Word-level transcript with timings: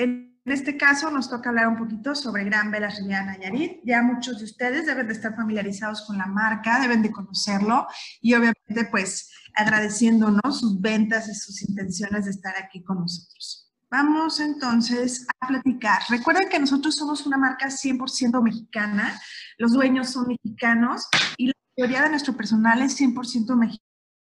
En 0.00 0.40
este 0.46 0.78
caso 0.78 1.10
nos 1.10 1.28
toca 1.28 1.50
hablar 1.50 1.68
un 1.68 1.76
poquito 1.76 2.14
sobre 2.14 2.44
Gran 2.44 2.70
Velas 2.70 2.96
Riviera 2.96 3.22
Nayarit. 3.22 3.82
Ya 3.84 4.00
muchos 4.00 4.38
de 4.38 4.46
ustedes 4.46 4.86
deben 4.86 5.06
de 5.06 5.12
estar 5.12 5.36
familiarizados 5.36 6.06
con 6.06 6.16
la 6.16 6.24
marca, 6.24 6.80
deben 6.80 7.02
de 7.02 7.12
conocerlo 7.12 7.86
y 8.22 8.32
obviamente 8.32 8.86
pues 8.90 9.30
agradeciéndonos 9.54 10.58
sus 10.58 10.80
ventas 10.80 11.28
y 11.28 11.34
sus 11.34 11.60
intenciones 11.68 12.24
de 12.24 12.30
estar 12.30 12.54
aquí 12.56 12.82
con 12.82 13.00
nosotros. 13.00 13.70
Vamos 13.90 14.40
entonces 14.40 15.26
a 15.38 15.48
platicar. 15.48 16.00
Recuerden 16.08 16.48
que 16.48 16.58
nosotros 16.58 16.96
somos 16.96 17.26
una 17.26 17.36
marca 17.36 17.66
100% 17.66 18.42
mexicana, 18.42 19.20
los 19.58 19.74
dueños 19.74 20.08
son 20.08 20.28
mexicanos 20.28 21.08
y 21.36 21.48
la 21.48 21.52
mayoría 21.76 22.04
de 22.04 22.08
nuestro 22.08 22.34
personal 22.34 22.80
es 22.80 22.98
100% 22.98 23.54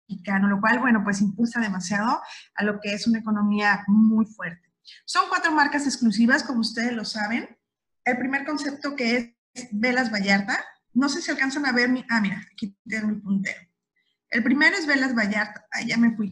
mexicano, 0.07 0.48
lo 0.48 0.59
cual, 0.59 0.80
bueno, 0.80 1.03
pues 1.03 1.21
impulsa 1.21 1.59
demasiado 1.59 2.20
a 2.55 2.63
lo 2.63 2.80
que 2.80 2.95
es 2.95 3.05
una 3.05 3.20
economía 3.20 3.84
muy 3.85 4.25
fuerte. 4.25 4.66
Son 5.05 5.30
cuatro 5.30 5.52
marcas 5.52 5.86
exclusivas, 5.86 6.44
como 6.44 6.62
ustedes 6.62 6.94
lo 6.94 7.05
saben. 7.05 7.58
El 8.04 8.18
primer 8.18 8.46
concepto 8.46 8.96
que 8.96 9.36
es 9.54 9.68
Velas 9.72 10.12
Vallarta. 10.12 10.63
No 10.94 11.10
sé 11.10 11.22
si 11.22 11.32
alcanzan 11.32 11.66
a 11.66 11.72
ver 11.72 11.90
mi... 11.90 12.05
Ah, 12.10 12.22
mira, 12.22 12.44
aquí 12.52 12.76
tengo 12.88 13.08
mi 13.08 13.16
puntero. 13.22 13.60
El 14.30 14.44
primero 14.44 14.76
es 14.77 14.88
Velas 14.88 15.16
Vallarta. 15.16 15.66
Ah, 15.72 15.82
ya 15.82 15.98
me 15.98 16.16
fui. 16.16 16.32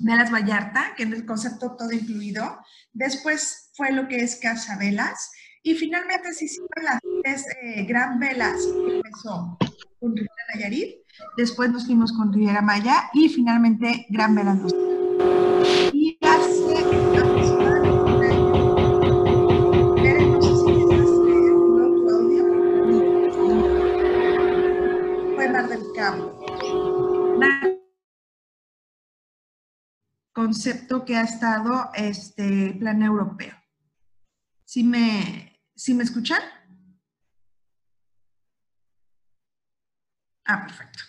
Velas 0.00 0.32
Vallarta, 0.32 0.94
que 0.96 1.04
es 1.04 1.12
el 1.12 1.26
concepto 1.26 1.76
todo 1.76 1.92
incluido. 1.92 2.58
Después 2.92 3.70
fue 3.74 3.92
lo 3.92 4.08
que 4.08 4.22
es 4.22 4.36
Casa 4.36 4.76
Velas. 4.76 5.30
Y 5.62 5.74
finalmente 5.74 6.32
se 6.32 6.46
hicieron 6.46 6.68
las 6.82 7.00
tres 7.22 7.44
eh, 7.62 7.84
gran 7.84 8.18
velas 8.18 8.56
que 8.64 8.96
empezó 8.96 9.58
con 10.00 10.16
Riviera 10.16 10.34
Nayarit. 10.54 10.96
Después 11.36 11.70
nos 11.70 11.86
fuimos 11.86 12.12
con 12.12 12.32
Riviera 12.32 12.62
Maya 12.62 13.10
y 13.12 13.28
finalmente 13.28 14.06
Gran 14.08 14.34
Velas 14.34 14.58
concepto 30.38 31.04
que 31.04 31.16
ha 31.16 31.22
estado 31.22 31.90
este 31.94 32.72
plan 32.78 33.02
europeo. 33.02 33.56
¿Sí 34.64 34.84
me, 34.84 35.60
¿sí 35.74 35.94
me 35.94 36.04
escuchan? 36.04 36.40
Ah, 40.44 40.62
perfecto. 40.62 41.00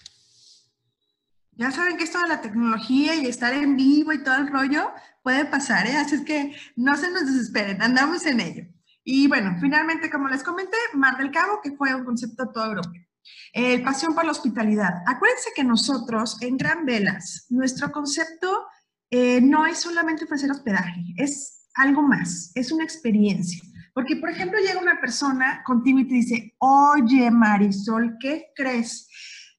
Ya 1.51 1.69
saben 1.69 1.95
que 1.95 2.05
esto 2.05 2.19
de 2.23 2.27
la 2.27 2.41
tecnología 2.41 3.13
y 3.13 3.27
estar 3.27 3.53
en 3.53 3.77
vivo 3.77 4.13
y 4.13 4.23
todo 4.23 4.35
el 4.35 4.47
rollo 4.47 4.91
puede 5.21 5.45
pasar, 5.45 5.85
¿eh? 5.85 5.97
Así 5.97 6.15
es 6.15 6.21
que 6.21 6.55
no 6.75 6.97
se 6.97 7.11
nos 7.11 7.27
desesperen, 7.27 7.83
andamos 7.83 8.25
en 8.25 8.39
ello. 8.39 8.63
Y 9.03 9.27
bueno, 9.27 9.57
finalmente, 9.61 10.09
como 10.09 10.27
les 10.27 10.41
comenté, 10.41 10.77
Mar 10.93 11.17
del 11.17 11.29
Cabo, 11.29 11.61
que 11.61 11.77
fue 11.77 11.93
un 11.93 12.03
concepto 12.03 12.49
todo 12.49 12.65
europeo. 12.65 13.05
El 13.53 13.83
pasión 13.83 14.15
por 14.15 14.25
la 14.25 14.31
hospitalidad. 14.31 15.03
Acuérdense 15.05 15.51
que 15.55 15.63
nosotros 15.63 16.41
en 16.41 16.57
Gran 16.57 16.83
Velas, 16.83 17.45
nuestro 17.49 17.91
concepto 17.91 18.65
eh, 19.11 19.41
no 19.41 19.65
es 19.65 19.79
solamente 19.79 20.25
ofrecer 20.25 20.51
hospedaje, 20.51 21.01
es 21.17 21.67
algo 21.75 22.01
más, 22.01 22.51
es 22.55 22.71
una 22.71 22.83
experiencia. 22.83 23.61
Porque, 23.93 24.15
por 24.17 24.29
ejemplo, 24.29 24.59
llega 24.59 24.79
una 24.79 24.99
persona 25.01 25.61
contigo 25.65 25.99
y 25.99 26.07
te 26.07 26.13
dice, 26.13 26.55
oye 26.59 27.29
Marisol, 27.31 28.17
¿qué 28.19 28.47
crees? 28.55 29.09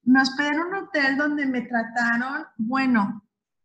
Me 0.04 0.22
hospedé 0.22 0.48
en 0.48 0.60
un 0.60 0.74
hotel 0.74 1.16
donde 1.16 1.46
me 1.46 1.62
trataron, 1.62 2.46
bueno, 2.56 3.22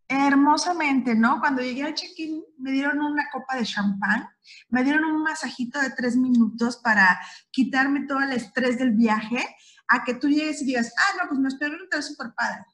hermosamente, 0.07 1.15
¿no? 1.15 1.39
Cuando 1.39 1.61
llegué 1.61 1.83
al 1.83 1.93
check-in 1.93 2.43
me 2.57 2.71
dieron 2.71 2.99
una 2.99 3.25
copa 3.31 3.55
de 3.55 3.65
champán, 3.65 4.27
me 4.69 4.83
dieron 4.83 5.05
un 5.05 5.23
masajito 5.23 5.79
de 5.79 5.91
tres 5.91 6.15
minutos 6.15 6.77
para 6.77 7.19
quitarme 7.51 8.05
todo 8.05 8.19
el 8.19 8.31
estrés 8.33 8.77
del 8.77 8.91
viaje, 8.91 9.43
a 9.87 10.03
que 10.03 10.15
tú 10.15 10.27
llegues 10.27 10.61
y 10.61 10.65
digas, 10.65 10.91
ah, 10.97 11.17
no, 11.21 11.29
pues 11.29 11.39
me 11.39 11.47
espero 11.47 11.75
en 11.75 11.81
un 11.81 11.85
hotel 11.87 12.03
súper 12.03 12.33
padre. 12.35 12.65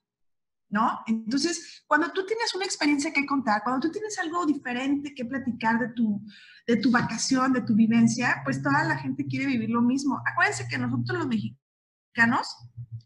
¿No? 0.72 1.02
Entonces, 1.06 1.84
cuando 1.86 2.12
tú 2.12 2.26
tienes 2.26 2.56
una 2.56 2.66
experiencia 2.66 3.12
que 3.14 3.26
contar, 3.26 3.62
cuando 3.64 3.88
tú 3.88 3.92
tienes 3.92 4.18
algo 4.18 4.46
diferente 4.46 5.14
que 5.14 5.26
platicar 5.26 5.78
de 5.78 5.90
tu, 5.90 6.26
de 6.66 6.78
tu 6.78 6.90
vacación, 6.90 7.54
de 7.54 7.62
tu 7.62 7.76
vivencia, 7.76 8.42
pues 8.44 8.64
toda 8.64 8.84
la 8.86 8.98
gente 8.98 9.26
quiere 9.28 9.46
vivir 9.46 9.70
lo 9.70 9.82
mismo. 9.82 10.22
Acuérdense 10.26 10.68
que 10.70 10.78
nosotros 10.78 11.20
los 11.20 11.28
mexicanos 11.28 12.56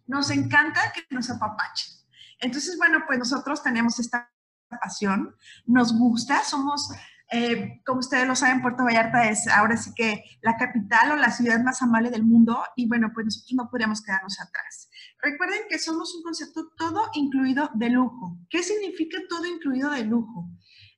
nos 0.06 0.30
encanta 0.30 0.80
que 0.94 1.04
nos 1.14 1.30
apapachen. 1.30 1.94
Entonces, 2.40 2.78
bueno, 2.78 3.00
pues 3.08 3.18
nosotros 3.18 3.64
tenemos 3.64 4.00
esta 4.00 4.32
pasión, 4.70 5.36
nos 5.66 5.98
gusta, 5.98 6.44
somos 6.44 6.90
eh, 7.32 7.82
como 7.86 8.00
ustedes 8.00 8.28
lo 8.28 8.36
saben, 8.36 8.62
Puerto 8.62 8.84
Vallarta 8.84 9.28
es 9.30 9.48
ahora 9.48 9.78
sí 9.78 9.92
que 9.96 10.24
la 10.42 10.58
capital 10.58 11.12
o 11.12 11.16
la 11.16 11.32
ciudad 11.32 11.64
más 11.64 11.82
amable 11.82 12.12
del 12.12 12.24
mundo 12.24 12.64
y 12.76 12.88
bueno, 12.88 13.12
pues 13.14 13.26
nosotros 13.26 13.54
no 13.54 13.70
podríamos 13.70 14.04
quedarnos 14.04 14.40
atrás. 14.40 14.90
Recuerden 15.22 15.62
que 15.70 15.80
somos 15.80 16.14
un 16.16 16.24
concepto 16.24 16.72
todo 16.78 17.10
incluido 17.14 17.70
de 17.74 17.90
lujo. 17.90 18.38
¿Qué 18.50 18.62
significa 18.62 19.18
todo 19.28 19.46
incluido 19.46 19.90
de 19.92 20.04
lujo? 20.04 20.50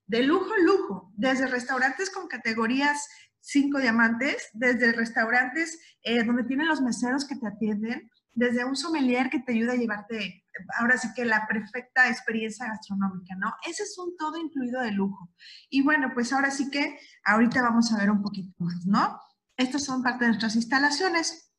De 0.06 0.24
lujo, 0.24 0.52
lujo, 0.66 1.12
desde 1.16 1.48
restaurantes 1.48 2.10
con 2.10 2.28
categorías 2.28 3.08
5 3.42 3.80
diamantes, 3.80 4.50
desde 4.54 4.92
restaurantes 4.92 5.80
eh, 6.04 6.24
donde 6.24 6.44
tienen 6.44 6.68
los 6.68 6.82
meseros 6.82 7.26
que 7.26 7.38
te 7.38 7.48
atienden, 7.48 8.12
desde 8.34 8.66
un 8.66 8.76
sommelier 8.76 9.30
que 9.30 9.40
te 9.40 9.54
ayuda 9.54 9.74
a 9.74 9.78
llevarte, 9.78 10.46
ahora 10.80 10.98
sí 10.98 11.10
que 11.16 11.26
la 11.26 11.48
perfecta 11.48 12.10
experiencia 12.10 12.68
gastronómica, 12.68 13.36
¿no? 13.36 13.54
Ese 13.68 13.84
es 13.84 13.98
un 13.98 14.16
todo 14.18 14.38
incluido 14.38 14.82
de 14.82 14.92
lujo. 14.92 15.30
Y 15.70 15.82
bueno, 15.84 16.12
pues 16.14 16.34
ahora 16.34 16.52
sí 16.52 16.70
que 16.70 17.00
ahorita 17.24 17.62
vamos 17.62 17.92
a 17.94 17.98
ver 17.98 18.12
un 18.12 18.22
poquito 18.22 18.54
más, 18.60 18.86
¿no? 18.86 19.20
Estas 19.56 19.84
son 19.84 20.04
parte 20.04 20.26
de 20.26 20.30
nuestras 20.30 20.56
instalaciones. 20.56 21.52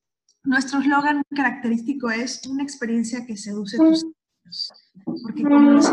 Nuestro 0.44 0.81
eslogan 0.81 1.22
característico 1.34 2.10
es 2.10 2.47
una 2.47 2.62
experiencia 2.62 3.26
que 3.26 3.37
seduce 3.37 3.76
tus 3.76 4.00
sentidos. 4.00 4.72
Porque 5.04 5.42
como 5.42 5.70
hemos 5.70 5.91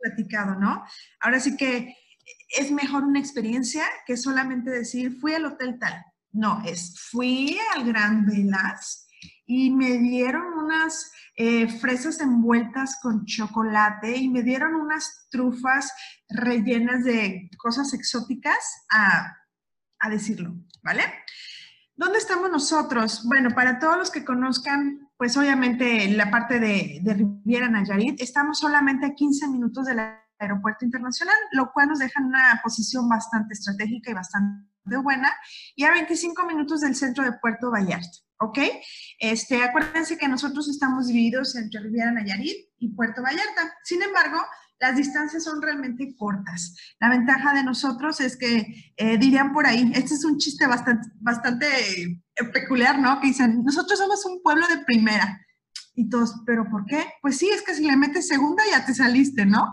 platicado, 0.00 0.56
¿no? 0.56 0.84
Ahora 1.20 1.40
sí 1.40 1.56
que 1.56 1.96
es 2.58 2.70
mejor 2.70 3.04
una 3.04 3.20
experiencia 3.20 3.84
que 4.06 4.16
solamente 4.16 4.70
decir 4.70 5.18
fui 5.20 5.34
al 5.34 5.46
hotel 5.46 5.78
tal. 5.78 6.04
No, 6.32 6.62
es 6.64 6.98
fui 6.98 7.56
al 7.74 7.84
Gran 7.84 8.26
Velas, 8.26 9.03
y 9.46 9.70
me 9.70 9.98
dieron 9.98 10.54
unas 10.54 11.12
eh, 11.36 11.68
fresas 11.68 12.20
envueltas 12.20 12.98
con 13.02 13.24
chocolate 13.24 14.16
y 14.16 14.28
me 14.28 14.42
dieron 14.42 14.74
unas 14.74 15.26
trufas 15.30 15.92
rellenas 16.28 17.04
de 17.04 17.50
cosas 17.58 17.92
exóticas, 17.92 18.86
a, 18.90 19.40
decirlo, 20.10 20.54
¿vale? 20.82 21.02
¿Dónde 21.96 22.18
estamos 22.18 22.50
nosotros? 22.50 23.24
Bueno, 23.26 23.54
para 23.54 23.78
todos 23.78 23.96
los 23.96 24.10
que 24.10 24.22
conozcan, 24.22 25.08
pues 25.16 25.34
obviamente 25.38 26.08
la 26.10 26.30
parte 26.30 26.60
de, 26.60 27.00
de 27.02 27.14
Riviera 27.14 27.70
Nayarit, 27.70 28.20
estamos 28.20 28.58
solamente 28.58 29.06
a 29.06 29.14
15 29.14 29.48
minutos 29.48 29.86
del 29.86 30.00
aeropuerto 30.38 30.84
internacional, 30.84 31.36
lo 31.52 31.72
cual 31.72 31.88
nos 31.88 32.00
deja 32.00 32.20
en 32.20 32.26
una 32.26 32.60
posición 32.62 33.08
bastante 33.08 33.54
estratégica 33.54 34.10
y 34.10 34.14
bastante 34.14 34.96
buena, 35.02 35.32
y 35.74 35.84
a 35.84 35.92
25 35.92 36.44
minutos 36.44 36.82
del 36.82 36.94
centro 36.94 37.24
de 37.24 37.32
Puerto 37.32 37.70
Vallarta. 37.70 38.18
¿Ok? 38.44 38.58
Este, 39.18 39.62
acuérdense 39.62 40.18
que 40.18 40.28
nosotros 40.28 40.68
estamos 40.68 41.06
divididos 41.06 41.56
entre 41.56 41.80
Riviera 41.80 42.12
Nayarit 42.12 42.68
y 42.78 42.94
Puerto 42.94 43.22
Vallarta. 43.22 43.74
Sin 43.84 44.02
embargo, 44.02 44.38
las 44.80 44.96
distancias 44.96 45.44
son 45.44 45.62
realmente 45.62 46.14
cortas. 46.16 46.76
La 47.00 47.08
ventaja 47.08 47.54
de 47.54 47.64
nosotros 47.64 48.20
es 48.20 48.36
que, 48.36 48.92
eh, 48.96 49.18
dirían 49.18 49.52
por 49.52 49.66
ahí, 49.66 49.90
este 49.94 50.14
es 50.14 50.24
un 50.24 50.38
chiste 50.38 50.66
bastante, 50.66 51.08
bastante 51.20 51.66
eh, 52.02 52.44
peculiar, 52.52 52.98
¿no? 52.98 53.20
Que 53.20 53.28
dicen, 53.28 53.64
nosotros 53.64 53.98
somos 53.98 54.24
un 54.26 54.42
pueblo 54.42 54.66
de 54.68 54.84
primera. 54.84 55.40
Y 55.94 56.08
todos, 56.08 56.42
¿pero 56.44 56.68
por 56.68 56.84
qué? 56.86 57.04
Pues 57.22 57.38
sí, 57.38 57.48
es 57.48 57.62
que 57.62 57.74
si 57.74 57.86
le 57.86 57.96
metes 57.96 58.26
segunda 58.28 58.64
ya 58.68 58.84
te 58.84 58.94
saliste, 58.94 59.46
¿no? 59.46 59.72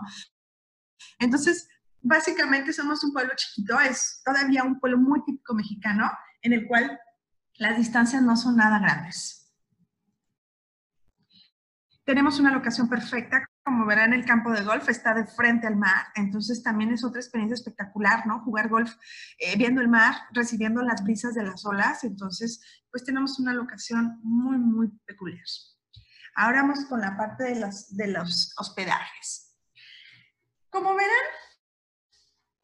Entonces, 1.18 1.68
básicamente 2.00 2.72
somos 2.72 3.02
un 3.04 3.12
pueblo 3.12 3.32
chiquito, 3.36 3.78
es 3.80 4.22
todavía 4.24 4.64
un 4.64 4.78
pueblo 4.78 4.98
muy 4.98 5.24
típico 5.24 5.54
mexicano, 5.54 6.10
en 6.42 6.52
el 6.52 6.66
cual 6.66 6.98
las 7.62 7.76
distancias 7.76 8.20
no 8.22 8.36
son 8.36 8.56
nada 8.56 8.80
grandes. 8.80 9.54
Tenemos 12.04 12.40
una 12.40 12.50
locación 12.50 12.88
perfecta, 12.88 13.46
como 13.62 13.86
verán 13.86 14.12
el 14.12 14.24
campo 14.24 14.50
de 14.50 14.64
golf 14.64 14.88
está 14.88 15.14
de 15.14 15.24
frente 15.24 15.68
al 15.68 15.76
mar, 15.76 16.06
entonces 16.16 16.64
también 16.64 16.92
es 16.92 17.04
otra 17.04 17.20
experiencia 17.20 17.54
espectacular, 17.54 18.26
¿no? 18.26 18.40
Jugar 18.40 18.68
golf 18.68 18.92
eh, 19.38 19.56
viendo 19.56 19.80
el 19.80 19.86
mar, 19.86 20.16
recibiendo 20.32 20.82
las 20.82 21.04
brisas 21.04 21.34
de 21.34 21.44
las 21.44 21.64
olas, 21.64 22.02
entonces 22.02 22.60
pues 22.90 23.04
tenemos 23.04 23.38
una 23.38 23.54
locación 23.54 24.18
muy, 24.24 24.58
muy 24.58 24.88
peculiar. 25.06 25.44
Ahora 26.34 26.62
vamos 26.62 26.84
con 26.86 27.00
la 27.00 27.16
parte 27.16 27.44
de 27.44 27.60
los, 27.60 27.96
de 27.96 28.08
los 28.08 28.54
hospedajes. 28.58 29.56
Como 30.68 30.96
verán, 30.96 31.26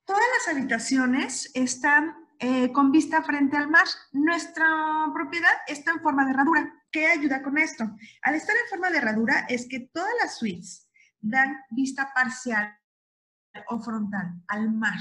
todas 0.05 0.27
las 0.39 0.57
habitaciones 0.57 1.53
están 1.55 2.28
eh, 2.39 2.73
con 2.73 2.93
vista 2.93 3.23
frente 3.23 3.57
al 3.57 3.69
mar. 3.69 3.87
Nuestra 4.13 4.67
propiedad 5.13 5.53
está 5.67 5.93
en 5.93 6.01
forma 6.01 6.25
de 6.25 6.33
herradura. 6.33 6.73
¿Qué 6.91 7.07
ayuda 7.07 7.43
con 7.43 7.59
esto? 7.59 7.85
Al 8.23 8.35
estar 8.35 8.55
en 8.57 8.69
forma 8.71 8.91
de 8.91 8.99
herradura 8.99 9.47
es 9.49 9.69
que 9.69 9.91
todas 9.93 10.13
las 10.23 10.39
suites 10.39 10.89
dan 11.21 11.57
vista 11.71 12.13
parcial 12.15 12.77
o 13.69 13.81
frontal 13.81 14.43
al 14.49 14.73
mar. 14.73 14.99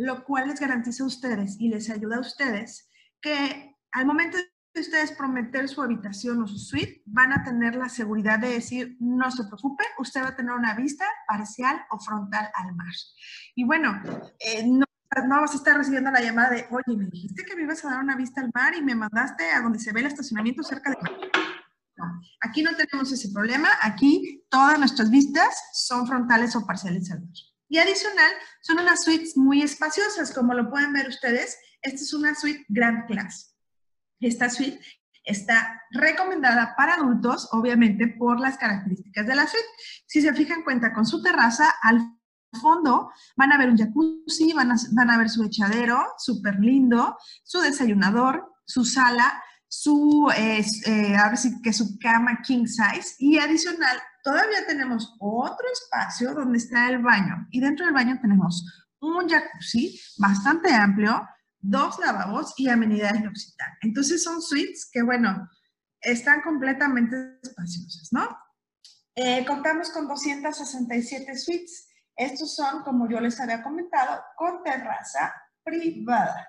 lo 0.00 0.24
cual 0.24 0.46
les 0.46 0.60
garantiza 0.60 1.02
a 1.02 1.08
ustedes 1.08 1.56
y 1.58 1.68
les 1.68 1.90
ayuda 1.90 2.18
a 2.18 2.20
ustedes 2.20 2.88
que 3.20 3.74
al 3.90 4.06
momento 4.06 4.38
de 4.74 4.80
ustedes 4.80 5.12
prometer 5.12 5.68
su 5.68 5.82
habitación 5.82 6.42
o 6.42 6.46
su 6.46 6.58
suite, 6.58 7.02
van 7.06 7.32
a 7.32 7.42
tener 7.42 7.74
la 7.74 7.88
seguridad 7.88 8.38
de 8.38 8.50
decir, 8.50 8.96
no 9.00 9.30
se 9.30 9.44
preocupe, 9.44 9.84
usted 9.98 10.22
va 10.22 10.28
a 10.28 10.36
tener 10.36 10.52
una 10.52 10.74
vista 10.74 11.04
parcial 11.26 11.80
o 11.90 11.98
frontal 11.98 12.48
al 12.54 12.74
mar. 12.74 12.92
Y 13.54 13.64
bueno, 13.64 14.00
eh, 14.38 14.66
no, 14.66 14.84
no 15.26 15.40
vas 15.40 15.52
a 15.52 15.56
estar 15.56 15.76
recibiendo 15.76 16.10
la 16.10 16.20
llamada 16.20 16.50
de, 16.50 16.66
oye, 16.70 16.96
me 16.96 17.06
dijiste 17.06 17.44
que 17.44 17.56
me 17.56 17.62
ibas 17.62 17.84
a 17.84 17.90
dar 17.90 18.00
una 18.00 18.16
vista 18.16 18.40
al 18.40 18.50
mar 18.54 18.74
y 18.74 18.82
me 18.82 18.94
mandaste 18.94 19.50
a 19.50 19.62
donde 19.62 19.78
se 19.78 19.92
ve 19.92 20.00
el 20.00 20.06
estacionamiento 20.06 20.62
cerca 20.62 20.90
de... 20.90 20.96
No, 21.96 22.04
aquí 22.42 22.62
no 22.62 22.70
tenemos 22.76 23.10
ese 23.10 23.30
problema, 23.30 23.68
aquí 23.82 24.44
todas 24.48 24.78
nuestras 24.78 25.10
vistas 25.10 25.58
son 25.72 26.06
frontales 26.06 26.54
o 26.54 26.64
parciales 26.64 27.10
al 27.10 27.22
mar. 27.22 27.32
Y 27.68 27.78
adicional, 27.78 28.32
son 28.62 28.78
unas 28.78 29.02
suites 29.02 29.36
muy 29.36 29.62
espaciosas, 29.62 30.32
como 30.32 30.54
lo 30.54 30.70
pueden 30.70 30.92
ver 30.92 31.08
ustedes. 31.08 31.58
Esta 31.82 32.00
es 32.00 32.14
una 32.14 32.34
suite 32.34 32.64
Grand 32.68 33.06
Class. 33.06 33.54
Esta 34.20 34.48
suite 34.48 34.80
está 35.24 35.82
recomendada 35.90 36.74
para 36.76 36.94
adultos, 36.94 37.48
obviamente, 37.52 38.08
por 38.18 38.40
las 38.40 38.56
características 38.56 39.26
de 39.26 39.34
la 39.34 39.46
suite. 39.46 39.66
Si 40.06 40.22
se 40.22 40.32
fijan, 40.32 40.62
cuenta 40.62 40.94
con 40.94 41.04
su 41.04 41.22
terraza, 41.22 41.74
al 41.82 42.17
fondo 42.60 43.10
van 43.36 43.52
a 43.52 43.58
ver 43.58 43.70
un 43.70 43.76
jacuzzi, 43.76 44.52
van 44.52 44.72
a, 44.72 44.76
van 44.92 45.10
a 45.10 45.18
ver 45.18 45.28
su 45.28 45.44
echadero, 45.44 46.14
súper 46.18 46.58
lindo, 46.60 47.16
su 47.44 47.60
desayunador, 47.60 48.52
su 48.64 48.84
sala, 48.84 49.42
su, 49.66 50.30
eh, 50.36 50.64
que 51.62 51.72
su 51.72 51.98
cama 51.98 52.40
king 52.42 52.66
size 52.66 53.16
y 53.18 53.38
adicional 53.38 53.98
todavía 54.22 54.66
tenemos 54.66 55.14
otro 55.20 55.66
espacio 55.72 56.34
donde 56.34 56.58
está 56.58 56.88
el 56.88 56.98
baño 56.98 57.46
y 57.50 57.60
dentro 57.60 57.84
del 57.84 57.94
baño 57.94 58.18
tenemos 58.20 58.64
un 59.00 59.28
jacuzzi 59.28 59.98
bastante 60.18 60.72
amplio, 60.74 61.26
dos 61.60 61.98
lavabos 61.98 62.54
y 62.56 62.68
amenidades 62.68 63.22
de 63.22 63.28
Occitana. 63.28 63.78
Entonces 63.82 64.22
son 64.22 64.42
suites 64.42 64.88
que, 64.92 65.02
bueno, 65.02 65.48
están 66.00 66.42
completamente 66.42 67.38
espaciosas, 67.42 68.08
¿no? 68.12 68.28
Eh, 69.14 69.44
contamos 69.46 69.90
con 69.90 70.06
267 70.06 71.36
suites. 71.38 71.87
Estos 72.18 72.56
son, 72.56 72.82
como 72.82 73.08
yo 73.08 73.20
les 73.20 73.38
había 73.38 73.62
comentado, 73.62 74.20
con 74.36 74.62
terraza 74.64 75.32
privada. 75.62 76.48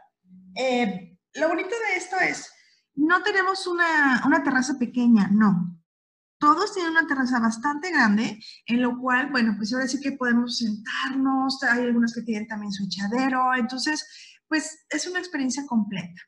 Eh, 0.55 1.15
lo 1.35 1.47
bonito 1.47 1.69
de 1.69 1.95
esto 1.95 2.17
es, 2.19 2.51
no 2.95 3.21
tenemos 3.21 3.67
una, 3.67 4.23
una 4.25 4.43
terraza 4.43 4.79
pequeña, 4.79 5.29
no. 5.31 5.79
Todos 6.39 6.73
tienen 6.73 6.93
una 6.93 7.05
terraza 7.05 7.39
bastante 7.39 7.91
grande, 7.91 8.39
en 8.65 8.81
lo 8.81 8.97
cual, 8.97 9.29
bueno, 9.29 9.53
pues 9.57 9.71
ahora 9.71 9.87
sí 9.87 10.01
que 10.01 10.13
podemos 10.13 10.57
sentarnos, 10.57 11.61
hay 11.63 11.83
algunos 11.83 12.15
que 12.15 12.23
tienen 12.23 12.47
también 12.47 12.71
su 12.71 12.85
echadero, 12.85 13.53
entonces, 13.55 14.07
pues 14.47 14.85
es 14.89 15.05
una 15.05 15.19
experiencia 15.19 15.67
completa. 15.67 16.19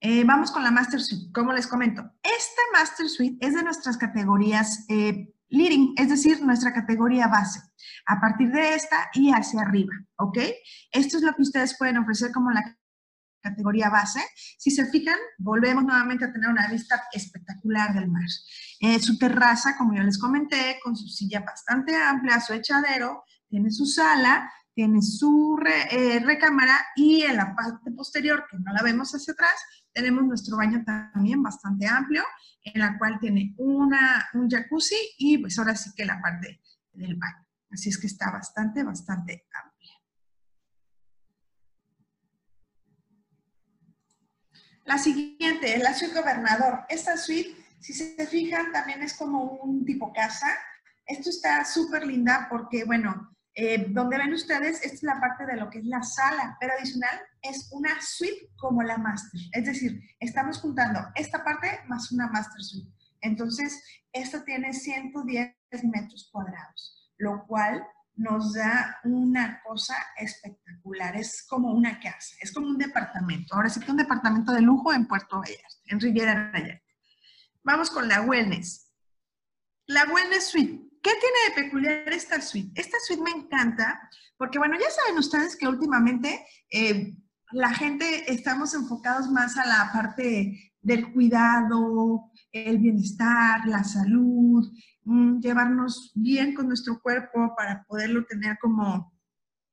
Eh, 0.00 0.24
vamos 0.24 0.50
con 0.50 0.62
la 0.62 0.70
Master 0.70 1.00
Suite. 1.00 1.30
Como 1.34 1.52
les 1.52 1.66
comento, 1.66 2.02
esta 2.22 2.62
Master 2.72 3.08
Suite 3.08 3.44
es 3.44 3.54
de 3.54 3.62
nuestras 3.62 3.98
categorías 3.98 4.86
eh, 4.88 5.34
leading, 5.48 5.94
es 5.96 6.08
decir, 6.08 6.42
nuestra 6.42 6.72
categoría 6.72 7.28
base. 7.28 7.60
A 8.06 8.20
partir 8.20 8.50
de 8.50 8.74
esta 8.74 9.10
y 9.14 9.30
hacia 9.30 9.60
arriba, 9.62 9.92
¿ok? 10.16 10.38
Esto 10.92 11.18
es 11.18 11.22
lo 11.22 11.34
que 11.34 11.42
ustedes 11.42 11.76
pueden 11.76 11.98
ofrecer 11.98 12.32
como 12.32 12.50
la 12.50 12.62
categoría 13.40 13.90
base. 13.90 14.20
Si 14.58 14.70
se 14.70 14.86
fijan, 14.86 15.18
volvemos 15.38 15.84
nuevamente 15.84 16.24
a 16.24 16.32
tener 16.32 16.50
una 16.50 16.68
vista 16.68 17.02
espectacular 17.12 17.94
del 17.94 18.08
mar. 18.08 18.24
Eh, 18.80 18.98
su 18.98 19.18
terraza, 19.18 19.76
como 19.76 19.94
ya 19.94 20.02
les 20.02 20.18
comenté, 20.18 20.78
con 20.82 20.96
su 20.96 21.08
silla 21.08 21.40
bastante 21.40 21.94
amplia, 21.96 22.40
su 22.40 22.52
echadero, 22.52 23.24
tiene 23.48 23.70
su 23.70 23.86
sala, 23.86 24.50
tiene 24.78 25.02
su 25.02 25.58
eh, 25.90 26.20
recámara 26.20 26.78
y 26.94 27.22
en 27.22 27.36
la 27.36 27.52
parte 27.52 27.90
posterior, 27.90 28.44
que 28.48 28.58
no 28.58 28.72
la 28.72 28.80
vemos 28.80 29.12
hacia 29.12 29.32
atrás, 29.32 29.56
tenemos 29.92 30.22
nuestro 30.22 30.56
baño 30.56 30.84
también 30.86 31.42
bastante 31.42 31.88
amplio, 31.88 32.22
en 32.62 32.80
la 32.80 32.96
cual 32.96 33.18
tiene 33.18 33.56
una, 33.56 34.28
un 34.34 34.48
jacuzzi 34.48 34.94
y 35.18 35.38
pues 35.38 35.58
ahora 35.58 35.74
sí 35.74 35.90
que 35.96 36.04
la 36.04 36.20
parte 36.22 36.60
del 36.92 37.16
baño. 37.16 37.44
Así 37.72 37.88
es 37.88 37.98
que 37.98 38.06
está 38.06 38.30
bastante, 38.30 38.84
bastante 38.84 39.48
amplio. 39.52 39.90
La 44.84 44.98
siguiente 44.98 45.74
es 45.74 45.82
la 45.82 45.92
suite 45.92 46.20
gobernador. 46.20 46.84
Esta 46.88 47.16
suite, 47.16 47.66
si 47.80 47.94
se 47.94 48.24
fijan, 48.28 48.70
también 48.70 49.02
es 49.02 49.14
como 49.14 49.42
un 49.42 49.84
tipo 49.84 50.12
casa. 50.12 50.46
Esto 51.04 51.30
está 51.30 51.64
súper 51.64 52.06
linda 52.06 52.46
porque, 52.48 52.84
bueno, 52.84 53.36
eh, 53.60 53.86
donde 53.88 54.18
ven 54.18 54.32
ustedes, 54.32 54.84
esta 54.84 54.94
es 54.94 55.02
la 55.02 55.20
parte 55.20 55.44
de 55.44 55.56
lo 55.56 55.68
que 55.68 55.80
es 55.80 55.84
la 55.84 56.00
sala, 56.00 56.56
pero 56.60 56.74
adicional 56.74 57.18
es 57.42 57.68
una 57.72 58.00
suite 58.00 58.52
como 58.54 58.84
la 58.84 58.98
master. 58.98 59.40
Es 59.50 59.64
decir, 59.64 60.00
estamos 60.20 60.60
juntando 60.60 61.00
esta 61.16 61.42
parte 61.42 61.80
más 61.88 62.12
una 62.12 62.28
master 62.28 62.62
suite. 62.62 62.88
Entonces, 63.20 63.82
esto 64.12 64.44
tiene 64.44 64.72
110 64.72 65.56
metros 65.92 66.28
cuadrados, 66.30 67.10
lo 67.16 67.44
cual 67.48 67.84
nos 68.14 68.54
da 68.54 69.00
una 69.02 69.60
cosa 69.66 69.96
espectacular. 70.18 71.16
Es 71.16 71.44
como 71.48 71.72
una 71.72 71.98
casa, 71.98 72.36
es 72.40 72.52
como 72.52 72.68
un 72.68 72.78
departamento. 72.78 73.56
Ahora 73.56 73.70
sí 73.70 73.80
que 73.80 73.90
un 73.90 73.96
departamento 73.96 74.52
de 74.52 74.60
lujo 74.60 74.92
en 74.92 75.08
Puerto 75.08 75.40
Vallarta, 75.40 75.76
en 75.86 75.98
Riviera 75.98 76.52
Vallarta. 76.54 76.94
Vamos 77.64 77.90
con 77.90 78.06
la 78.06 78.22
Wellness. 78.22 78.92
La 79.86 80.04
Wellness 80.04 80.46
Suite. 80.46 80.87
¿Qué 81.08 81.14
tiene 81.14 81.38
de 81.48 81.62
peculiar 81.62 82.12
esta 82.12 82.38
suite? 82.42 82.78
Esta 82.78 82.98
suite 83.00 83.22
me 83.22 83.30
encanta 83.30 83.98
porque, 84.36 84.58
bueno, 84.58 84.76
ya 84.78 84.90
saben 84.90 85.16
ustedes 85.16 85.56
que 85.56 85.66
últimamente 85.66 86.44
eh, 86.70 87.16
la 87.52 87.72
gente 87.72 88.30
estamos 88.30 88.74
enfocados 88.74 89.30
más 89.30 89.56
a 89.56 89.64
la 89.64 89.90
parte 89.90 90.74
del 90.82 91.10
cuidado, 91.14 92.30
el 92.52 92.76
bienestar, 92.76 93.66
la 93.66 93.84
salud, 93.84 94.70
mm, 95.04 95.40
llevarnos 95.40 96.12
bien 96.14 96.52
con 96.52 96.68
nuestro 96.68 97.00
cuerpo 97.00 97.54
para 97.56 97.84
poderlo 97.84 98.26
tener 98.26 98.58
como 98.58 99.18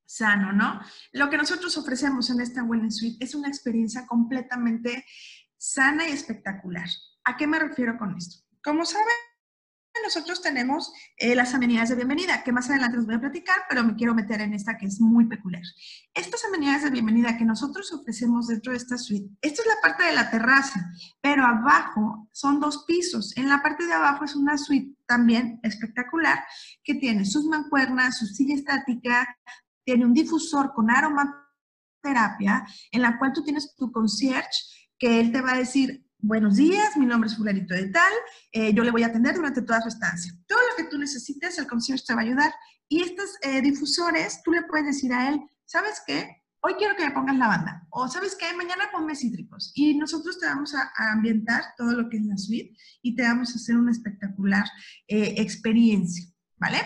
sano, 0.05 0.53
¿no? 0.53 0.79
Lo 1.11 1.29
que 1.29 1.35
nosotros 1.35 1.77
ofrecemos 1.77 2.29
en 2.29 2.39
esta 2.39 2.63
Wellness 2.63 2.99
Suite 2.99 3.25
es 3.25 3.35
una 3.35 3.49
experiencia 3.49 4.07
completamente 4.07 5.03
sana 5.57 6.07
y 6.07 6.13
espectacular. 6.13 6.87
¿A 7.25 7.35
qué 7.35 7.45
me 7.45 7.59
refiero 7.59 7.97
con 7.97 8.15
esto? 8.15 8.37
Como 8.63 8.85
saben, 8.85 9.24
nosotros 10.03 10.41
tenemos 10.41 10.91
eh, 11.17 11.35
las 11.35 11.53
amenidades 11.53 11.89
de 11.89 11.95
bienvenida, 11.95 12.43
que 12.43 12.51
más 12.51 12.69
adelante 12.69 12.97
les 12.97 13.05
voy 13.05 13.15
a 13.15 13.19
platicar, 13.19 13.57
pero 13.69 13.83
me 13.83 13.95
quiero 13.95 14.13
meter 14.13 14.41
en 14.41 14.53
esta 14.53 14.77
que 14.77 14.85
es 14.85 14.99
muy 14.99 15.25
peculiar. 15.25 15.63
Estas 16.13 16.43
amenidades 16.45 16.83
de 16.83 16.89
bienvenida 16.91 17.37
que 17.37 17.45
nosotros 17.45 17.91
ofrecemos 17.93 18.47
dentro 18.47 18.71
de 18.71 18.77
esta 18.77 18.97
suite, 18.97 19.29
esta 19.41 19.61
es 19.61 19.67
la 19.67 19.81
parte 19.81 20.03
de 20.03 20.13
la 20.13 20.29
terraza, 20.29 20.91
pero 21.21 21.45
abajo 21.45 22.27
son 22.31 22.59
dos 22.59 22.85
pisos. 22.87 23.35
En 23.37 23.49
la 23.49 23.61
parte 23.61 23.85
de 23.85 23.93
abajo 23.93 24.25
es 24.25 24.35
una 24.35 24.57
suite 24.57 24.95
también 25.05 25.59
espectacular 25.63 26.43
que 26.83 26.95
tiene 26.95 27.25
sus 27.25 27.45
mancuernas, 27.45 28.19
su 28.19 28.25
silla 28.25 28.55
estática, 28.55 29.37
tiene 29.83 30.05
un 30.05 30.13
difusor 30.13 30.73
con 30.73 30.89
aromaterapia, 30.89 32.65
en 32.91 33.01
la 33.01 33.17
cual 33.17 33.33
tú 33.33 33.43
tienes 33.43 33.75
tu 33.75 33.91
concierge 33.91 34.49
que 34.97 35.19
él 35.19 35.31
te 35.31 35.41
va 35.41 35.53
a 35.53 35.57
decir, 35.57 36.04
buenos 36.25 36.55
días, 36.55 36.97
mi 36.97 37.05
nombre 37.05 37.29
es 37.29 37.37
fulanito 37.37 37.73
de 37.73 37.87
tal, 37.89 38.13
eh, 38.51 38.73
yo 38.73 38.83
le 38.83 38.91
voy 38.91 39.03
a 39.03 39.07
atender 39.07 39.35
durante 39.35 39.61
toda 39.61 39.81
su 39.81 39.89
estancia. 39.89 40.33
Todo 40.47 40.59
lo 40.59 40.75
que 40.75 40.89
tú 40.89 40.97
necesites, 40.97 41.57
el 41.59 41.67
concierge 41.67 42.03
te 42.05 42.13
va 42.15 42.21
a 42.21 42.23
ayudar. 42.23 42.51
Y 42.89 43.01
estos 43.01 43.37
eh, 43.41 43.61
difusores, 43.61 44.41
tú 44.43 44.51
le 44.51 44.63
puedes 44.63 44.87
decir 44.87 45.13
a 45.13 45.29
él, 45.29 45.39
¿sabes 45.65 46.01
qué? 46.05 46.43
Hoy 46.61 46.73
quiero 46.79 46.95
que 46.95 47.05
me 47.05 47.11
pongas 47.11 47.37
la 47.37 47.47
banda. 47.47 47.87
O 47.91 48.07
¿sabes 48.07 48.35
qué? 48.35 48.55
Mañana 48.55 48.89
ponme 48.91 49.15
cítricos. 49.15 49.71
Y 49.75 49.95
nosotros 49.97 50.39
te 50.39 50.47
vamos 50.47 50.73
a, 50.73 50.91
ambientar 51.11 51.63
todo 51.77 51.91
lo 51.91 52.09
que 52.09 52.17
es 52.17 52.25
la 52.25 52.37
suite 52.37 52.75
y 53.03 53.15
te 53.15 53.21
vamos 53.21 53.51
a 53.51 53.55
hacer 53.55 53.77
una 53.77 53.91
espectacular 53.91 54.65
eh, 55.07 55.35
experiencia, 55.37 56.25
¿vale? 56.57 56.79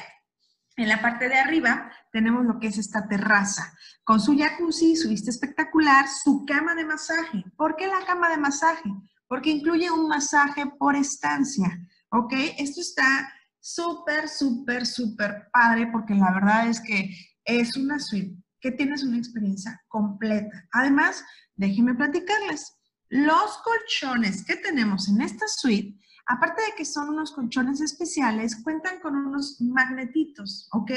En 0.75 0.88
la 0.88 1.01
parte 1.01 1.27
de 1.29 1.36
arriba 1.36 1.91
tenemos 2.12 2.46
lo 2.46 2.60
que 2.60 2.67
es 2.67 2.77
esta 2.77 3.08
terraza, 3.08 3.74
con 4.03 4.19
su 4.19 4.38
jacuzzi, 4.38 4.96
su 4.96 5.10
vista 5.10 5.29
espectacular, 5.29 6.08
su 6.08 6.46
cama 6.46 6.75
de 6.75 6.86
masaje. 6.86 7.43
¿Por 7.58 7.75
qué 7.75 7.88
la 7.88 8.05
cama 8.05 8.29
de 8.29 8.38
masaje? 8.38 8.89
Porque 9.29 9.51
incluye 9.51 9.89
un 9.89 10.07
masaje 10.07 10.65
por 10.77 10.95
estancia, 10.95 11.69
¿ok? 12.12 12.33
Esto 12.57 12.81
está 12.81 13.31
súper, 13.59 14.27
súper, 14.27 14.86
súper 14.86 15.50
padre 15.53 15.88
porque 15.91 16.15
la 16.15 16.33
verdad 16.33 16.67
es 16.67 16.81
que 16.81 17.15
es 17.45 17.77
una 17.77 18.00
suite 18.00 18.36
que 18.59 18.71
tienes 18.71 19.03
una 19.03 19.17
experiencia 19.17 19.81
completa. 19.88 20.67
Además, 20.71 21.24
déjenme 21.55 21.93
platicarles, 21.93 22.75
los 23.09 23.57
colchones 23.63 24.43
que 24.45 24.55
tenemos 24.57 25.07
en 25.09 25.21
esta 25.21 25.48
suite, 25.48 25.98
aparte 26.25 26.62
de 26.63 26.75
que 26.75 26.86
son 26.86 27.09
unos 27.09 27.31
colchones 27.31 27.81
especiales, 27.81 28.62
cuentan 28.63 29.00
con 29.00 29.15
unos 29.15 29.62
magnetitos, 29.62 30.67
¿ok? 30.74 30.91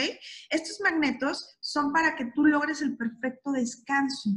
Estos 0.50 0.80
magnetos 0.80 1.56
son 1.60 1.92
para 1.92 2.16
que 2.16 2.26
tú 2.34 2.44
logres 2.44 2.80
el 2.82 2.96
perfecto 2.96 3.52
descanso. 3.52 4.30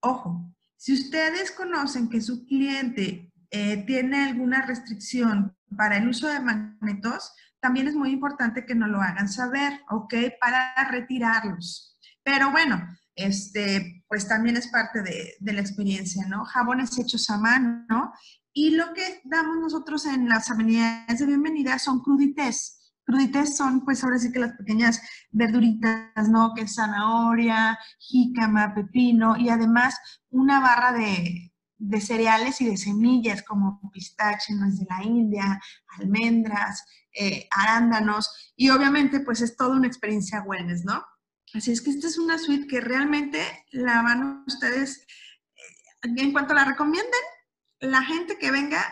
Ojo, 0.00 0.54
si 0.84 0.92
ustedes 0.92 1.50
conocen 1.50 2.10
que 2.10 2.20
su 2.20 2.44
cliente 2.44 3.32
eh, 3.50 3.84
tiene 3.86 4.22
alguna 4.22 4.66
restricción 4.66 5.56
para 5.78 5.96
el 5.96 6.06
uso 6.06 6.28
de 6.28 6.40
magnetos, 6.40 7.32
también 7.58 7.88
es 7.88 7.94
muy 7.94 8.10
importante 8.10 8.66
que 8.66 8.74
nos 8.74 8.90
lo 8.90 9.00
hagan 9.00 9.30
saber, 9.30 9.80
¿ok? 9.88 10.14
Para 10.38 10.74
retirarlos. 10.90 11.98
Pero 12.22 12.50
bueno, 12.50 12.86
este, 13.14 14.04
pues 14.08 14.28
también 14.28 14.58
es 14.58 14.68
parte 14.68 15.00
de, 15.00 15.32
de 15.40 15.52
la 15.54 15.62
experiencia, 15.62 16.26
¿no? 16.28 16.44
Jabones 16.44 16.98
hechos 16.98 17.30
a 17.30 17.38
mano, 17.38 17.86
¿no? 17.88 18.12
Y 18.52 18.72
lo 18.72 18.92
que 18.92 19.22
damos 19.24 19.56
nosotros 19.56 20.04
en 20.04 20.28
las 20.28 20.50
amenidades 20.50 21.18
de 21.18 21.24
bienvenida 21.24 21.78
son 21.78 22.02
crudités. 22.02 22.83
Crudités 23.04 23.56
son, 23.56 23.84
pues 23.84 24.02
ahora 24.02 24.18
sí 24.18 24.32
que 24.32 24.38
las 24.38 24.56
pequeñas 24.56 25.00
verduritas, 25.30 26.28
¿no? 26.28 26.52
Que 26.54 26.62
es 26.62 26.74
zanahoria, 26.74 27.78
jícama, 27.98 28.74
pepino 28.74 29.36
y 29.36 29.50
además 29.50 29.98
una 30.30 30.60
barra 30.60 30.92
de, 30.92 31.52
de 31.78 32.00
cereales 32.00 32.60
y 32.60 32.66
de 32.66 32.76
semillas 32.76 33.42
como 33.42 33.80
pistache, 33.92 34.54
nuez 34.54 34.78
de 34.78 34.86
la 34.88 35.02
India, 35.02 35.60
almendras, 35.98 36.84
eh, 37.12 37.46
arándanos 37.50 38.52
y 38.56 38.70
obviamente 38.70 39.20
pues 39.20 39.40
es 39.40 39.56
toda 39.56 39.76
una 39.76 39.86
experiencia 39.86 40.42
wellness, 40.42 40.84
¿no? 40.84 41.04
Así 41.52 41.72
es 41.72 41.82
que 41.82 41.90
esta 41.90 42.08
es 42.08 42.18
una 42.18 42.38
suite 42.38 42.66
que 42.66 42.80
realmente 42.80 43.40
la 43.70 44.02
van 44.02 44.44
ustedes, 44.46 45.06
eh, 46.02 46.14
en 46.16 46.32
cuanto 46.32 46.54
la 46.54 46.64
recomienden, 46.64 47.12
la 47.80 48.02
gente 48.02 48.38
que 48.38 48.50
venga 48.50 48.82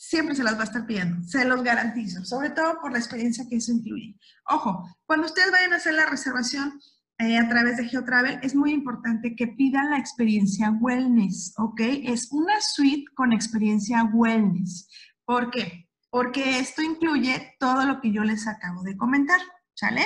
siempre 0.00 0.34
se 0.34 0.42
las 0.42 0.56
va 0.56 0.62
a 0.62 0.64
estar 0.64 0.86
pidiendo, 0.86 1.22
se 1.28 1.44
los 1.44 1.62
garantizo, 1.62 2.24
sobre 2.24 2.48
todo 2.50 2.80
por 2.80 2.90
la 2.90 2.98
experiencia 2.98 3.44
que 3.46 3.56
eso 3.56 3.70
incluye. 3.70 4.16
Ojo, 4.48 4.88
cuando 5.04 5.26
ustedes 5.26 5.50
vayan 5.52 5.74
a 5.74 5.76
hacer 5.76 5.92
la 5.92 6.06
reservación 6.06 6.80
eh, 7.18 7.36
a 7.36 7.46
través 7.50 7.76
de 7.76 7.86
GeoTravel, 7.86 8.40
es 8.42 8.54
muy 8.54 8.72
importante 8.72 9.36
que 9.36 9.48
pidan 9.48 9.90
la 9.90 9.98
experiencia 9.98 10.70
wellness, 10.70 11.52
¿ok? 11.58 11.80
Es 12.04 12.32
una 12.32 12.58
suite 12.62 13.04
con 13.14 13.34
experiencia 13.34 14.04
wellness. 14.04 14.88
¿Por 15.26 15.50
qué? 15.50 15.90
Porque 16.08 16.58
esto 16.58 16.80
incluye 16.80 17.56
todo 17.60 17.84
lo 17.84 18.00
que 18.00 18.10
yo 18.10 18.24
les 18.24 18.48
acabo 18.48 18.82
de 18.82 18.96
comentar, 18.96 19.40
¿sale? 19.74 20.02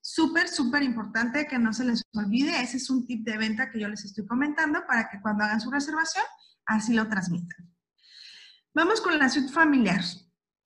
Súper, 0.00 0.48
súper 0.48 0.82
importante 0.82 1.46
que 1.46 1.60
no 1.60 1.72
se 1.72 1.84
les 1.84 2.02
olvide. 2.14 2.60
Ese 2.60 2.78
es 2.78 2.90
un 2.90 3.06
tip 3.06 3.24
de 3.24 3.38
venta 3.38 3.70
que 3.70 3.78
yo 3.78 3.88
les 3.88 4.04
estoy 4.04 4.26
comentando 4.26 4.84
para 4.88 5.08
que 5.08 5.20
cuando 5.20 5.44
hagan 5.44 5.60
su 5.60 5.70
reservación, 5.70 6.24
así 6.66 6.94
lo 6.94 7.08
transmitan. 7.08 7.75
Vamos 8.76 9.00
con 9.00 9.18
la 9.18 9.30
suite 9.30 9.50
familiar. 9.50 10.02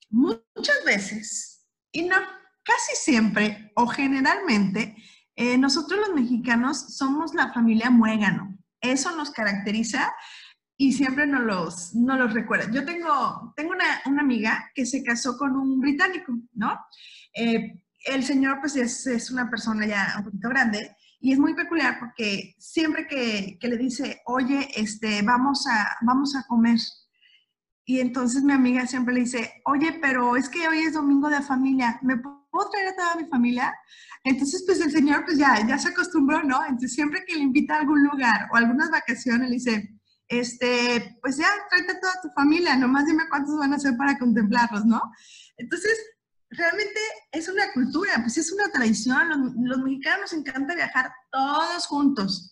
Muchas 0.08 0.84
veces, 0.84 1.64
y 1.92 2.02
no, 2.02 2.16
casi 2.64 2.96
siempre 2.96 3.70
o 3.76 3.86
generalmente, 3.86 4.96
eh, 5.36 5.56
nosotros 5.56 6.00
los 6.00 6.16
mexicanos 6.16 6.96
somos 6.96 7.34
la 7.34 7.52
familia 7.52 7.88
muégano. 7.88 8.58
Eso 8.80 9.14
nos 9.14 9.30
caracteriza 9.30 10.12
y 10.76 10.92
siempre 10.92 11.24
nos 11.28 11.42
los, 11.42 11.94
no 11.94 12.16
los 12.16 12.34
recuerda. 12.34 12.68
Yo 12.72 12.84
tengo, 12.84 13.54
tengo 13.54 13.70
una, 13.70 14.02
una, 14.06 14.22
amiga 14.22 14.72
que 14.74 14.86
se 14.86 15.04
casó 15.04 15.38
con 15.38 15.54
un 15.54 15.78
británico, 15.78 16.32
¿no? 16.54 16.76
Eh, 17.32 17.80
el 18.06 18.24
señor 18.24 18.58
pues 18.58 18.74
es, 18.74 19.06
es, 19.06 19.30
una 19.30 19.48
persona 19.48 19.86
ya 19.86 20.14
un 20.18 20.24
poquito 20.24 20.48
grande 20.48 20.96
y 21.20 21.30
es 21.30 21.38
muy 21.38 21.54
peculiar 21.54 22.00
porque 22.00 22.56
siempre 22.58 23.06
que, 23.06 23.56
que 23.60 23.68
le 23.68 23.76
dice, 23.76 24.20
oye, 24.26 24.68
este, 24.74 25.22
vamos, 25.22 25.64
a, 25.68 25.96
vamos 26.00 26.34
a 26.34 26.44
comer, 26.48 26.80
y 27.84 28.00
entonces 28.00 28.42
mi 28.42 28.52
amiga 28.52 28.86
siempre 28.86 29.14
le 29.14 29.20
dice, 29.20 29.62
oye, 29.64 29.98
pero 30.00 30.36
es 30.36 30.48
que 30.48 30.68
hoy 30.68 30.80
es 30.80 30.94
domingo 30.94 31.28
de 31.28 31.42
familia, 31.42 31.98
¿me 32.02 32.16
puedo 32.18 32.70
traer 32.70 32.88
a 32.88 32.96
toda 32.96 33.16
mi 33.16 33.26
familia? 33.26 33.74
Entonces, 34.22 34.62
pues 34.66 34.80
el 34.80 34.90
señor, 34.90 35.24
pues 35.24 35.38
ya, 35.38 35.66
ya 35.66 35.78
se 35.78 35.88
acostumbró, 35.88 36.42
¿no? 36.42 36.62
Entonces, 36.62 36.92
siempre 36.92 37.24
que 37.26 37.34
le 37.34 37.40
invita 37.40 37.74
a 37.74 37.80
algún 37.80 38.04
lugar 38.04 38.48
o 38.52 38.56
algunas 38.56 38.90
vacaciones, 38.90 39.48
le 39.48 39.56
dice, 39.56 40.00
este, 40.28 41.18
pues 41.22 41.38
ya, 41.38 41.48
tráete 41.70 41.92
a 41.92 42.00
toda 42.00 42.20
tu 42.22 42.28
familia, 42.30 42.76
nomás 42.76 43.06
dime 43.06 43.24
cuántos 43.28 43.58
van 43.58 43.72
a 43.72 43.78
ser 43.78 43.96
para 43.96 44.18
contemplarlos, 44.18 44.84
¿no? 44.84 45.00
Entonces, 45.56 45.98
realmente 46.50 47.00
es 47.32 47.48
una 47.48 47.72
cultura, 47.72 48.12
pues 48.20 48.36
es 48.38 48.52
una 48.52 48.68
tradición, 48.68 49.28
los, 49.28 49.38
los 49.56 49.78
mexicanos 49.78 50.32
nos 50.32 50.32
encanta 50.34 50.74
viajar 50.74 51.10
todos 51.32 51.86
juntos. 51.86 52.49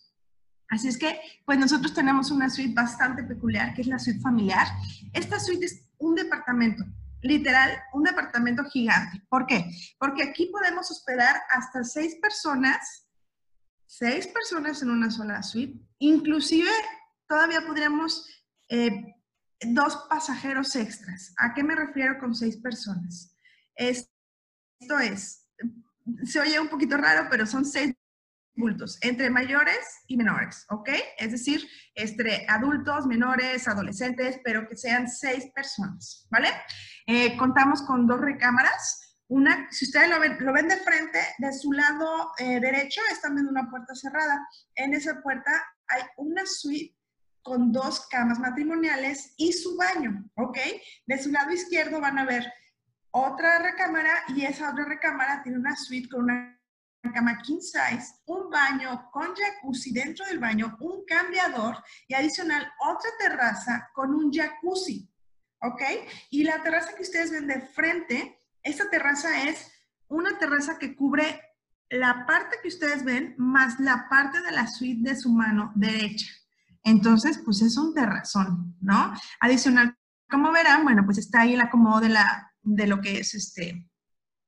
Así 0.69 0.87
es 0.87 0.97
que, 0.97 1.19
pues 1.45 1.57
nosotros 1.57 1.93
tenemos 1.93 2.29
una 2.29 2.49
suite 2.49 2.73
bastante 2.73 3.23
peculiar, 3.23 3.73
que 3.73 3.81
es 3.81 3.87
la 3.87 3.97
suite 3.97 4.19
familiar. 4.19 4.67
Esta 5.13 5.39
suite 5.39 5.65
es 5.65 5.83
un 5.97 6.13
departamento, 6.15 6.83
literal, 7.21 7.71
un 7.93 8.03
departamento 8.03 8.63
gigante. 8.65 9.21
¿Por 9.29 9.47
qué? 9.47 9.65
Porque 9.97 10.23
aquí 10.23 10.45
podemos 10.51 10.91
hospedar 10.91 11.41
hasta 11.49 11.83
seis 11.83 12.17
personas, 12.21 13.07
seis 13.87 14.27
personas 14.27 14.81
en 14.83 14.91
una 14.91 15.09
sola 15.09 15.41
suite. 15.41 15.79
Inclusive, 15.97 16.69
todavía 17.27 17.65
podríamos 17.65 18.27
eh, 18.69 19.15
dos 19.61 20.05
pasajeros 20.07 20.75
extras. 20.75 21.33
¿A 21.37 21.55
qué 21.55 21.63
me 21.63 21.75
refiero 21.75 22.19
con 22.19 22.35
seis 22.35 22.57
personas? 22.57 23.33
Esto 23.75 24.99
es, 25.01 25.47
se 26.25 26.39
oye 26.39 26.59
un 26.59 26.69
poquito 26.69 26.95
raro, 26.95 27.27
pero 27.29 27.47
son 27.47 27.65
seis 27.65 27.95
entre 29.01 29.29
mayores 29.29 30.03
y 30.07 30.17
menores, 30.17 30.65
¿ok? 30.69 30.89
Es 31.17 31.31
decir, 31.31 31.67
entre 31.95 32.45
adultos, 32.47 33.05
menores, 33.05 33.67
adolescentes, 33.67 34.39
pero 34.43 34.67
que 34.67 34.75
sean 34.75 35.07
seis 35.07 35.49
personas, 35.55 36.27
¿vale? 36.29 36.49
Eh, 37.07 37.37
contamos 37.37 37.81
con 37.83 38.07
dos 38.07 38.19
recámaras. 38.19 39.17
Una, 39.27 39.67
si 39.71 39.85
ustedes 39.85 40.09
lo 40.09 40.19
ven, 40.19 40.37
lo 40.39 40.51
ven 40.53 40.67
de 40.67 40.77
frente, 40.77 41.19
de 41.37 41.53
su 41.53 41.71
lado 41.71 42.31
eh, 42.39 42.59
derecho 42.59 43.01
están 43.11 43.35
viendo 43.35 43.51
una 43.51 43.69
puerta 43.69 43.93
cerrada. 43.95 44.47
En 44.75 44.93
esa 44.93 45.21
puerta 45.21 45.51
hay 45.87 46.03
una 46.17 46.45
suite 46.45 46.95
con 47.41 47.71
dos 47.71 48.07
camas 48.07 48.39
matrimoniales 48.39 49.33
y 49.37 49.53
su 49.53 49.77
baño, 49.77 50.29
¿ok? 50.35 50.57
De 51.05 51.17
su 51.21 51.31
lado 51.31 51.51
izquierdo 51.51 52.01
van 52.01 52.19
a 52.19 52.25
ver 52.25 52.45
otra 53.11 53.59
recámara 53.59 54.11
y 54.29 54.45
esa 54.45 54.71
otra 54.71 54.85
recámara 54.85 55.41
tiene 55.43 55.59
una 55.59 55.75
suite 55.75 56.09
con 56.09 56.23
una 56.25 56.58
cama 57.01 57.41
king 57.41 57.61
size, 57.61 58.21
un 58.25 58.49
baño 58.49 59.09
con 59.11 59.33
jacuzzi 59.35 59.91
dentro 59.91 60.25
del 60.25 60.39
baño, 60.39 60.77
un 60.81 61.05
cambiador 61.05 61.81
y 62.07 62.13
adicional 62.13 62.71
otra 62.79 63.09
terraza 63.17 63.89
con 63.93 64.13
un 64.13 64.31
jacuzzi, 64.31 65.09
¿ok? 65.61 65.81
Y 66.29 66.43
la 66.43 66.61
terraza 66.61 66.93
que 66.95 67.03
ustedes 67.03 67.31
ven 67.31 67.47
de 67.47 67.61
frente, 67.61 68.41
esta 68.63 68.89
terraza 68.89 69.47
es 69.49 69.71
una 70.07 70.37
terraza 70.37 70.77
que 70.77 70.95
cubre 70.95 71.41
la 71.89 72.25
parte 72.25 72.57
que 72.61 72.67
ustedes 72.67 73.03
ven 73.03 73.35
más 73.37 73.79
la 73.79 74.07
parte 74.09 74.41
de 74.41 74.51
la 74.51 74.67
suite 74.67 75.09
de 75.09 75.15
su 75.15 75.29
mano 75.31 75.71
derecha. 75.75 76.27
Entonces, 76.83 77.41
pues 77.43 77.61
es 77.61 77.77
un 77.77 77.93
terrazón, 77.93 78.75
¿no? 78.79 79.13
Adicional, 79.39 79.97
como 80.29 80.51
verán, 80.51 80.83
bueno, 80.83 81.03
pues 81.05 81.17
está 81.17 81.41
ahí 81.41 81.53
el 81.53 81.61
acomodo 81.61 82.01
de, 82.01 82.09
la, 82.09 82.53
de 82.61 82.87
lo 82.87 83.01
que 83.01 83.19
es 83.19 83.33
este, 83.33 83.89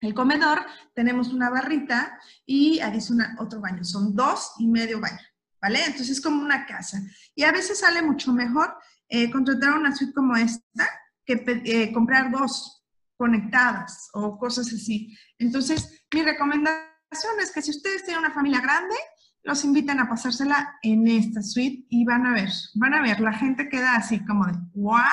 el 0.02 0.14
comedor, 0.14 0.66
tenemos 0.94 1.30
una 1.30 1.50
barrita 1.50 2.20
y 2.46 2.80
adicional 2.80 3.36
otro 3.40 3.62
baño. 3.62 3.84
Son 3.84 4.16
dos 4.16 4.54
y 4.58 4.68
medio 4.68 5.00
baño, 5.00 5.22
¿vale? 5.62 5.80
Entonces 5.86 6.10
es 6.10 6.22
como 6.22 6.42
una 6.42 6.66
casa. 6.66 7.02
Y 7.36 7.44
a 7.44 7.52
veces 7.52 7.80
sale 7.80 8.02
mucho 8.02 8.34
mejor 8.34 8.76
eh, 9.08 9.32
contratar 9.32 9.78
una 9.78 9.96
suite 9.96 10.14
como 10.14 10.36
esta 10.36 10.90
que 11.26 11.44
eh, 11.66 11.94
comprar 11.94 12.32
dos 12.32 12.84
conectadas 13.16 14.10
o 14.14 14.38
cosas 14.40 14.68
así. 14.74 15.16
Entonces, 15.38 16.06
mi 16.12 16.24
recomendación 16.24 17.40
es 17.40 17.52
que 17.52 17.62
si 17.62 17.70
ustedes 17.70 18.04
tienen 18.04 18.26
una 18.26 18.34
familia 18.34 18.62
grande, 18.62 18.96
los 19.44 19.64
inviten 19.64 20.00
a 20.00 20.10
pasársela 20.10 20.80
en 20.82 21.08
esta 21.08 21.42
suite 21.44 21.86
y 21.90 22.04
van 22.06 22.26
a 22.26 22.34
ver, 22.34 22.50
van 22.76 22.94
a 22.96 23.02
ver, 23.02 23.20
la 23.20 23.34
gente 23.34 23.70
queda 23.70 23.96
así 23.96 24.24
como 24.26 24.46
de, 24.46 24.54
¿what? 24.74 25.04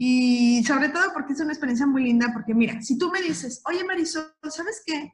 Y 0.00 0.64
sobre 0.64 0.90
todo 0.90 1.12
porque 1.12 1.32
es 1.32 1.40
una 1.40 1.52
experiencia 1.52 1.86
muy 1.86 2.04
linda, 2.04 2.30
porque 2.32 2.54
mira, 2.54 2.80
si 2.80 2.96
tú 2.96 3.10
me 3.10 3.20
dices, 3.20 3.60
oye 3.66 3.82
Marisol, 3.82 4.32
¿sabes 4.48 4.82
qué? 4.86 5.12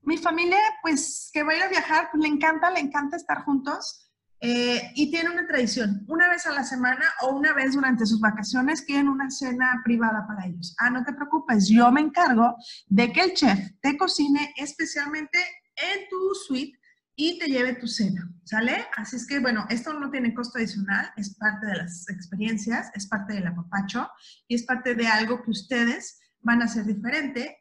Mi 0.00 0.16
familia, 0.16 0.58
pues 0.80 1.30
que 1.32 1.42
va 1.42 1.52
a 1.52 1.56
ir 1.56 1.62
a 1.62 1.68
viajar, 1.68 2.08
pues 2.10 2.22
le 2.22 2.28
encanta, 2.28 2.70
le 2.70 2.80
encanta 2.80 3.16
estar 3.16 3.44
juntos 3.44 4.10
eh, 4.40 4.90
y 4.94 5.10
tiene 5.10 5.30
una 5.30 5.46
tradición. 5.46 6.04
Una 6.08 6.30
vez 6.30 6.46
a 6.46 6.50
la 6.52 6.64
semana 6.64 7.04
o 7.20 7.36
una 7.36 7.52
vez 7.52 7.74
durante 7.74 8.06
sus 8.06 8.20
vacaciones 8.20 8.82
quieren 8.82 9.08
una 9.08 9.30
cena 9.30 9.82
privada 9.84 10.26
para 10.26 10.46
ellos. 10.46 10.74
Ah, 10.78 10.88
no 10.88 11.04
te 11.04 11.12
preocupes, 11.12 11.68
yo 11.68 11.92
me 11.92 12.00
encargo 12.00 12.56
de 12.86 13.12
que 13.12 13.20
el 13.20 13.34
chef 13.34 13.58
te 13.82 13.98
cocine 13.98 14.52
especialmente 14.56 15.38
en 15.76 16.08
tu 16.08 16.34
suite 16.46 16.76
y 17.24 17.38
te 17.38 17.46
lleve 17.46 17.74
tu 17.74 17.86
cena, 17.86 18.28
¿sale? 18.42 18.84
Así 18.96 19.14
es 19.14 19.28
que, 19.28 19.38
bueno, 19.38 19.64
esto 19.70 19.92
no 19.92 20.10
tiene 20.10 20.34
costo 20.34 20.58
adicional, 20.58 21.12
es 21.16 21.36
parte 21.36 21.66
de 21.66 21.76
las 21.76 22.08
experiencias, 22.08 22.90
es 22.96 23.06
parte 23.06 23.34
del 23.34 23.46
apapacho 23.46 24.10
y 24.48 24.56
es 24.56 24.64
parte 24.64 24.96
de 24.96 25.06
algo 25.06 25.40
que 25.40 25.52
ustedes 25.52 26.18
van 26.40 26.62
a 26.62 26.64
hacer 26.64 26.84
diferente 26.84 27.60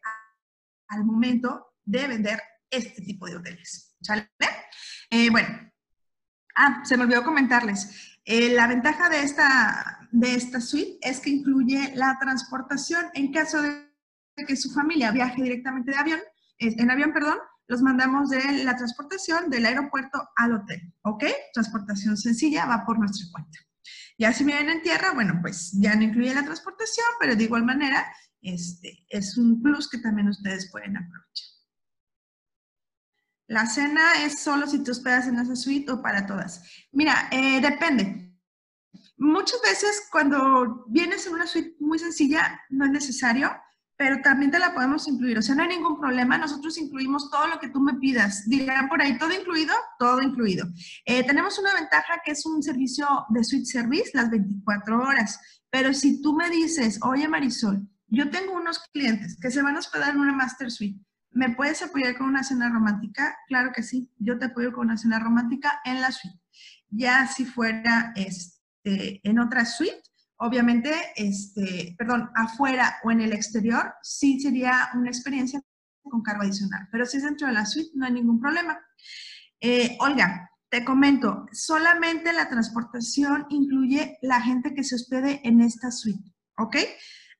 al 0.88 1.06
momento 1.06 1.76
de 1.86 2.08
vender 2.08 2.42
este 2.72 3.04
tipo 3.04 3.28
de 3.28 3.36
hoteles, 3.36 3.96
¿sale? 4.02 4.32
Eh, 5.12 5.30
bueno, 5.30 5.72
ah, 6.56 6.82
se 6.84 6.98
me 6.98 7.04
olvidó 7.04 7.24
comentarles. 7.24 8.18
Eh, 8.26 8.56
la 8.56 8.66
ventaja 8.66 9.10
de 9.10 9.22
esta, 9.22 10.10
de 10.12 10.34
esta 10.34 10.60
suite 10.60 10.98
es 11.08 11.20
que 11.20 11.30
incluye 11.30 11.92
la 11.94 12.18
transportación 12.20 13.06
en 13.14 13.32
caso 13.32 13.62
de 13.62 13.86
que 14.48 14.56
su 14.56 14.74
familia 14.74 15.12
viaje 15.12 15.44
directamente 15.44 15.92
de 15.92 15.98
avión, 15.98 16.20
en 16.58 16.90
avión, 16.90 17.14
perdón, 17.14 17.38
los 17.72 17.82
mandamos 17.82 18.30
de 18.30 18.66
la 18.66 18.76
transportación 18.76 19.50
del 19.50 19.66
aeropuerto 19.66 20.22
al 20.36 20.56
hotel, 20.56 20.94
¿ok? 21.04 21.24
Transportación 21.54 22.18
sencilla, 22.18 22.66
va 22.66 22.84
por 22.86 23.00
nuestra 23.00 23.26
cuenta. 23.32 23.60
Ya 24.18 24.34
si 24.34 24.44
vienen 24.44 24.70
en 24.70 24.82
tierra, 24.82 25.14
bueno, 25.14 25.40
pues 25.42 25.72
ya 25.80 25.96
no 25.96 26.04
incluye 26.04 26.36
la 26.36 26.44
transportación, 26.44 27.06
pero 27.18 27.34
de 27.34 27.46
igual 27.46 27.64
manera, 27.64 28.14
este, 28.42 29.06
es 29.08 29.38
un 29.38 29.62
plus 29.62 29.90
que 29.90 30.00
también 30.00 30.28
ustedes 30.28 30.70
pueden 30.70 30.98
aprovechar. 30.98 31.48
La 33.48 33.66
cena 33.66 34.22
es 34.22 34.40
solo 34.40 34.68
si 34.68 34.84
te 34.84 34.92
hospedas 34.92 35.28
en 35.28 35.40
esa 35.40 35.56
suite 35.56 35.94
o 35.94 36.02
para 36.02 36.28
todas. 36.28 36.64
Mira, 36.92 37.30
eh, 37.32 37.62
depende. 37.62 38.36
Muchas 39.16 39.62
veces 39.62 40.10
cuando 40.12 40.84
vienes 40.90 41.26
en 41.26 41.36
una 41.36 41.48
suite 41.48 41.78
muy 41.80 42.00
sencilla, 42.00 42.60
no 42.70 42.84
es 42.84 42.92
necesario, 42.92 43.50
pero 44.02 44.20
también 44.20 44.50
te 44.50 44.58
la 44.58 44.74
podemos 44.74 45.08
incluir. 45.08 45.38
O 45.38 45.44
sea, 45.44 45.54
no 45.54 45.62
hay 45.62 45.70
ningún 45.70 46.00
problema. 46.00 46.36
Nosotros 46.36 46.76
incluimos 46.80 47.30
todo 47.30 47.46
lo 47.46 47.60
que 47.60 47.70
tú 47.70 47.80
me 47.80 47.94
pidas. 48.00 48.50
Dirán 48.50 48.90
por 48.90 49.00
ahí, 49.00 49.16
¿todo 49.20 49.32
incluido? 49.32 49.76
Todo 50.00 50.24
incluido. 50.24 50.66
Eh, 51.06 51.24
tenemos 51.24 51.60
una 51.60 51.76
ventaja 51.76 52.16
que 52.26 52.32
es 52.32 52.44
un 52.48 52.64
servicio 52.64 53.06
de 53.30 53.44
suite 53.44 53.68
service 53.68 54.10
las 54.16 54.32
24 54.32 54.98
horas. 55.04 55.40
Pero 55.70 55.94
si 55.94 56.20
tú 56.20 56.34
me 56.34 56.50
dices, 56.50 56.98
oye 57.04 57.28
Marisol, 57.28 57.88
yo 58.08 58.32
tengo 58.32 58.54
unos 58.54 58.80
clientes 58.92 59.38
que 59.40 59.52
se 59.52 59.62
van 59.62 59.76
a 59.76 59.80
hospedar 59.80 60.16
en 60.16 60.22
una 60.22 60.34
master 60.34 60.72
suite 60.72 61.00
¿Me 61.30 61.52
puedes 61.52 61.84
apoyar 61.84 62.18
con 62.18 62.28
una 62.28 62.44
cena 62.44 62.70
romántica? 62.70 63.38
Claro 63.48 63.72
que 63.72 63.84
sí, 63.84 64.10
yo 64.18 64.40
te 64.40 64.46
apoyo 64.46 64.74
con 64.74 64.88
una 64.88 64.98
cena 64.98 65.20
romántica 65.20 65.80
en 65.86 66.02
la 66.02 66.12
suite. 66.12 66.40
Ya 66.90 67.28
si 67.28 67.46
fuera 67.46 68.14
este, 68.16 69.22
en 69.24 69.38
otra 69.38 69.64
suite, 69.66 70.02
obviamente, 70.42 70.92
este, 71.16 71.96
perdón, 71.98 72.30
afuera 72.36 72.98
o 73.04 73.12
en 73.12 73.22
el 73.22 73.32
exterior, 73.32 73.94
sí 74.02 74.40
sería 74.40 74.90
una 74.96 75.10
experiencia 75.10 75.62
con 76.02 76.24
cargo 76.24 76.42
adicional. 76.42 76.88
Pero 76.92 77.06
si 77.06 77.18
es 77.18 77.24
dentro 77.24 77.48
de 77.48 77.54
la 77.54 77.66
suite, 77.66 77.92
no 77.94 78.06
hay 78.06 78.12
ningún 78.12 78.40
problema. 78.40 78.80
Eh, 79.60 79.96
Olga, 80.00 80.50
te 80.70 80.84
comento, 80.84 81.46
solamente 81.52 82.34
la 82.34 82.50
transportación 82.50 83.46
incluye 83.50 84.18
la 84.24 84.42
gente 84.42 84.74
que 84.74 84.84
se 84.84 84.96
hospede 84.96 85.42
en 85.44 85.62
esta 85.62 85.92
suite, 85.92 86.34
¿ok? 86.58 86.76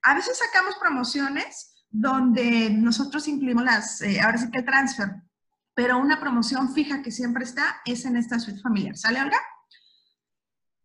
A 0.02 0.14
veces 0.14 0.38
sacamos 0.38 0.76
promociones 0.80 1.84
donde 1.90 2.70
nosotros 2.70 3.26
incluimos 3.26 3.64
las, 3.64 4.00
eh, 4.02 4.20
ahora 4.20 4.38
sí 4.38 4.50
que 4.50 4.58
el 4.58 4.64
transfer, 4.64 5.08
pero 5.74 5.98
una 5.98 6.20
promoción 6.20 6.72
fija 6.72 7.02
que 7.02 7.10
siempre 7.10 7.42
está 7.42 7.80
es 7.84 8.04
en 8.04 8.16
esta 8.16 8.38
suite 8.38 8.60
familiar. 8.60 8.96
¿Sale, 8.96 9.20
Olga? 9.20 9.38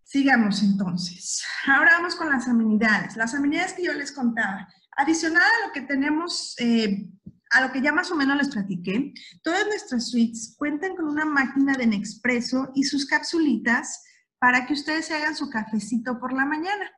Sigamos 0.08 0.64
entonces. 0.64 1.44
Ahora 1.66 1.98
vamos 1.98 2.16
con 2.16 2.30
las 2.30 2.48
amenidades. 2.48 3.18
Las 3.18 3.34
amenidades 3.34 3.74
que 3.74 3.84
yo 3.84 3.94
les 3.94 4.14
contaba. 4.14 4.66
Adicional 4.96 5.44
a 5.44 5.68
lo 5.68 5.74
que 5.74 5.82
tenemos, 5.82 6.56
eh, 6.60 7.10
a 7.52 7.60
lo 7.60 7.74
que 7.74 7.82
ya 7.82 7.92
más 7.92 8.10
o 8.10 8.16
menos 8.16 8.38
les 8.38 8.48
platiqué, 8.48 9.14
todas 9.44 9.68
nuestras 9.68 10.10
suites 10.10 10.56
cuentan 10.58 10.96
con 10.96 11.10
una 11.10 11.26
máquina 11.26 11.74
de 11.74 11.88
Nespresso 11.88 12.72
y 12.74 12.84
sus 12.84 13.06
capsulitas 13.06 14.02
para 14.40 14.66
que 14.66 14.76
ustedes 14.76 15.08
se 15.08 15.14
hagan 15.14 15.36
su 15.36 15.50
cafecito 15.50 16.18
por 16.22 16.32
la 16.32 16.46
mañana. 16.46 16.90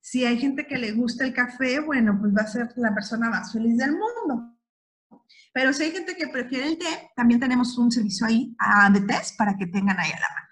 Si 0.00 0.24
hay 0.24 0.36
gente 0.36 0.66
que 0.66 0.78
le 0.78 0.90
gusta 0.90 1.24
el 1.24 1.32
café, 1.32 1.78
bueno, 1.78 2.18
pues 2.18 2.34
va 2.36 2.42
a 2.42 2.48
ser 2.48 2.72
la 2.74 2.92
persona 2.92 3.30
más 3.30 3.52
feliz 3.52 3.76
del 3.76 3.92
mundo. 3.92 4.58
Pero 5.54 5.72
si 5.72 5.84
hay 5.84 5.92
gente 5.92 6.16
que 6.16 6.26
prefiere 6.26 6.66
el 6.66 6.78
té, 6.78 7.10
también 7.14 7.38
tenemos 7.38 7.78
un 7.78 7.92
servicio 7.92 8.26
ahí 8.26 8.52
ah, 8.58 8.90
de 8.90 9.02
test 9.02 9.36
para 9.38 9.56
que 9.56 9.66
tengan 9.68 10.00
ahí 10.00 10.10
a 10.10 10.18
la 10.18 10.28
mano. 10.34 10.47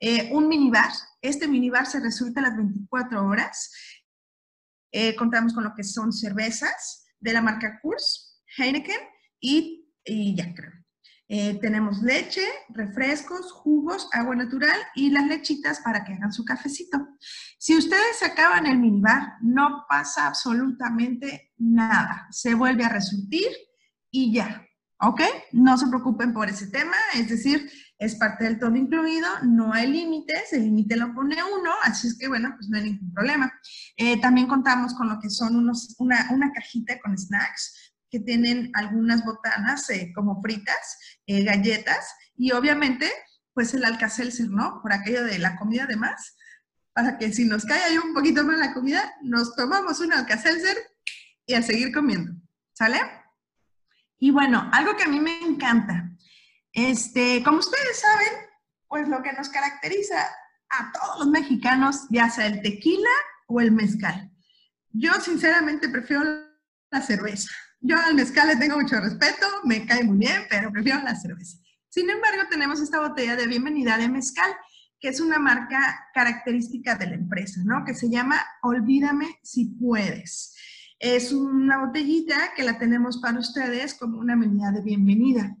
Eh, 0.00 0.30
un 0.32 0.48
minibar. 0.48 0.90
Este 1.22 1.48
minibar 1.48 1.86
se 1.86 2.00
resulta 2.00 2.40
las 2.40 2.56
24 2.56 3.24
horas. 3.26 3.72
Eh, 4.92 5.14
contamos 5.16 5.52
con 5.52 5.64
lo 5.64 5.74
que 5.74 5.84
son 5.84 6.12
cervezas 6.12 7.06
de 7.18 7.32
la 7.32 7.42
marca 7.42 7.80
Kurs, 7.82 8.42
Heineken 8.56 9.00
y, 9.40 9.90
y 10.04 10.34
ya 10.36 10.54
creo. 10.54 10.72
Eh, 11.28 11.58
tenemos 11.60 12.02
leche, 12.02 12.42
refrescos, 12.68 13.50
jugos, 13.50 14.08
agua 14.12 14.36
natural 14.36 14.78
y 14.94 15.10
las 15.10 15.26
lechitas 15.26 15.80
para 15.80 16.04
que 16.04 16.12
hagan 16.12 16.32
su 16.32 16.44
cafecito. 16.44 16.98
Si 17.58 17.76
ustedes 17.76 18.22
acaban 18.22 18.64
el 18.66 18.78
minibar, 18.78 19.32
no 19.42 19.86
pasa 19.88 20.28
absolutamente 20.28 21.52
nada. 21.56 22.28
Se 22.30 22.54
vuelve 22.54 22.84
a 22.84 22.90
resurtir 22.90 23.48
y 24.10 24.32
ya. 24.34 24.64
¿Ok? 25.00 25.20
No 25.52 25.76
se 25.76 25.88
preocupen 25.88 26.32
por 26.32 26.48
ese 26.48 26.68
tema, 26.68 26.96
es 27.14 27.28
decir, 27.28 27.70
es 27.98 28.16
parte 28.16 28.44
del 28.44 28.58
todo 28.58 28.74
incluido, 28.76 29.26
no 29.42 29.72
hay 29.72 29.86
límites, 29.86 30.52
el 30.52 30.64
límite 30.64 30.96
lo 30.96 31.14
pone 31.14 31.36
uno, 31.42 31.72
así 31.82 32.08
es 32.08 32.18
que 32.18 32.28
bueno, 32.28 32.52
pues 32.56 32.68
no 32.68 32.76
hay 32.76 32.84
ningún 32.84 33.12
problema. 33.12 33.52
Eh, 33.96 34.20
también 34.20 34.46
contamos 34.46 34.94
con 34.94 35.08
lo 35.08 35.18
que 35.20 35.30
son 35.30 35.56
unos, 35.56 35.94
una, 35.98 36.28
una 36.30 36.52
cajita 36.52 36.98
con 37.00 37.16
snacks 37.16 37.94
que 38.10 38.20
tienen 38.20 38.70
algunas 38.74 39.24
botanas 39.24 39.88
eh, 39.90 40.12
como 40.14 40.40
fritas, 40.42 40.98
eh, 41.26 41.42
galletas 41.44 42.14
y 42.36 42.52
obviamente 42.52 43.10
pues 43.54 43.72
el 43.72 43.84
alcacelser, 43.84 44.50
¿no? 44.50 44.80
Por 44.82 44.92
aquello 44.92 45.24
de 45.24 45.38
la 45.38 45.56
comida 45.56 45.86
de 45.86 45.96
más, 45.96 46.36
para 46.92 47.16
que 47.16 47.32
si 47.32 47.46
nos 47.46 47.64
cae 47.64 47.82
ahí 47.82 47.96
un 47.96 48.12
poquito 48.12 48.44
más 48.44 48.58
la 48.58 48.74
comida, 48.74 49.14
nos 49.22 49.56
tomamos 49.56 50.00
un 50.00 50.12
alcacelser 50.12 50.76
y 51.46 51.54
a 51.54 51.62
seguir 51.62 51.92
comiendo, 51.92 52.32
¿sale? 52.74 53.00
Y 54.18 54.30
bueno, 54.30 54.68
algo 54.72 54.94
que 54.96 55.04
a 55.04 55.08
mí 55.08 55.20
me 55.20 55.40
encanta, 55.40 56.10
este, 56.76 57.42
como 57.42 57.58
ustedes 57.58 57.98
saben, 57.98 58.28
pues 58.86 59.08
lo 59.08 59.22
que 59.22 59.32
nos 59.32 59.48
caracteriza 59.48 60.20
a 60.68 60.92
todos 60.92 61.20
los 61.20 61.28
mexicanos, 61.28 62.06
ya 62.10 62.28
sea 62.28 62.46
el 62.46 62.60
tequila 62.60 63.10
o 63.48 63.62
el 63.62 63.72
mezcal. 63.72 64.30
Yo 64.92 65.14
sinceramente 65.14 65.88
prefiero 65.88 66.22
la 66.90 67.00
cerveza. 67.00 67.48
Yo 67.80 67.96
al 67.98 68.14
mezcal 68.14 68.48
le 68.48 68.56
tengo 68.56 68.78
mucho 68.78 69.00
respeto, 69.00 69.46
me 69.64 69.86
cae 69.86 70.04
muy 70.04 70.18
bien, 70.18 70.42
pero 70.50 70.70
prefiero 70.70 71.00
la 71.02 71.16
cerveza. 71.16 71.56
Sin 71.88 72.10
embargo, 72.10 72.42
tenemos 72.50 72.78
esta 72.80 73.00
botella 73.00 73.36
de 73.36 73.46
bienvenida 73.46 73.96
de 73.96 74.10
mezcal, 74.10 74.50
que 75.00 75.08
es 75.08 75.20
una 75.20 75.38
marca 75.38 76.10
característica 76.12 76.94
de 76.96 77.06
la 77.06 77.14
empresa, 77.14 77.62
¿no? 77.64 77.86
Que 77.86 77.94
se 77.94 78.10
llama 78.10 78.44
Olvídame 78.62 79.38
si 79.42 79.64
puedes. 79.64 80.54
Es 80.98 81.32
una 81.32 81.86
botellita 81.86 82.52
que 82.54 82.64
la 82.64 82.78
tenemos 82.78 83.18
para 83.18 83.38
ustedes 83.38 83.94
como 83.94 84.18
una 84.18 84.36
medida 84.36 84.72
de 84.72 84.82
bienvenida. 84.82 85.56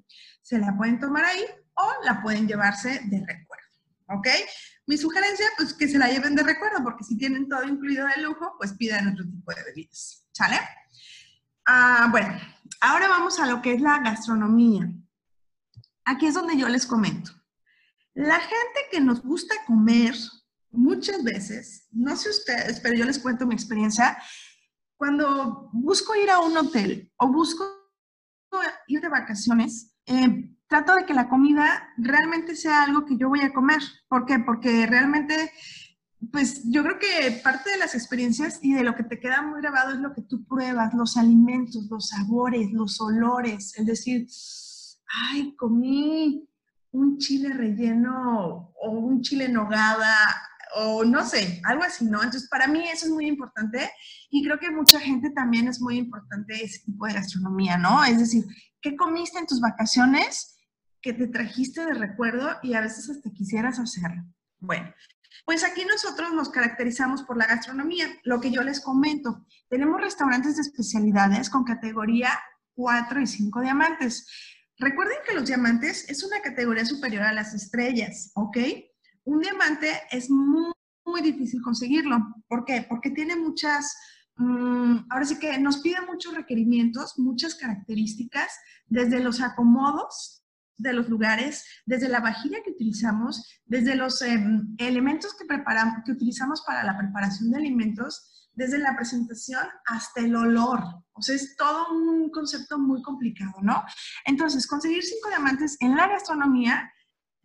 Se 0.46 0.60
la 0.60 0.76
pueden 0.76 1.00
tomar 1.00 1.24
ahí 1.24 1.44
o 1.74 2.04
la 2.04 2.22
pueden 2.22 2.46
llevarse 2.46 3.00
de 3.06 3.18
recuerdo, 3.18 3.66
¿ok? 4.10 4.28
Mi 4.86 4.96
sugerencia, 4.96 5.44
pues 5.56 5.74
que 5.74 5.88
se 5.88 5.98
la 5.98 6.06
lleven 6.06 6.36
de 6.36 6.44
recuerdo, 6.44 6.84
porque 6.84 7.02
si 7.02 7.18
tienen 7.18 7.48
todo 7.48 7.64
incluido 7.64 8.06
de 8.06 8.22
lujo, 8.22 8.54
pues 8.56 8.72
pidan 8.74 9.08
otro 9.08 9.24
tipo 9.24 9.52
de 9.52 9.64
bebidas, 9.64 10.24
¿sale? 10.30 10.60
Ah, 11.66 12.06
bueno, 12.12 12.32
ahora 12.80 13.08
vamos 13.08 13.40
a 13.40 13.46
lo 13.46 13.60
que 13.60 13.72
es 13.72 13.80
la 13.80 13.98
gastronomía. 13.98 14.88
Aquí 16.04 16.26
es 16.26 16.34
donde 16.34 16.56
yo 16.56 16.68
les 16.68 16.86
comento. 16.86 17.32
La 18.14 18.38
gente 18.38 18.80
que 18.92 19.00
nos 19.00 19.22
gusta 19.22 19.56
comer, 19.66 20.14
muchas 20.70 21.24
veces, 21.24 21.88
no 21.90 22.14
sé 22.14 22.30
ustedes, 22.30 22.78
pero 22.78 22.94
yo 22.94 23.04
les 23.04 23.18
cuento 23.18 23.48
mi 23.48 23.54
experiencia, 23.56 24.16
cuando 24.96 25.70
busco 25.72 26.14
ir 26.14 26.30
a 26.30 26.38
un 26.38 26.56
hotel 26.56 27.12
o 27.16 27.32
busco 27.32 27.64
ir 28.86 29.00
de 29.00 29.08
vacaciones, 29.08 29.95
eh, 30.06 30.50
trato 30.68 30.94
de 30.94 31.04
que 31.04 31.14
la 31.14 31.28
comida 31.28 31.88
realmente 31.96 32.56
sea 32.56 32.82
algo 32.82 33.04
que 33.04 33.16
yo 33.16 33.28
voy 33.28 33.40
a 33.40 33.52
comer. 33.52 33.80
¿Por 34.08 34.26
qué? 34.26 34.38
Porque 34.38 34.86
realmente 34.86 35.52
pues 36.32 36.62
yo 36.64 36.82
creo 36.82 36.98
que 36.98 37.40
parte 37.42 37.70
de 37.70 37.78
las 37.78 37.94
experiencias 37.94 38.58
y 38.62 38.72
de 38.72 38.82
lo 38.82 38.94
que 38.94 39.04
te 39.04 39.20
queda 39.20 39.42
muy 39.42 39.60
grabado 39.60 39.92
es 39.92 40.00
lo 40.00 40.14
que 40.14 40.22
tú 40.22 40.44
pruebas, 40.46 40.94
los 40.94 41.16
alimentos, 41.16 41.86
los 41.90 42.08
sabores, 42.08 42.72
los 42.72 43.00
olores, 43.00 43.74
es 43.76 43.86
decir, 43.86 44.26
ay, 45.06 45.54
comí 45.56 46.48
un 46.92 47.18
chile 47.18 47.50
relleno 47.52 48.72
o 48.80 48.90
un 48.90 49.20
chile 49.20 49.48
nogada 49.48 50.16
o 50.76 51.04
no 51.04 51.24
sé, 51.26 51.60
algo 51.64 51.82
así, 51.82 52.04
¿no? 52.04 52.22
Entonces, 52.22 52.48
para 52.48 52.66
mí 52.66 52.86
eso 52.88 53.06
es 53.06 53.12
muy 53.12 53.26
importante 53.26 53.90
y 54.30 54.44
creo 54.44 54.58
que 54.58 54.70
mucha 54.70 55.00
gente 55.00 55.30
también 55.30 55.68
es 55.68 55.80
muy 55.80 55.96
importante 55.96 56.62
ese 56.62 56.80
tipo 56.84 57.06
de 57.06 57.14
gastronomía, 57.14 57.78
¿no? 57.78 58.04
Es 58.04 58.18
decir, 58.18 58.44
¿qué 58.82 58.94
comiste 58.94 59.38
en 59.38 59.46
tus 59.46 59.60
vacaciones 59.60 60.58
que 61.00 61.14
te 61.14 61.28
trajiste 61.28 61.84
de 61.84 61.94
recuerdo 61.94 62.50
y 62.62 62.74
a 62.74 62.82
veces 62.82 63.08
hasta 63.08 63.30
quisieras 63.30 63.78
hacerlo? 63.78 64.22
Bueno, 64.58 64.92
pues 65.46 65.64
aquí 65.64 65.84
nosotros 65.84 66.32
nos 66.34 66.50
caracterizamos 66.50 67.22
por 67.22 67.38
la 67.38 67.46
gastronomía, 67.46 68.08
lo 68.24 68.40
que 68.40 68.50
yo 68.50 68.62
les 68.62 68.80
comento. 68.80 69.46
Tenemos 69.70 70.00
restaurantes 70.00 70.56
de 70.56 70.62
especialidades 70.62 71.48
con 71.48 71.64
categoría 71.64 72.30
4 72.74 73.20
y 73.20 73.26
5 73.26 73.60
diamantes. 73.62 74.26
Recuerden 74.78 75.18
que 75.26 75.34
los 75.34 75.46
diamantes 75.46 76.08
es 76.10 76.22
una 76.22 76.42
categoría 76.42 76.84
superior 76.84 77.22
a 77.22 77.32
las 77.32 77.54
estrellas, 77.54 78.30
¿ok? 78.34 78.58
Un 79.26 79.40
diamante 79.40 79.90
es 80.10 80.30
muy, 80.30 80.72
muy 81.04 81.20
difícil 81.20 81.60
conseguirlo. 81.60 82.16
¿Por 82.48 82.64
qué? 82.64 82.86
Porque 82.88 83.10
tiene 83.10 83.34
muchas, 83.34 83.96
mm, 84.36 84.98
ahora 85.10 85.24
sí 85.24 85.38
que 85.38 85.58
nos 85.58 85.78
pide 85.78 86.00
muchos 86.06 86.34
requerimientos, 86.34 87.18
muchas 87.18 87.56
características, 87.56 88.48
desde 88.86 89.18
los 89.18 89.40
acomodos 89.40 90.44
de 90.78 90.92
los 90.92 91.08
lugares, 91.08 91.64
desde 91.86 92.08
la 92.08 92.20
vajilla 92.20 92.62
que 92.64 92.70
utilizamos, 92.70 93.42
desde 93.64 93.96
los 93.96 94.22
em, 94.22 94.74
elementos 94.78 95.34
que, 95.34 95.44
que 95.46 96.12
utilizamos 96.12 96.62
para 96.64 96.84
la 96.84 96.96
preparación 96.96 97.50
de 97.50 97.58
alimentos, 97.58 98.50
desde 98.52 98.78
la 98.78 98.94
presentación 98.94 99.66
hasta 99.86 100.20
el 100.20 100.36
olor. 100.36 100.80
O 101.14 101.22
sea, 101.22 101.34
es 101.34 101.56
todo 101.56 101.92
un 101.92 102.30
concepto 102.30 102.78
muy 102.78 103.02
complicado, 103.02 103.54
¿no? 103.60 103.82
Entonces, 104.24 104.68
conseguir 104.68 105.02
cinco 105.02 105.30
diamantes 105.30 105.76
en 105.80 105.96
la 105.96 106.06
gastronomía, 106.06 106.92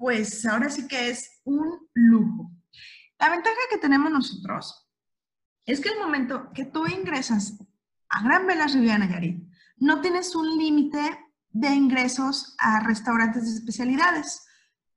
pues 0.01 0.43
ahora 0.47 0.67
sí 0.71 0.87
que 0.87 1.11
es 1.11 1.41
un 1.43 1.87
lujo. 1.93 2.51
La 3.19 3.29
ventaja 3.29 3.55
que 3.69 3.77
tenemos 3.77 4.11
nosotros 4.11 4.89
es 5.63 5.79
que 5.79 5.89
el 5.89 5.99
momento 5.99 6.49
que 6.55 6.65
tú 6.65 6.87
ingresas 6.87 7.59
a 8.09 8.23
Gran 8.23 8.47
Velas 8.47 8.73
Riviera 8.73 8.97
Nayarit, 8.97 9.47
no 9.77 10.01
tienes 10.01 10.33
un 10.33 10.57
límite 10.57 11.19
de 11.49 11.67
ingresos 11.69 12.55
a 12.57 12.79
restaurantes 12.79 13.43
de 13.43 13.59
especialidades. 13.59 14.43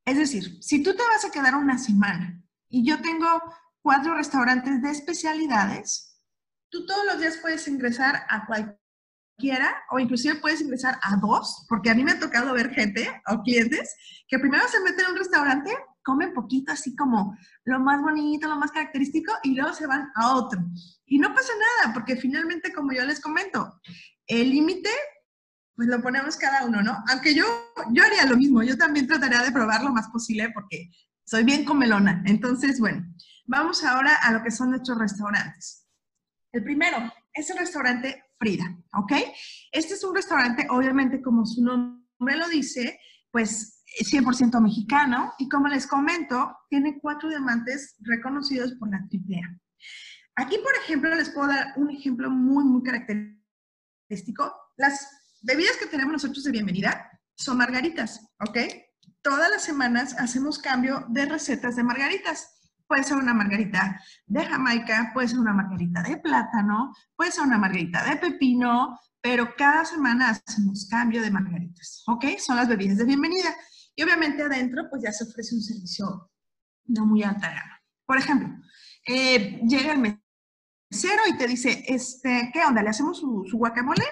Es 0.06 0.16
decir, 0.16 0.62
si 0.62 0.82
tú 0.82 0.94
te 0.96 1.02
vas 1.02 1.26
a 1.26 1.30
quedar 1.30 1.54
una 1.54 1.76
semana 1.76 2.42
y 2.70 2.82
yo 2.82 3.02
tengo 3.02 3.26
cuatro 3.82 4.14
restaurantes 4.14 4.80
de 4.80 4.90
especialidades, 4.90 6.18
tú 6.70 6.86
todos 6.86 7.04
los 7.04 7.20
días 7.20 7.36
puedes 7.42 7.68
ingresar 7.68 8.24
a 8.30 8.46
cualquiera 9.34 9.74
o 9.90 9.98
inclusive 9.98 10.36
puedes 10.36 10.60
ingresar 10.60 10.98
a 11.02 11.16
dos, 11.16 11.66
porque 11.68 11.90
a 11.90 11.94
mí 11.94 12.04
me 12.04 12.12
ha 12.12 12.18
tocado 12.18 12.52
ver 12.54 12.70
gente 12.70 13.08
o 13.28 13.42
clientes 13.42 13.94
que 14.28 14.38
primero 14.38 14.66
se 14.68 14.80
meten 14.80 15.06
en 15.06 15.12
un 15.12 15.18
restaurante, 15.18 15.70
comen 16.02 16.32
poquito, 16.34 16.72
así 16.72 16.94
como 16.94 17.36
lo 17.64 17.80
más 17.80 18.00
bonito, 18.02 18.48
lo 18.48 18.56
más 18.56 18.70
característico, 18.70 19.32
y 19.42 19.54
luego 19.54 19.72
se 19.72 19.86
van 19.86 20.10
a 20.14 20.34
otro. 20.34 20.60
Y 21.06 21.18
no 21.18 21.34
pasa 21.34 21.52
nada, 21.82 21.94
porque 21.94 22.16
finalmente, 22.16 22.72
como 22.72 22.92
yo 22.92 23.04
les 23.04 23.20
comento, 23.20 23.80
el 24.26 24.50
límite 24.50 24.90
pues 25.76 25.88
lo 25.88 26.00
ponemos 26.00 26.36
cada 26.36 26.64
uno, 26.66 26.82
¿no? 26.82 26.96
Aunque 27.08 27.34
yo, 27.34 27.44
yo 27.90 28.04
haría 28.04 28.26
lo 28.26 28.36
mismo, 28.36 28.62
yo 28.62 28.76
también 28.76 29.08
trataría 29.08 29.42
de 29.42 29.50
probar 29.50 29.82
lo 29.82 29.90
más 29.90 30.08
posible 30.08 30.50
porque 30.50 30.88
soy 31.24 31.42
bien 31.42 31.64
comelona. 31.64 32.22
Entonces, 32.26 32.78
bueno, 32.78 33.04
vamos 33.46 33.82
ahora 33.82 34.14
a 34.14 34.30
lo 34.30 34.44
que 34.44 34.52
son 34.52 34.70
nuestros 34.70 34.96
restaurantes. 34.98 35.88
El 36.52 36.62
primero 36.62 37.12
es 37.32 37.50
el 37.50 37.58
restaurante 37.58 38.23
Frida, 38.38 38.76
¿ok? 38.94 39.12
Este 39.72 39.94
es 39.94 40.04
un 40.04 40.14
restaurante, 40.14 40.66
obviamente, 40.70 41.22
como 41.22 41.46
su 41.46 41.62
nombre 41.62 42.36
lo 42.36 42.48
dice, 42.48 42.98
pues 43.30 43.84
100% 44.00 44.60
mexicano 44.60 45.32
y 45.38 45.48
como 45.48 45.68
les 45.68 45.86
comento, 45.86 46.56
tiene 46.68 46.98
cuatro 47.00 47.28
diamantes 47.28 47.96
reconocidos 48.00 48.72
por 48.78 48.90
la 48.90 48.98
AAA. 48.98 49.58
Aquí, 50.36 50.58
por 50.58 50.72
ejemplo, 50.82 51.14
les 51.14 51.30
puedo 51.30 51.48
dar 51.48 51.74
un 51.76 51.90
ejemplo 51.90 52.30
muy, 52.30 52.64
muy 52.64 52.82
característico. 52.82 54.52
Las 54.76 55.08
bebidas 55.42 55.76
que 55.76 55.86
tenemos 55.86 56.14
nosotros 56.14 56.42
de 56.44 56.50
bienvenida 56.50 57.08
son 57.36 57.58
margaritas, 57.58 58.20
¿ok? 58.40 58.58
Todas 59.22 59.50
las 59.50 59.62
semanas 59.62 60.14
hacemos 60.18 60.58
cambio 60.58 61.06
de 61.08 61.26
recetas 61.26 61.76
de 61.76 61.84
margaritas. 61.84 62.53
Puede 62.94 63.06
ser 63.08 63.16
una 63.16 63.34
margarita 63.34 64.00
de 64.24 64.46
Jamaica, 64.46 65.10
puede 65.12 65.26
ser 65.26 65.40
una 65.40 65.52
margarita 65.52 66.00
de 66.00 66.16
plátano, 66.16 66.94
puede 67.16 67.32
ser 67.32 67.42
una 67.42 67.58
margarita 67.58 68.04
de 68.04 68.18
pepino, 68.18 68.96
pero 69.20 69.56
cada 69.56 69.84
semana 69.84 70.30
hacemos 70.30 70.86
cambio 70.88 71.20
de 71.20 71.28
margaritas, 71.28 72.04
¿ok? 72.06 72.24
Son 72.38 72.54
las 72.54 72.68
bebidas 72.68 72.98
de 72.98 73.04
bienvenida. 73.04 73.52
Y 73.96 74.04
obviamente 74.04 74.44
adentro, 74.44 74.84
pues 74.88 75.02
ya 75.02 75.12
se 75.12 75.24
ofrece 75.24 75.56
un 75.56 75.62
servicio 75.62 76.30
no 76.84 77.04
muy 77.04 77.24
alta 77.24 77.48
gama. 77.48 77.82
Por 78.06 78.16
ejemplo, 78.16 78.48
eh, 79.08 79.60
llega 79.66 79.92
el 79.94 79.98
mesero 79.98 81.22
y 81.28 81.36
te 81.36 81.48
dice, 81.48 81.84
este, 81.88 82.48
¿qué 82.54 82.64
onda? 82.64 82.80
¿Le 82.80 82.90
hacemos 82.90 83.18
su, 83.18 83.44
su 83.50 83.58
guacamole? 83.58 84.04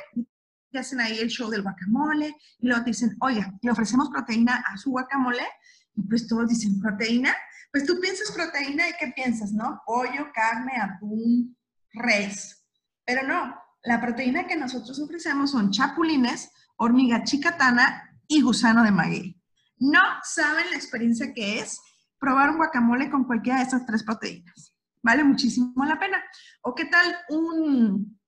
y 0.72 0.78
hacen 0.78 1.00
ahí 1.00 1.20
el 1.20 1.28
show 1.28 1.50
del 1.50 1.62
guacamole, 1.62 2.34
y 2.58 2.66
luego 2.66 2.82
te 2.82 2.90
dicen, 2.90 3.14
oiga, 3.20 3.52
le 3.62 3.70
ofrecemos 3.70 4.08
proteína 4.10 4.64
a 4.66 4.76
su 4.76 4.90
guacamole, 4.90 5.46
y 5.94 6.02
pues 6.02 6.26
todos 6.26 6.48
dicen, 6.48 6.80
¿proteína? 6.80 7.32
Pues 7.72 7.86
tú 7.86 7.98
piensas 8.00 8.30
proteína 8.32 8.88
y 8.88 8.92
¿qué 9.00 9.12
piensas, 9.14 9.52
no? 9.52 9.80
Pollo, 9.86 10.30
carne, 10.34 10.72
atún, 10.80 11.56
res. 11.92 12.66
Pero 13.04 13.26
no, 13.26 13.56
la 13.82 14.00
proteína 14.00 14.46
que 14.46 14.56
nosotros 14.56 15.00
ofrecemos 15.00 15.50
son 15.50 15.70
chapulines, 15.70 16.50
hormiga 16.76 17.24
chicatana 17.24 18.18
y 18.28 18.42
gusano 18.42 18.84
de 18.84 18.90
maguey. 18.90 19.40
No 19.78 20.02
saben 20.22 20.70
la 20.70 20.76
experiencia 20.76 21.32
que 21.32 21.58
es 21.58 21.80
probar 22.18 22.50
un 22.50 22.58
guacamole 22.58 23.10
con 23.10 23.24
cualquiera 23.24 23.58
de 23.58 23.64
estas 23.64 23.86
tres 23.86 24.04
proteínas. 24.04 24.76
Vale 25.02 25.24
muchísimo 25.24 25.84
la 25.84 25.98
pena. 25.98 26.22
¿O 26.60 26.74
qué 26.74 26.84
tal 26.84 27.16
un, 27.30 28.20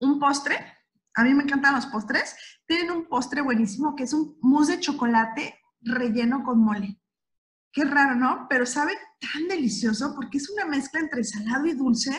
un 0.00 0.18
postre? 0.18 0.56
a 1.14 1.22
mí 1.22 1.32
me 1.34 1.44
encantan 1.44 1.74
los 1.74 1.86
postres, 1.86 2.36
tienen 2.66 2.90
un 2.90 3.08
postre 3.08 3.40
buenísimo 3.40 3.94
que 3.94 4.04
es 4.04 4.12
un 4.12 4.36
mousse 4.40 4.72
de 4.72 4.80
chocolate 4.80 5.60
relleno 5.80 6.42
con 6.42 6.62
mole. 6.62 7.00
Qué 7.74 7.84
raro, 7.84 8.14
¿no? 8.14 8.46
Pero 8.48 8.64
sabe 8.66 8.92
tan 9.20 9.48
delicioso 9.48 10.14
porque 10.14 10.38
es 10.38 10.48
una 10.48 10.64
mezcla 10.64 11.00
entre 11.00 11.24
salado 11.24 11.66
y 11.66 11.72
dulce, 11.72 12.16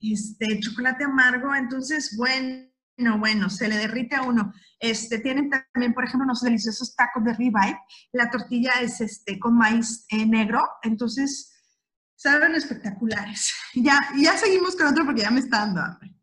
este, 0.00 0.60
chocolate 0.60 1.02
amargo, 1.02 1.52
entonces, 1.56 2.16
bueno, 2.16 2.68
bueno, 3.18 3.50
se 3.50 3.66
le 3.66 3.78
derrite 3.78 4.14
a 4.14 4.22
uno. 4.22 4.52
Este, 4.78 5.18
tienen 5.18 5.50
también, 5.50 5.92
por 5.92 6.04
ejemplo, 6.04 6.24
unos 6.24 6.40
deliciosos 6.40 6.94
tacos 6.94 7.24
de 7.24 7.34
ribeye. 7.34 7.76
La 8.12 8.30
tortilla 8.30 8.74
es 8.80 9.00
este, 9.00 9.40
con 9.40 9.56
maíz 9.56 10.06
eh, 10.10 10.24
negro, 10.24 10.62
entonces 10.82 11.52
saben 12.14 12.54
espectaculares. 12.54 13.52
Ya, 13.74 13.98
ya 14.18 14.36
seguimos 14.36 14.76
con 14.76 14.88
otro 14.88 15.06
porque 15.06 15.22
ya 15.22 15.30
me 15.30 15.40
está 15.40 15.60
dando 15.60 15.80
hambre. 15.80 16.14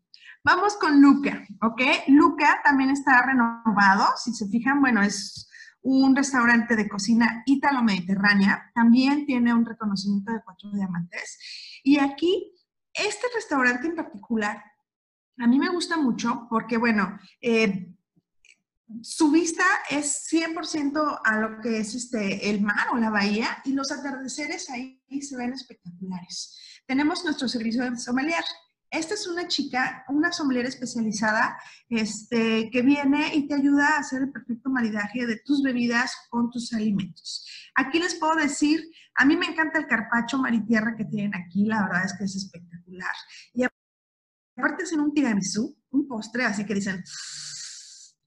Vamos 0.44 0.78
con 0.78 1.02
Luca, 1.02 1.44
¿ok? 1.64 1.82
Luca 2.10 2.62
también 2.64 2.92
está 2.92 3.24
renovado. 3.24 4.06
Si 4.24 4.32
se 4.34 4.48
fijan, 4.48 4.82
bueno, 4.82 5.02
es 5.02 5.49
un 5.82 6.16
restaurante 6.16 6.76
de 6.76 6.90
cocina 6.90 7.44
ítalo-mediterránea. 7.46 8.72
También 8.74 9.26
tiene 9.26 9.54
un 9.54 9.66
reconocimiento 9.66 10.32
de 10.32 10.42
cuatro 10.44 10.72
diamantes. 10.72 11.40
Y 11.84 12.00
aquí, 12.00 12.54
este 12.94 13.28
restaurante 13.34 13.88
en 13.88 13.96
particular, 13.96 14.64
a 15.38 15.48
mí 15.48 15.58
me 15.58 15.70
gusta 15.70 15.98
mucho 15.98 16.48
porque, 16.50 16.78
bueno, 16.78 17.18
eh, 17.42 17.96
su 19.02 19.32
vista 19.32 19.64
es 19.90 20.28
100% 20.32 21.22
a 21.24 21.40
lo 21.40 21.62
que 21.62 21.80
es 21.80 21.96
este, 21.96 22.50
el 22.50 22.62
mar 22.62 22.88
o 22.92 22.98
la 22.98 23.10
bahía 23.10 23.62
y 23.64 23.74
los 23.74 23.92
atardeceres 23.92 24.70
ahí 24.70 25.00
se 25.22 25.38
ven 25.38 25.54
espectaculares. 25.54 26.82
Tenemos 26.86 27.24
nuestro 27.24 27.48
servicio 27.48 27.90
de 27.90 27.98
sommelier. 27.98 28.44
Esta 28.92 29.14
es 29.14 29.28
una 29.28 29.48
chica, 29.48 30.04
una 30.08 30.32
sommelier 30.32 30.66
especializada, 30.66 31.60
este, 31.90 32.70
que 32.72 32.82
viene 32.82 33.36
y 33.36 33.48
te 33.48 33.54
ayuda 33.54 33.88
a 33.88 34.00
hacer 34.00 34.24
el 34.24 34.32
perfecto 34.32 34.70
maridaje 34.70 35.28
de 35.28 35.40
tus 35.46 35.62
bebidas 35.62 36.12
con 36.30 36.50
tus 36.50 36.74
alimentos. 36.74 37.46
Aquí 37.76 38.00
les 38.00 38.16
puedo 38.16 38.36
decir, 38.36 38.84
a 39.16 39.26
mí 39.26 39.38
me 39.38 39.46
encanta 39.46 39.78
el 39.78 39.86
carpacho 39.86 40.40
maritierra 40.40 40.96
que 40.98 41.06
tienen 41.06 41.36
aquí, 41.36 41.66
la 41.66 41.84
verdad 41.84 42.06
es 42.06 42.16
que 42.18 42.24
es 42.24 42.36
espectacular. 42.36 43.14
Y 43.54 43.64
aparte 44.58 44.84
hacen 44.84 45.02
un 45.02 45.14
tiramisú, 45.14 45.78
un 45.92 46.08
postre, 46.08 46.46
así 46.46 46.66
que 46.66 46.74
dicen, 46.74 47.04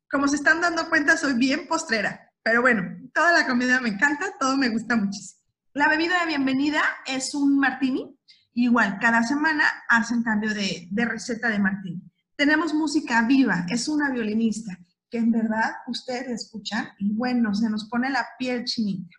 como 0.09 0.29
se 0.29 0.37
están 0.37 0.61
dando 0.61 0.89
cuenta, 0.89 1.17
soy 1.17 1.35
bien 1.35 1.67
postrera. 1.67 2.31
Pero 2.43 2.61
bueno, 2.61 2.83
toda 3.13 3.33
la 3.33 3.47
comida 3.47 3.81
me 3.81 3.89
encanta, 3.89 4.37
todo 4.39 4.57
me 4.57 4.69
gusta 4.69 4.95
muchísimo. 4.95 5.41
La 5.75 5.89
bebida 5.89 6.21
de 6.21 6.27
bienvenida 6.27 6.83
es 7.07 7.35
un 7.35 7.59
martini, 7.59 8.15
Igual, 8.55 8.99
cada 9.01 9.23
semana 9.23 9.65
hacen 9.89 10.23
cambio 10.23 10.53
de, 10.53 10.89
receta 10.95 11.49
de 11.49 11.59
Martín. 11.59 12.11
Tenemos 12.37 12.75
música 12.75 13.23
viva, 13.23 13.67
es 13.69 13.89
una 13.89 14.11
violinista 14.11 14.79
que 15.11 15.19
en 15.19 15.31
verdad 15.31 15.77
ustedes 15.87 16.29
escuchan 16.29 16.89
y 16.99 17.13
bueno, 17.13 17.55
se 17.55 17.69
nos 17.69 17.89
pone 17.89 18.11
la 18.11 18.27
piel 18.39 18.65
chinita. 18.65 19.17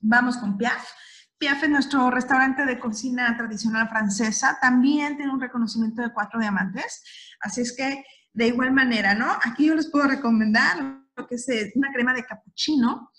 Vamos 0.00 0.36
con 0.36 0.58
Piaf. 0.58 0.90
Piaf 1.38 1.62
es 1.62 1.70
nuestro 1.70 2.10
restaurante 2.10 2.64
de 2.64 2.78
cocina 2.78 3.36
tradicional 3.36 3.88
francesa. 3.88 4.58
También 4.60 5.16
tiene 5.16 5.32
un 5.32 5.40
reconocimiento 5.40 6.02
de 6.02 6.12
cuatro 6.12 6.40
diamantes. 6.40 7.02
Así 7.40 7.62
es 7.62 7.74
que, 7.76 8.04
de 8.32 8.46
igual 8.48 8.72
manera, 8.72 9.14
¿no? 9.14 9.30
Aquí 9.44 9.66
yo 9.66 9.74
les 9.74 9.90
puedo 9.90 10.06
recomendar 10.06 11.04
lo 11.16 11.26
que 11.26 11.36
es 11.36 11.48
eh, 11.48 11.72
una 11.76 11.92
crema 11.92 12.12
de 12.12 12.24
cappuccino 12.24 13.10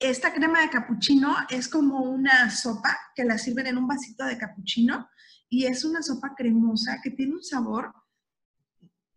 esta 0.00 0.32
crema 0.32 0.62
de 0.62 0.70
capuchino 0.70 1.36
es 1.50 1.68
como 1.68 2.00
una 2.00 2.50
sopa 2.50 2.96
que 3.14 3.24
la 3.24 3.36
sirven 3.36 3.66
en 3.66 3.76
un 3.76 3.86
vasito 3.86 4.24
de 4.24 4.38
capuchino 4.38 5.08
y 5.50 5.66
es 5.66 5.84
una 5.84 6.02
sopa 6.02 6.34
cremosa 6.34 7.00
que 7.02 7.10
tiene 7.10 7.34
un 7.34 7.42
sabor, 7.42 7.92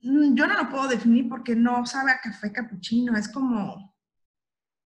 mm, 0.02 0.36
yo 0.36 0.46
no 0.46 0.62
lo 0.62 0.70
puedo 0.70 0.90
definir 0.90 1.30
porque 1.30 1.56
no 1.56 1.86
sabe 1.86 2.12
a 2.12 2.20
café 2.20 2.52
capuchino, 2.52 3.16
es 3.16 3.30
como, 3.30 3.96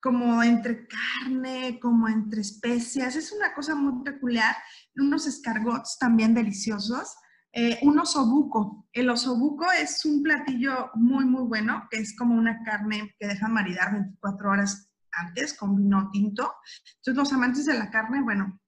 como 0.00 0.42
entre 0.42 0.88
carne, 0.88 1.78
como 1.78 2.08
entre 2.08 2.40
especias, 2.40 3.14
es 3.14 3.30
una 3.30 3.52
cosa 3.52 3.74
muy 3.74 4.02
peculiar, 4.02 4.56
unos 4.96 5.26
escargots 5.26 5.98
también 5.98 6.34
deliciosos. 6.34 7.16
Eh, 7.54 7.78
un 7.82 7.98
osobuco. 7.98 8.88
El 8.94 9.10
osobuco 9.10 9.70
es 9.72 10.06
un 10.06 10.22
platillo 10.22 10.90
muy, 10.94 11.26
muy 11.26 11.42
bueno, 11.42 11.86
que 11.90 11.98
es 11.98 12.16
como 12.16 12.34
una 12.34 12.62
carne 12.62 13.14
que 13.18 13.26
deja 13.26 13.46
maridar 13.46 13.92
24 13.92 14.50
horas 14.50 14.91
antes 15.12 15.54
con 15.54 15.76
vino 15.76 16.10
tinto. 16.12 16.54
Entonces, 16.96 17.16
los 17.16 17.32
amantes 17.32 17.66
de 17.66 17.74
la 17.74 17.90
carne, 17.90 18.22
bueno, 18.22 18.60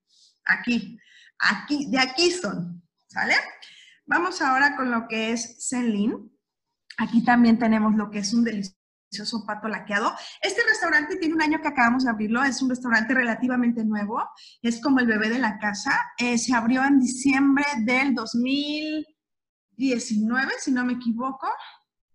aquí, 0.45 0.99
aquí, 1.39 1.89
de 1.89 1.99
aquí 1.99 2.31
son, 2.31 2.83
¿sale? 3.07 3.35
Vamos 4.05 4.41
ahora 4.41 4.75
con 4.75 4.91
lo 4.91 5.07
que 5.07 5.31
es 5.31 5.67
Zenlin. 5.67 6.31
Aquí 6.97 7.23
también 7.23 7.57
tenemos 7.57 7.95
lo 7.95 8.09
que 8.09 8.19
es 8.19 8.33
un 8.33 8.43
delicioso 8.43 9.45
pato 9.45 9.67
laqueado. 9.67 10.15
Este 10.41 10.61
restaurante 10.67 11.17
tiene 11.17 11.35
un 11.35 11.41
año 11.41 11.61
que 11.61 11.67
acabamos 11.67 12.03
de 12.03 12.11
abrirlo, 12.11 12.43
es 12.43 12.61
un 12.61 12.69
restaurante 12.69 13.13
relativamente 13.13 13.83
nuevo, 13.83 14.23
es 14.61 14.81
como 14.81 14.99
el 14.99 15.07
bebé 15.07 15.29
de 15.29 15.39
la 15.39 15.57
casa. 15.57 15.91
Eh, 16.17 16.37
se 16.37 16.53
abrió 16.53 16.83
en 16.83 16.99
diciembre 16.99 17.65
del 17.79 18.13
2019, 18.13 20.53
si 20.59 20.71
no 20.71 20.85
me 20.85 20.93
equivoco. 20.93 21.47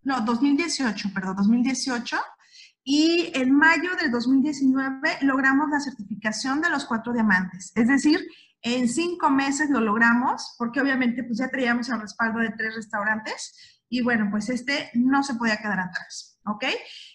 No, 0.03 0.21
2018, 0.21 1.11
perdón, 1.13 1.37
2018. 1.37 2.17
Y 2.83 3.31
en 3.35 3.55
mayo 3.55 3.91
del 4.01 4.11
2019 4.11 5.19
logramos 5.23 5.69
la 5.71 5.81
certificación 5.81 6.61
de 6.61 6.71
los 6.71 6.85
cuatro 6.87 7.13
diamantes. 7.13 7.73
Es 7.75 7.89
decir, 7.89 8.21
en 8.63 8.89
cinco 8.89 9.31
meses 9.31 9.71
lo 9.71 9.81
logramos, 9.81 10.55
porque 10.59 10.81
obviamente 10.81 11.25
pues 11.25 11.39
ya 11.39 11.49
traíamos 11.49 11.89
el 11.89 12.01
respaldo 12.01 12.41
de 12.41 12.51
tres 12.57 12.75
restaurantes 12.75 13.83
y 13.89 14.03
bueno, 14.03 14.29
pues 14.31 14.49
este 14.49 14.91
no 14.95 15.23
se 15.23 15.35
podía 15.35 15.59
quedar 15.59 15.81
atrás. 15.81 16.31
¿ok? 16.47 16.65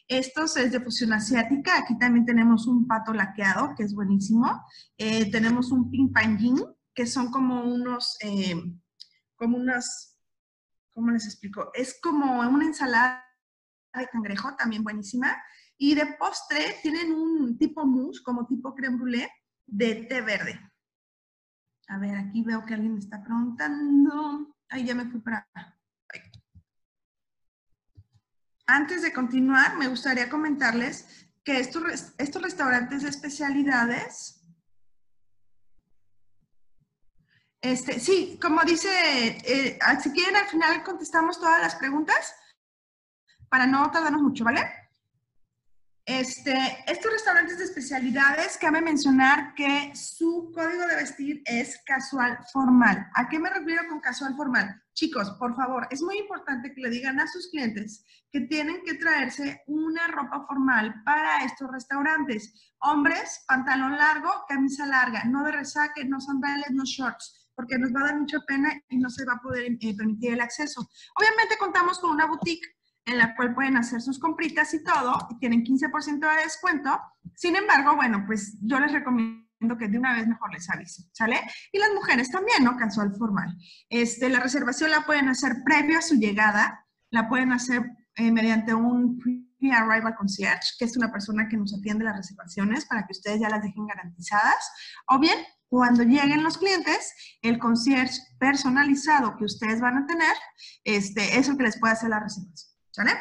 Estos 0.07 0.57
es 0.57 0.71
de 0.71 0.79
fusión 0.79 1.13
asiática. 1.13 1.77
Aquí 1.77 1.97
también 1.97 2.25
tenemos 2.25 2.67
un 2.67 2.87
pato 2.87 3.13
laqueado, 3.13 3.73
que 3.75 3.83
es 3.83 3.93
buenísimo. 3.93 4.63
Eh, 4.97 5.31
tenemos 5.31 5.71
un 5.71 5.89
ping 5.89 6.11
pangin, 6.11 6.61
que 6.93 7.05
son 7.05 7.31
como 7.31 7.63
unos, 7.63 8.17
eh, 8.21 8.55
como 9.35 9.57
unas, 9.57 10.17
¿cómo 10.93 11.11
les 11.11 11.25
explico? 11.25 11.71
Es 11.73 11.99
como 12.01 12.39
una 12.41 12.65
ensalada 12.65 13.24
de 13.99 14.07
cangrejo, 14.07 14.55
también 14.55 14.83
buenísima. 14.83 15.35
Y 15.77 15.95
de 15.95 16.05
postre 16.17 16.77
tienen 16.81 17.11
un 17.11 17.57
tipo 17.57 17.85
mousse, 17.85 18.23
como 18.23 18.45
tipo 18.45 18.73
creme 18.73 18.97
brûlée, 18.97 19.29
de 19.65 20.05
té 20.07 20.21
verde. 20.21 20.59
A 21.87 21.97
ver, 21.99 22.15
aquí 22.17 22.43
veo 22.43 22.65
que 22.65 22.73
alguien 22.73 22.93
me 22.93 22.99
está 22.99 23.21
preguntando. 23.23 24.55
Ahí 24.69 24.85
ya 24.85 24.95
me 24.95 25.05
fui 25.05 25.19
para 25.19 25.47
Antes 28.67 29.03
de 29.03 29.13
continuar, 29.13 29.77
me 29.77 29.87
gustaría 29.87 30.27
comentarles 30.27 31.27
que 31.43 31.59
estos, 31.59 32.13
estos 32.17 32.41
restaurantes 32.41 33.03
de 33.03 33.09
especialidades, 33.09 34.43
este, 37.61 37.99
sí, 37.99 38.39
como 38.41 38.63
dice, 38.63 38.89
eh, 38.89 39.79
si 40.01 40.11
quieren 40.11 40.35
al 40.35 40.47
final 40.47 40.83
contestamos 40.83 41.39
todas 41.39 41.61
las 41.61 41.75
preguntas 41.75 42.33
para 43.55 43.67
no 43.67 43.89
tardarnos 43.89 44.21
mucho, 44.21 44.43
¿vale? 44.43 44.69
Este, 46.03 46.53
estos 46.87 47.09
restaurantes 47.09 47.57
de 47.57 47.63
especialidades, 47.63 48.57
cabe 48.57 48.81
mencionar 48.81 49.55
que 49.55 49.93
su 49.95 50.51
código 50.53 50.85
de 50.87 50.97
vestir 50.97 51.41
es 51.45 51.81
casual 51.85 52.37
formal. 52.51 53.07
¿A 53.15 53.29
qué 53.29 53.39
me 53.39 53.49
refiero 53.49 53.83
con 53.87 54.01
casual 54.01 54.35
formal? 54.35 54.83
Chicos, 54.93 55.29
por 55.39 55.55
favor, 55.55 55.87
es 55.89 56.01
muy 56.01 56.17
importante 56.17 56.73
que 56.73 56.81
le 56.81 56.89
digan 56.89 57.17
a 57.21 57.27
sus 57.27 57.47
clientes 57.49 58.03
que 58.29 58.41
tienen 58.41 58.81
que 58.85 58.95
traerse 58.95 59.63
una 59.67 60.05
ropa 60.07 60.45
formal 60.45 61.01
para 61.05 61.45
estos 61.45 61.71
restaurantes. 61.71 62.73
Hombres, 62.79 63.45
pantalón 63.47 63.95
largo, 63.95 64.31
camisa 64.49 64.85
larga, 64.85 65.23
no 65.23 65.45
de 65.45 65.53
resaque, 65.53 66.03
no 66.03 66.19
sandalias, 66.19 66.71
no 66.71 66.83
shorts, 66.83 67.51
porque 67.55 67.77
nos 67.77 67.93
va 67.95 68.01
a 68.01 68.05
dar 68.07 68.19
mucha 68.19 68.39
pena 68.45 68.73
y 68.89 68.97
no 68.97 69.09
se 69.09 69.23
va 69.23 69.35
a 69.35 69.41
poder 69.41 69.63
eh, 69.63 69.95
permitir 69.95 70.33
el 70.33 70.41
acceso. 70.41 70.81
Obviamente 71.17 71.57
contamos 71.57 71.99
con 71.99 72.09
una 72.09 72.25
boutique 72.25 72.74
en 73.05 73.17
la 73.17 73.35
cual 73.35 73.53
pueden 73.53 73.77
hacer 73.77 74.01
sus 74.01 74.19
compritas 74.19 74.73
y 74.73 74.83
todo, 74.83 75.15
y 75.29 75.39
tienen 75.39 75.63
15% 75.63 76.19
de 76.19 76.43
descuento. 76.43 76.99
Sin 77.35 77.55
embargo, 77.55 77.95
bueno, 77.95 78.23
pues 78.25 78.57
yo 78.61 78.79
les 78.79 78.91
recomiendo 78.91 79.45
que 79.77 79.87
de 79.87 79.97
una 79.97 80.13
vez 80.13 80.27
mejor 80.27 80.51
les 80.53 80.69
avise, 80.69 81.03
¿sale? 81.11 81.39
Y 81.71 81.79
las 81.79 81.91
mujeres 81.93 82.29
también, 82.29 82.63
¿no? 82.63 82.75
Casual 82.77 83.15
formal. 83.15 83.55
Este, 83.89 84.29
la 84.29 84.39
reservación 84.39 84.91
la 84.91 85.05
pueden 85.05 85.29
hacer 85.29 85.63
previo 85.63 85.99
a 85.99 86.01
su 86.01 86.15
llegada, 86.15 86.85
la 87.11 87.29
pueden 87.29 87.51
hacer 87.51 87.83
eh, 88.15 88.31
mediante 88.31 88.73
un 88.73 89.19
pre-arrival 89.19 90.15
concierge, 90.15 90.73
que 90.79 90.85
es 90.85 90.97
una 90.97 91.11
persona 91.11 91.47
que 91.47 91.57
nos 91.57 91.73
atiende 91.73 92.05
las 92.05 92.17
reservaciones 92.17 92.85
para 92.85 93.05
que 93.05 93.11
ustedes 93.11 93.39
ya 93.39 93.49
las 93.49 93.61
dejen 93.61 93.85
garantizadas, 93.85 94.71
o 95.09 95.19
bien 95.19 95.37
cuando 95.67 96.03
lleguen 96.03 96.43
los 96.43 96.57
clientes, 96.57 97.13
el 97.41 97.59
concierge 97.59 98.19
personalizado 98.39 99.35
que 99.37 99.45
ustedes 99.45 99.81
van 99.81 99.97
a 99.97 100.05
tener, 100.05 100.35
este, 100.83 101.37
es 101.37 101.49
el 101.49 101.57
que 101.57 101.63
les 101.63 101.79
puede 101.79 101.93
hacer 101.93 102.09
la 102.09 102.19
reservación. 102.19 102.74
¿Sale? 102.95 103.11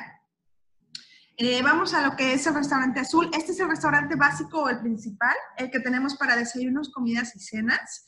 Eh, 1.37 1.61
vamos 1.61 1.95
a 1.95 2.07
lo 2.07 2.15
que 2.15 2.33
es 2.33 2.47
el 2.47 2.55
restaurante 2.55 3.01
azul. 3.01 3.29
Este 3.37 3.51
es 3.51 3.59
el 3.59 3.69
restaurante 3.69 4.15
básico 4.15 4.63
o 4.63 4.69
el 4.69 4.79
principal, 4.79 5.35
el 5.57 5.69
que 5.69 5.81
tenemos 5.81 6.15
para 6.15 6.37
desayunos, 6.37 6.93
comidas 6.93 7.35
y 7.35 7.41
cenas. 7.41 8.07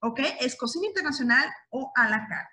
¿Ok? 0.00 0.18
Es 0.40 0.56
cocina 0.56 0.88
internacional 0.88 1.48
o 1.70 1.92
a 1.94 2.08
la 2.08 2.26
carta. 2.26 2.50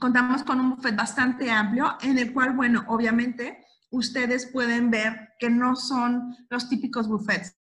Contamos 0.00 0.42
con 0.42 0.58
un 0.58 0.70
buffet 0.74 0.96
bastante 0.96 1.48
amplio 1.48 1.96
en 2.00 2.18
el 2.18 2.32
cual, 2.32 2.56
bueno, 2.56 2.84
obviamente 2.88 3.64
ustedes 3.90 4.46
pueden 4.46 4.90
ver 4.90 5.34
que 5.38 5.48
no 5.48 5.76
son 5.76 6.34
los 6.50 6.68
típicos 6.68 7.06
buffets, 7.06 7.56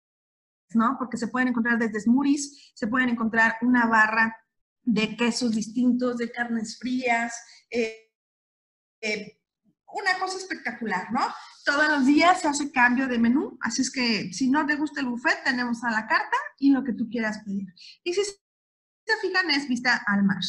¿no? 0.74 0.96
Porque 0.98 1.17
se 1.17 1.28
pueden 1.28 1.50
encontrar 1.50 1.78
desde 1.78 2.00
smoothies, 2.00 2.72
se 2.74 2.88
pueden 2.88 3.10
encontrar 3.10 3.58
una 3.62 3.86
barra 3.86 4.36
de 4.82 5.15
quesos 5.15 5.52
distintos, 5.52 6.17
de 6.17 6.32
carnes 6.32 6.80
frías, 6.80 7.36
eh, 7.69 8.02
eh, 9.03 9.37
una 9.93 10.17
cosa 10.17 10.37
espectacular, 10.37 11.11
¿no? 11.11 11.21
Todos 11.65 11.87
los 11.89 12.05
días 12.05 12.41
se 12.41 12.47
hace 12.47 12.71
cambio 12.71 13.07
de 13.07 13.19
menú, 13.19 13.57
así 13.61 13.81
es 13.81 13.91
que 13.91 14.33
si 14.33 14.49
no 14.49 14.65
te 14.65 14.75
gusta 14.75 15.01
el 15.01 15.07
buffet, 15.07 15.43
tenemos 15.43 15.83
a 15.83 15.91
la 15.91 16.07
carta 16.07 16.37
y 16.57 16.71
lo 16.71 16.83
que 16.83 16.93
tú 16.93 17.09
quieras 17.09 17.39
pedir. 17.45 17.67
Y 18.03 18.13
si 18.13 18.23
se 18.23 18.33
fijan, 19.21 19.51
es 19.51 19.67
vista 19.67 20.01
al 20.07 20.23
mar. 20.23 20.41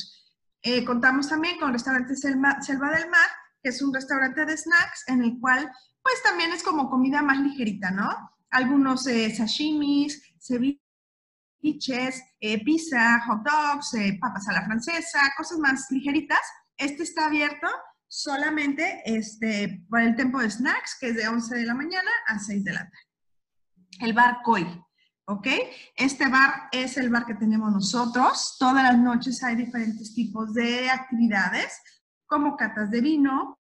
Eh, 0.62 0.84
contamos 0.84 1.28
también 1.28 1.58
con 1.58 1.72
restaurante 1.72 2.16
Selva, 2.16 2.58
del 2.62 3.10
Mar, 3.10 3.28
que 3.60 3.70
es 3.70 3.82
un 3.82 3.92
restaurante 3.92 4.46
de 4.46 4.56
snacks 4.56 5.08
en 5.08 5.22
el 5.22 5.38
cual, 5.40 5.70
pues 6.02 6.22
también 6.22 6.52
es 6.52 6.62
como 6.62 6.88
comida 6.88 7.20
más 7.20 7.38
ligerita, 7.38 7.90
¿no? 7.90 8.08
Algunos 8.50 9.06
eh, 9.08 9.34
sashimis, 9.34 10.22
ceviches, 10.40 12.22
pizza, 12.64 13.20
hot 13.26 13.42
dogs, 13.42 13.92
papas 14.20 14.48
a 14.48 14.52
la 14.52 14.64
francesa, 14.64 15.20
cosas 15.36 15.58
más 15.58 15.90
ligeritas. 15.90 16.40
Este 16.76 17.02
está 17.02 17.26
abierto 17.26 17.68
solamente 18.14 19.02
este, 19.04 19.84
por 19.90 20.00
el 20.00 20.14
tiempo 20.14 20.38
de 20.38 20.48
snacks, 20.48 20.96
que 21.00 21.08
es 21.08 21.16
de 21.16 21.26
11 21.26 21.56
de 21.56 21.66
la 21.66 21.74
mañana 21.74 22.10
a 22.28 22.38
6 22.38 22.62
de 22.62 22.72
la 22.72 22.78
tarde. 22.78 22.92
El 24.00 24.12
bar 24.12 24.38
Koi, 24.44 24.64
¿ok? 25.26 25.48
Este 25.96 26.28
bar 26.28 26.68
es 26.70 26.96
el 26.96 27.10
bar 27.10 27.26
que 27.26 27.34
tenemos 27.34 27.72
nosotros. 27.72 28.56
Todas 28.56 28.84
las 28.84 28.98
noches 28.98 29.42
hay 29.42 29.56
diferentes 29.56 30.14
tipos 30.14 30.54
de 30.54 30.90
actividades, 30.90 31.76
como 32.26 32.56
catas 32.56 32.88
de 32.92 33.00
vino, 33.00 33.58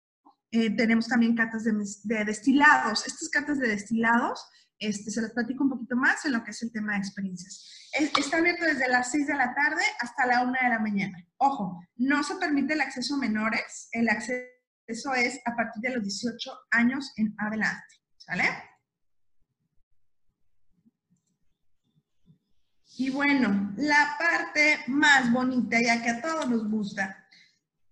eh, 0.51 0.69
tenemos 0.69 1.07
también 1.07 1.35
catas 1.35 1.63
de, 1.63 1.73
de, 2.03 2.23
destilados. 2.23 3.07
Estas 3.07 3.29
catas 3.29 3.57
de 3.57 3.69
destilados, 3.69 4.45
este, 4.87 5.11
se 5.11 5.21
las 5.21 5.31
platico 5.31 5.63
un 5.63 5.69
poquito 5.69 5.95
más 5.95 6.25
en 6.25 6.33
lo 6.33 6.43
que 6.43 6.51
es 6.51 6.61
el 6.63 6.71
tema 6.71 6.93
de 6.93 6.99
experiencias 6.99 7.83
está 7.93 8.37
abierto 8.37 8.65
desde 8.65 8.89
las 8.89 9.11
6 9.11 9.27
de 9.27 9.35
la 9.35 9.53
tarde 9.53 9.83
hasta 9.99 10.25
la 10.25 10.41
1 10.43 10.51
de 10.51 10.69
la 10.69 10.79
mañana. 10.79 11.17
Ojo, 11.37 11.79
no 11.97 12.23
se 12.23 12.35
permite 12.35 12.73
el 12.73 12.81
acceso 12.81 13.15
a 13.15 13.19
menores, 13.19 13.89
el 13.91 14.09
acceso 14.09 15.13
es 15.15 15.39
a 15.45 15.55
partir 15.55 15.81
de 15.81 15.95
los 15.95 16.03
18 16.03 16.51
años 16.71 17.13
en 17.17 17.35
adelante, 17.37 18.01
¿sale? 18.17 18.43
Y 22.97 23.09
bueno, 23.09 23.73
la 23.77 24.15
parte 24.19 24.79
más 24.87 25.31
bonita, 25.31 25.77
ya 25.81 26.01
que 26.01 26.09
a 26.09 26.21
todos 26.21 26.49
nos 26.49 26.69
gusta, 26.69 27.25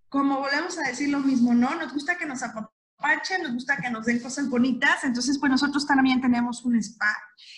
como 0.09 0.39
volvemos 0.39 0.77
a 0.77 0.89
decir 0.89 1.09
lo 1.09 1.19
mismo, 1.19 1.53
¿no? 1.53 1.73
Nos 1.75 1.93
gusta 1.93 2.17
que 2.17 2.25
nos 2.25 2.43
apapachen, 3.01 3.41
nos 3.43 3.53
gusta 3.53 3.77
que 3.77 3.89
nos 3.89 4.05
den 4.05 4.19
cosas 4.19 4.49
bonitas, 4.49 5.03
entonces 5.03 5.37
pues 5.39 5.51
nosotros 5.51 5.85
también 5.85 6.21
tenemos 6.21 6.63
un 6.63 6.75
spa. 6.75 7.17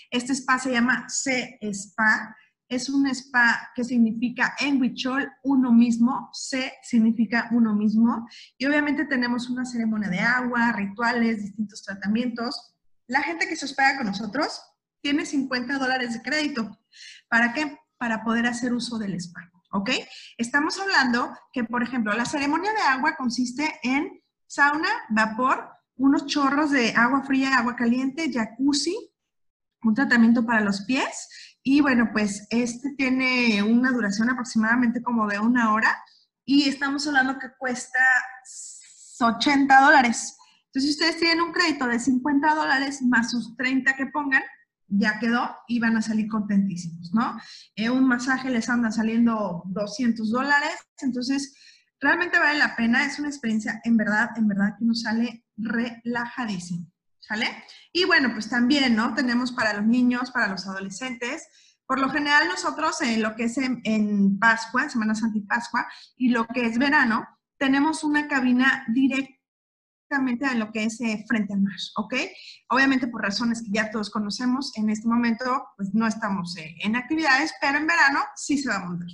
Este 0.09 0.33
spa 0.33 0.57
se 0.57 0.71
llama 0.71 1.05
C-Spa, 1.09 2.35
es 2.69 2.89
un 2.89 3.07
spa 3.07 3.71
que 3.75 3.83
significa 3.83 4.55
en 4.59 4.79
Huichol 4.81 5.29
uno 5.43 5.71
mismo, 5.71 6.29
C 6.33 6.73
significa 6.81 7.49
uno 7.51 7.75
mismo, 7.75 8.27
y 8.57 8.65
obviamente 8.65 9.05
tenemos 9.05 9.49
una 9.49 9.65
ceremonia 9.65 10.09
de 10.09 10.19
agua, 10.19 10.71
rituales, 10.71 11.41
distintos 11.41 11.83
tratamientos. 11.83 12.75
La 13.07 13.21
gente 13.21 13.47
que 13.47 13.55
se 13.55 13.65
hospeda 13.65 13.97
con 13.97 14.07
nosotros 14.07 14.61
tiene 15.01 15.25
50 15.25 15.77
dólares 15.77 16.13
de 16.13 16.21
crédito. 16.21 16.79
¿Para 17.29 17.53
qué? 17.53 17.77
Para 17.97 18.23
poder 18.23 18.47
hacer 18.47 18.73
uso 18.73 18.97
del 18.97 19.15
spa, 19.15 19.51
¿ok? 19.71 19.89
Estamos 20.37 20.79
hablando 20.79 21.37
que, 21.51 21.63
por 21.63 21.83
ejemplo, 21.83 22.13
la 22.13 22.25
ceremonia 22.25 22.71
de 22.71 22.81
agua 22.81 23.15
consiste 23.17 23.79
en 23.83 24.22
sauna, 24.53 24.89
vapor, 25.09 25.67
unos 25.95 26.27
chorros 26.27 26.69
de 26.69 26.93
agua 26.95 27.23
fría, 27.23 27.57
agua 27.57 27.75
caliente, 27.75 28.31
jacuzzi, 28.31 28.95
un 29.81 29.95
tratamiento 29.95 30.45
para 30.45 30.61
los 30.61 30.81
pies 30.81 31.27
y 31.63 31.81
bueno, 31.81 32.09
pues 32.13 32.45
este 32.51 32.93
tiene 32.95 33.63
una 33.63 33.91
duración 33.91 34.29
aproximadamente 34.29 35.01
como 35.01 35.25
de 35.27 35.39
una 35.39 35.73
hora 35.73 35.97
y 36.45 36.69
estamos 36.69 37.07
hablando 37.07 37.39
que 37.39 37.47
cuesta 37.57 37.99
80 39.19 39.81
dólares. 39.81 40.37
Entonces, 40.67 40.83
si 40.83 41.01
ustedes 41.01 41.19
tienen 41.19 41.41
un 41.41 41.51
crédito 41.51 41.87
de 41.87 41.99
50 41.99 42.53
dólares 42.53 43.01
más 43.01 43.31
sus 43.31 43.55
30 43.57 43.95
que 43.95 44.05
pongan, 44.05 44.43
ya 44.87 45.17
quedó 45.17 45.49
y 45.67 45.79
van 45.79 45.97
a 45.97 46.03
salir 46.03 46.27
contentísimos, 46.27 47.11
¿no? 47.11 47.39
Eh, 47.75 47.89
un 47.89 48.07
masaje 48.07 48.51
les 48.51 48.69
anda 48.69 48.91
saliendo 48.91 49.63
200 49.65 50.29
dólares, 50.29 50.75
entonces 51.01 51.55
realmente 52.03 52.37
vale 52.37 52.59
la 52.59 52.75
pena, 52.75 53.05
es 53.05 53.17
una 53.17 53.29
experiencia 53.29 53.81
en 53.83 53.97
verdad, 53.97 54.29
en 54.35 54.47
verdad 54.47 54.75
que 54.77 54.85
nos 54.85 55.01
sale 55.01 55.45
relajadísimo. 55.57 56.87
¿Sale? 57.19 57.47
Y 57.93 58.03
bueno, 58.03 58.33
pues 58.33 58.49
también, 58.49 58.97
¿no? 58.97 59.13
Tenemos 59.13 59.53
para 59.53 59.73
los 59.73 59.85
niños, 59.85 60.29
para 60.31 60.49
los 60.49 60.67
adolescentes. 60.67 61.47
Por 61.87 61.99
lo 61.99 62.09
general 62.09 62.49
nosotros 62.49 63.01
en 63.01 63.21
lo 63.21 63.35
que 63.35 63.45
es 63.45 63.57
en, 63.57 64.37
Pascua, 64.39 64.89
Semana 64.89 65.15
Santa 65.15 65.37
y 65.37 65.41
Pascua, 65.41 65.87
y 66.17 66.29
lo 66.29 66.45
que 66.47 66.65
es 66.65 66.77
verano, 66.77 67.25
tenemos 67.57 68.03
una 68.03 68.27
cabina 68.27 68.85
directamente 68.89 70.45
en 70.45 70.59
lo 70.59 70.71
que 70.71 70.83
es 70.83 70.99
eh, 70.99 71.23
frente 71.27 71.53
al 71.53 71.61
mar, 71.61 71.77
¿ok? 71.95 72.13
Obviamente 72.69 73.07
por 73.07 73.21
razones 73.21 73.61
que 73.61 73.71
ya 73.71 73.89
todos 73.89 74.09
conocemos, 74.09 74.75
en 74.77 74.89
este 74.89 75.07
momento 75.07 75.65
pues 75.77 75.93
no 75.93 76.05
estamos 76.05 76.57
eh, 76.57 76.75
en 76.81 76.95
actividades, 76.97 77.53
pero 77.61 77.77
en 77.77 77.87
verano 77.87 78.19
sí 78.35 78.57
se 78.57 78.69
va 78.69 78.75
a 78.75 78.85
montar. 78.85 79.09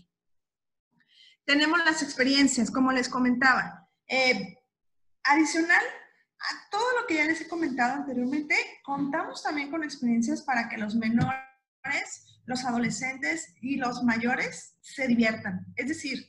Tenemos 1.49 1.83
las 1.83 2.03
experiencias, 2.03 2.69
como 2.69 2.91
les 2.91 3.09
comentaba. 3.09 3.89
Eh, 4.07 4.55
adicional 5.23 5.81
a 5.81 6.69
todo 6.69 6.85
lo 7.01 7.07
que 7.07 7.15
ya 7.15 7.25
les 7.25 7.41
he 7.41 7.47
comentado 7.47 7.95
anteriormente, 7.95 8.53
contamos 8.83 9.41
también 9.41 9.71
con 9.71 9.83
experiencias 9.83 10.43
para 10.43 10.69
que 10.69 10.77
los 10.77 10.93
menores, 10.93 12.39
los 12.45 12.63
adolescentes 12.65 13.55
y 13.61 13.77
los 13.77 14.03
mayores 14.03 14.77
se 14.81 15.07
diviertan. 15.07 15.65
Es 15.75 15.87
decir, 15.87 16.19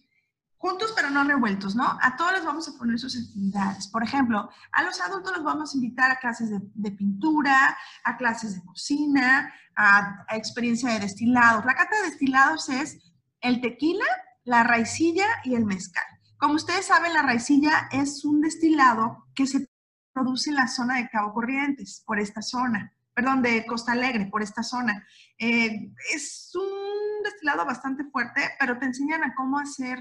juntos 0.57 0.95
pero 0.97 1.11
no 1.11 1.23
revueltos, 1.25 1.77
¿no? 1.77 1.99
A 2.01 2.17
todos 2.17 2.33
les 2.33 2.45
vamos 2.47 2.67
a 2.71 2.79
poner 2.79 2.99
sus 2.99 3.15
actividades. 3.15 3.89
Por 3.89 4.03
ejemplo, 4.03 4.49
a 4.73 4.83
los 4.83 5.03
adultos 5.03 5.37
los 5.37 5.45
vamos 5.45 5.75
a 5.75 5.77
invitar 5.77 6.11
a 6.11 6.19
clases 6.19 6.49
de, 6.51 6.91
pintura, 6.93 7.77
a 8.05 8.17
clases 8.17 8.55
de 8.55 8.65
cocina, 8.65 9.53
a, 9.77 10.25
a, 10.27 10.37
experiencia 10.39 10.95
de 10.95 11.01
destilados. 11.01 11.67
La 11.67 11.75
cata 11.75 11.95
de 11.99 12.09
destilados 12.09 12.71
es 12.71 12.99
el 13.43 13.61
tequila, 13.61 14.07
la 14.45 14.63
raicilla 14.63 15.27
y 15.45 15.55
el 15.55 15.65
mezcal. 15.65 16.05
Como 16.39 16.55
ustedes 16.55 16.87
saben, 16.87 17.13
la 17.13 17.23
raicilla 17.23 17.89
es 17.93 18.25
un 18.25 18.41
destilado 18.41 19.27
que 19.35 19.47
se 19.47 19.69
produce 20.13 20.51
en 20.51 20.57
la 20.57 20.69
zona 20.69 20.97
de 20.97 21.09
Cabo 21.09 21.33
Corrientes, 21.35 22.03
por 22.07 22.19
esta 22.19 22.43
zona, 22.43 22.95
perdón, 23.15 23.43
de 23.43 23.67
Costa 23.67 23.93
Alegre, 23.93 24.27
por 24.27 24.43
esta 24.43 24.63
zona. 24.63 25.07
Eh, 25.39 25.93
es 26.15 26.51
un 26.55 27.23
destilado 27.23 27.65
bastante 27.65 28.05
fuerte, 28.05 28.41
pero 28.59 28.79
te 28.79 28.87
enseñan 28.87 29.23
a 29.23 29.35
cómo 29.35 29.59
hacer 29.59 29.99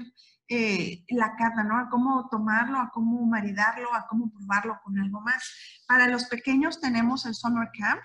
eh, 0.48 1.04
la 1.10 1.36
carta, 1.36 1.62
¿no? 1.62 1.78
A 1.78 1.88
cómo 1.88 2.28
tomarlo, 2.28 2.78
a 2.80 2.90
cómo 2.90 3.24
maridarlo, 3.26 3.94
a 3.94 4.06
cómo 4.08 4.32
probarlo 4.32 4.80
con 4.82 4.98
algo 4.98 5.20
más. 5.20 5.44
Para 5.86 6.08
los 6.08 6.24
pequeños 6.24 6.80
tenemos 6.80 7.24
el 7.26 7.34
Summer 7.34 7.68
Camp 7.78 8.00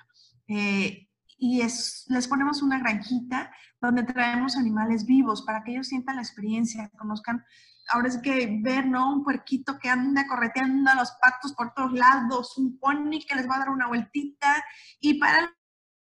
eh, 0.47 1.04
y 1.37 1.61
es, 1.61 2.05
les 2.09 2.27
ponemos 2.27 2.61
una 2.61 2.79
granjita 2.79 3.51
donde 3.81 4.03
traemos 4.03 4.55
animales 4.55 5.05
vivos 5.05 5.43
para 5.43 5.63
que 5.63 5.71
ellos 5.71 5.87
sientan 5.87 6.15
la 6.15 6.21
experiencia, 6.21 6.89
conozcan 6.97 7.43
ahora 7.89 8.07
es 8.07 8.17
que 8.17 8.59
ver, 8.61 8.85
¿no? 8.85 9.13
Un 9.13 9.23
puerquito 9.23 9.77
que 9.79 9.89
anda 9.89 10.27
correteando 10.27 10.91
a 10.91 10.95
los 10.95 11.11
patos 11.21 11.53
por 11.53 11.73
todos 11.73 11.93
lados, 11.93 12.57
un 12.57 12.79
pony 12.79 13.19
que 13.27 13.35
les 13.35 13.49
va 13.49 13.55
a 13.55 13.59
dar 13.59 13.69
una 13.69 13.87
vueltita. 13.87 14.63
Y 14.99 15.19
para 15.19 15.53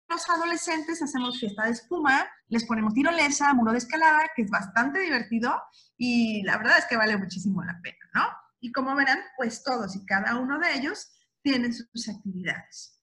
los 0.10 0.29
adolescentes 0.29 1.01
hacemos 1.01 1.39
fiesta 1.39 1.65
de 1.65 1.71
espuma, 1.71 2.27
les 2.47 2.65
ponemos 2.65 2.93
tirolesa, 2.93 3.53
muro 3.53 3.71
de 3.71 3.77
escalada, 3.77 4.21
que 4.36 4.43
es 4.43 4.49
bastante 4.49 4.99
divertido 4.99 5.62
y 5.97 6.41
la 6.43 6.58
verdad 6.58 6.79
es 6.79 6.86
que 6.86 6.97
vale 6.97 7.17
muchísimo 7.17 7.63
la 7.63 7.79
pena, 7.84 8.10
¿no? 8.15 8.23
Y 8.60 8.71
como 8.71 8.95
verán, 8.95 9.19
pues 9.38 9.63
todos 9.63 9.95
y 9.95 10.05
cada 10.05 10.38
uno 10.38 10.58
de 10.60 10.73
ellos 10.75 11.12
tienen 11.41 11.73
sus 11.73 12.10
actividades. 12.10 12.98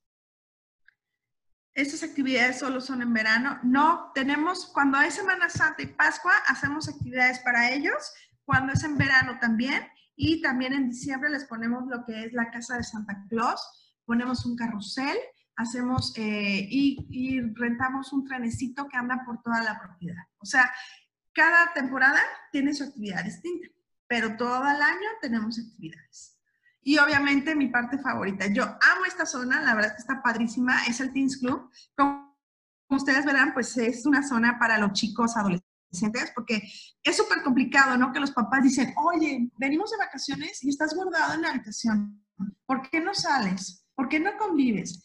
Estas 1.76 2.02
actividades 2.02 2.58
solo 2.58 2.80
son 2.80 3.02
en 3.02 3.12
verano. 3.12 3.60
No, 3.62 4.10
tenemos, 4.14 4.66
cuando 4.72 4.96
hay 4.96 5.10
Semana 5.10 5.50
Santa 5.50 5.82
y 5.82 5.86
Pascua, 5.86 6.32
hacemos 6.48 6.88
actividades 6.88 7.38
para 7.40 7.70
ellos 7.70 8.14
cuando 8.46 8.72
es 8.72 8.82
en 8.82 8.96
verano 8.96 9.36
también. 9.42 9.86
Y 10.16 10.40
también 10.40 10.72
en 10.72 10.88
diciembre 10.88 11.28
les 11.28 11.44
ponemos 11.44 11.86
lo 11.86 12.02
que 12.06 12.24
es 12.24 12.32
la 12.32 12.50
casa 12.50 12.78
de 12.78 12.82
Santa 12.82 13.22
Claus, 13.28 13.60
ponemos 14.06 14.46
un 14.46 14.56
carrusel, 14.56 15.18
hacemos 15.56 16.14
eh, 16.16 16.66
y, 16.70 17.40
rentamos 17.54 18.10
un 18.14 18.24
trenecito 18.24 18.88
que 18.88 18.96
anda 18.96 19.22
por 19.26 19.42
toda 19.42 19.62
la 19.62 19.78
propiedad. 19.78 20.24
O 20.38 20.46
sea, 20.46 20.72
cada 21.34 21.74
temporada 21.74 22.20
tiene 22.52 22.72
su 22.72 22.84
actividad 22.84 23.22
distinta, 23.22 23.68
pero 24.06 24.38
todo 24.38 24.62
el 24.62 24.80
año 24.80 25.08
tenemos 25.20 25.58
actividades. 25.58 26.35
Y 26.86 26.98
obviamente 26.98 27.56
mi 27.56 27.66
parte 27.66 27.98
favorita, 27.98 28.46
yo 28.46 28.62
amo 28.62 29.04
esta 29.08 29.26
zona, 29.26 29.60
la 29.60 29.74
verdad 29.74 29.96
que 29.96 30.02
está 30.02 30.22
padrísima, 30.22 30.86
es 30.86 31.00
el 31.00 31.12
Teens 31.12 31.36
Club. 31.38 31.68
Como 31.96 32.32
ustedes 32.90 33.24
verán, 33.24 33.52
pues 33.54 33.76
es 33.76 34.06
una 34.06 34.22
zona 34.22 34.56
para 34.56 34.78
los 34.78 34.92
chicos 34.92 35.36
adolescentes 35.36 36.30
porque 36.32 36.62
es 37.02 37.16
súper 37.16 37.42
complicado, 37.42 37.96
¿no? 37.96 38.12
Que 38.12 38.20
los 38.20 38.30
papás 38.30 38.62
dicen, 38.62 38.94
oye, 38.98 39.50
venimos 39.58 39.90
de 39.90 39.96
vacaciones 39.96 40.62
y 40.62 40.68
estás 40.68 40.94
guardado 40.94 41.34
en 41.34 41.42
la 41.42 41.50
habitación. 41.50 42.24
¿Por 42.66 42.88
qué 42.88 43.00
no 43.00 43.14
sales? 43.14 43.84
¿Por 43.96 44.08
qué 44.08 44.20
no 44.20 44.36
convives? 44.38 45.02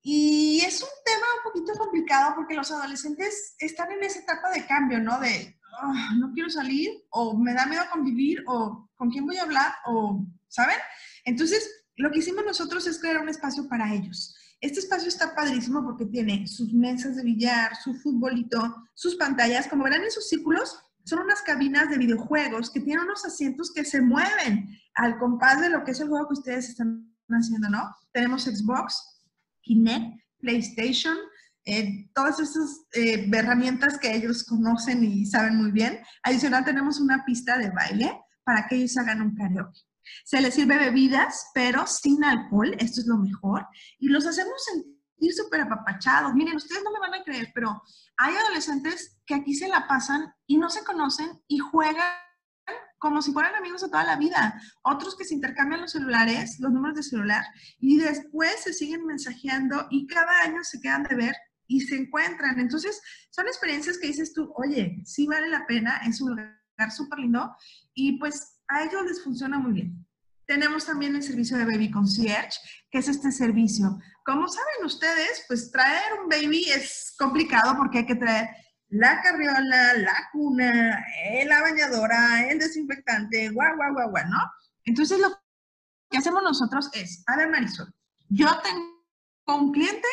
Y 0.00 0.62
es 0.64 0.80
un 0.80 0.88
tema 1.04 1.26
un 1.36 1.52
poquito 1.52 1.78
complicado 1.78 2.36
porque 2.36 2.54
los 2.54 2.70
adolescentes 2.70 3.54
están 3.58 3.92
en 3.92 4.02
esa 4.02 4.20
etapa 4.20 4.50
de 4.50 4.64
cambio, 4.64 4.98
¿no? 4.98 5.20
De, 5.20 5.60
ah, 5.78 6.14
no 6.16 6.32
quiero 6.32 6.48
salir, 6.48 6.90
o 7.10 7.36
me 7.36 7.52
da 7.52 7.66
miedo 7.66 7.84
convivir, 7.92 8.42
o 8.46 8.88
con 8.96 9.10
quién 9.10 9.26
voy 9.26 9.36
a 9.36 9.42
hablar, 9.42 9.74
o, 9.84 10.24
¿saben? 10.48 10.78
Entonces, 11.28 11.84
lo 11.96 12.10
que 12.10 12.20
hicimos 12.20 12.44
nosotros 12.44 12.86
es 12.86 12.98
crear 12.98 13.20
un 13.20 13.28
espacio 13.28 13.68
para 13.68 13.92
ellos. 13.92 14.34
Este 14.60 14.80
espacio 14.80 15.08
está 15.08 15.34
padrísimo 15.34 15.84
porque 15.84 16.06
tiene 16.06 16.46
sus 16.46 16.72
mesas 16.72 17.16
de 17.16 17.22
billar, 17.22 17.76
su 17.76 17.94
futbolito, 17.94 18.74
sus 18.94 19.14
pantallas. 19.16 19.68
Como 19.68 19.84
verán 19.84 20.04
en 20.04 20.10
sus 20.10 20.28
círculos, 20.28 20.78
son 21.04 21.20
unas 21.20 21.42
cabinas 21.42 21.90
de 21.90 21.98
videojuegos 21.98 22.70
que 22.70 22.80
tienen 22.80 23.04
unos 23.04 23.24
asientos 23.26 23.72
que 23.72 23.84
se 23.84 24.00
mueven 24.00 24.68
al 24.94 25.18
compás 25.18 25.60
de 25.60 25.68
lo 25.68 25.84
que 25.84 25.90
es 25.90 26.00
el 26.00 26.08
juego 26.08 26.28
que 26.28 26.34
ustedes 26.34 26.70
están 26.70 27.14
haciendo, 27.28 27.68
¿no? 27.68 27.94
Tenemos 28.12 28.44
Xbox, 28.44 29.20
Kinect, 29.60 30.20
PlayStation, 30.38 31.16
eh, 31.66 32.10
todas 32.14 32.40
esas 32.40 32.86
eh, 32.94 33.28
herramientas 33.30 33.98
que 33.98 34.16
ellos 34.16 34.44
conocen 34.44 35.04
y 35.04 35.26
saben 35.26 35.56
muy 35.56 35.72
bien. 35.72 36.00
Adicional 36.22 36.64
tenemos 36.64 36.98
una 37.00 37.22
pista 37.26 37.58
de 37.58 37.70
baile 37.70 38.18
para 38.44 38.66
que 38.66 38.76
ellos 38.76 38.96
hagan 38.96 39.20
un 39.20 39.36
karaoke. 39.36 39.87
Se 40.24 40.40
les 40.40 40.54
sirve 40.54 40.78
bebidas, 40.78 41.50
pero 41.54 41.86
sin 41.86 42.24
alcohol, 42.24 42.74
esto 42.78 43.00
es 43.00 43.06
lo 43.06 43.18
mejor, 43.18 43.66
y 43.98 44.08
los 44.08 44.26
hacemos 44.26 44.62
sentir 44.64 45.34
súper 45.34 45.62
apapachados. 45.62 46.34
Miren, 46.34 46.56
ustedes 46.56 46.82
no 46.84 46.92
me 46.92 47.00
van 47.00 47.14
a 47.14 47.24
creer, 47.24 47.50
pero 47.54 47.82
hay 48.16 48.34
adolescentes 48.34 49.18
que 49.26 49.34
aquí 49.34 49.54
se 49.54 49.68
la 49.68 49.86
pasan 49.86 50.32
y 50.46 50.58
no 50.58 50.70
se 50.70 50.84
conocen 50.84 51.42
y 51.48 51.58
juegan 51.58 52.04
como 52.98 53.22
si 53.22 53.32
fueran 53.32 53.54
amigos 53.54 53.82
de 53.82 53.88
toda 53.88 54.04
la 54.04 54.16
vida. 54.16 54.60
Otros 54.82 55.16
que 55.16 55.24
se 55.24 55.34
intercambian 55.34 55.80
los 55.80 55.92
celulares, 55.92 56.58
los 56.58 56.72
números 56.72 56.96
de 56.96 57.02
celular, 57.02 57.44
y 57.78 57.98
después 57.98 58.62
se 58.62 58.72
siguen 58.72 59.06
mensajeando 59.06 59.86
y 59.90 60.06
cada 60.06 60.42
año 60.42 60.62
se 60.64 60.80
quedan 60.80 61.04
de 61.04 61.14
ver 61.14 61.36
y 61.68 61.80
se 61.80 61.96
encuentran. 61.96 62.58
Entonces, 62.58 63.00
son 63.30 63.46
experiencias 63.46 63.98
que 63.98 64.08
dices 64.08 64.32
tú, 64.32 64.52
oye, 64.56 65.00
sí 65.04 65.26
vale 65.26 65.48
la 65.48 65.66
pena, 65.66 66.00
es 66.06 66.20
un 66.20 66.30
lugar 66.30 66.90
súper 66.90 67.20
lindo 67.20 67.54
y 67.94 68.18
pues 68.18 68.57
a 68.68 68.82
ellos 68.82 69.04
les 69.06 69.22
funciona 69.22 69.58
muy 69.58 69.72
bien. 69.72 70.06
Tenemos 70.46 70.86
también 70.86 71.14
el 71.14 71.22
servicio 71.22 71.58
de 71.58 71.66
Baby 71.66 71.90
Concierge, 71.90 72.58
que 72.90 72.98
es 72.98 73.08
este 73.08 73.30
servicio. 73.32 73.98
Como 74.24 74.48
saben 74.48 74.84
ustedes, 74.84 75.44
pues 75.46 75.70
traer 75.70 76.20
un 76.22 76.28
baby 76.28 76.64
es 76.70 77.14
complicado 77.18 77.76
porque 77.76 77.98
hay 77.98 78.06
que 78.06 78.14
traer 78.14 78.48
la 78.88 79.20
carriola, 79.20 79.94
la 79.94 80.28
cuna, 80.32 81.04
la 81.46 81.60
bañadora, 81.60 82.48
el 82.48 82.58
desinfectante, 82.58 83.50
guau, 83.50 83.76
guau, 83.76 83.92
guau, 83.92 84.10
guau, 84.10 84.24
¿no? 84.28 84.38
Entonces 84.84 85.18
lo 85.18 85.28
que 86.10 86.18
hacemos 86.18 86.42
nosotros 86.42 86.88
es, 86.94 87.22
a 87.26 87.36
ver 87.36 87.50
Marisol, 87.50 87.92
yo 88.30 88.48
tengo 88.62 89.60
un 89.60 89.72
cliente 89.72 90.08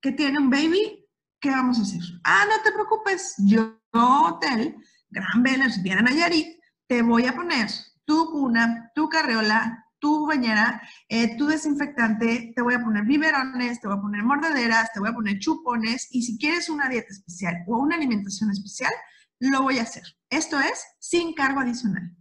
que 0.00 0.12
tiene 0.12 0.38
un 0.38 0.50
baby, 0.50 1.04
¿qué 1.40 1.50
vamos 1.50 1.78
a 1.78 1.82
hacer? 1.82 2.00
Ah, 2.22 2.44
no 2.48 2.62
te 2.62 2.70
preocupes, 2.70 3.34
yo 3.38 3.80
hotel, 3.92 4.76
Gran 5.10 5.70
si 5.70 5.82
vienen 5.82 6.06
a 6.06 6.10
Nayarit, 6.10 6.53
te 6.86 7.02
voy 7.02 7.26
a 7.26 7.34
poner 7.34 7.68
tu 8.04 8.30
cuna, 8.30 8.90
tu 8.94 9.08
carreola, 9.08 9.84
tu 9.98 10.26
bañera, 10.26 10.82
eh, 11.08 11.36
tu 11.38 11.46
desinfectante, 11.46 12.52
te 12.54 12.62
voy 12.62 12.74
a 12.74 12.82
poner 12.82 13.04
biberones, 13.04 13.80
te 13.80 13.88
voy 13.88 13.96
a 13.96 14.00
poner 14.00 14.22
mordederas, 14.22 14.92
te 14.92 15.00
voy 15.00 15.08
a 15.08 15.14
poner 15.14 15.38
chupones 15.38 16.08
y 16.10 16.22
si 16.22 16.38
quieres 16.38 16.68
una 16.68 16.88
dieta 16.88 17.08
especial 17.10 17.64
o 17.66 17.78
una 17.78 17.96
alimentación 17.96 18.50
especial, 18.50 18.92
lo 19.40 19.62
voy 19.62 19.78
a 19.78 19.82
hacer. 19.82 20.04
Esto 20.28 20.60
es 20.60 20.84
sin 20.98 21.32
cargo 21.34 21.60
adicional. 21.60 22.14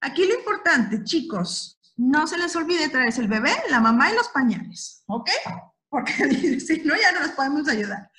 Aquí 0.00 0.26
lo 0.26 0.34
importante, 0.34 1.04
chicos, 1.04 1.80
no 1.96 2.26
se 2.26 2.38
les 2.38 2.54
olvide 2.56 2.88
traerse 2.88 3.20
el 3.20 3.28
bebé, 3.28 3.52
la 3.70 3.80
mamá 3.80 4.10
y 4.10 4.14
los 4.14 4.28
pañales, 4.28 5.04
¿ok? 5.06 5.30
Porque 5.88 6.12
si 6.60 6.82
no, 6.82 6.94
ya 6.96 7.12
no 7.12 7.20
nos 7.20 7.30
podemos 7.30 7.68
ayudar. 7.68 8.10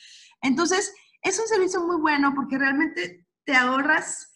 Entonces, 0.42 0.94
es 1.22 1.38
un 1.40 1.48
servicio 1.48 1.86
muy 1.86 1.98
bueno 1.98 2.34
porque 2.34 2.58
realmente 2.58 3.28
te 3.44 3.56
ahorras 3.56 4.32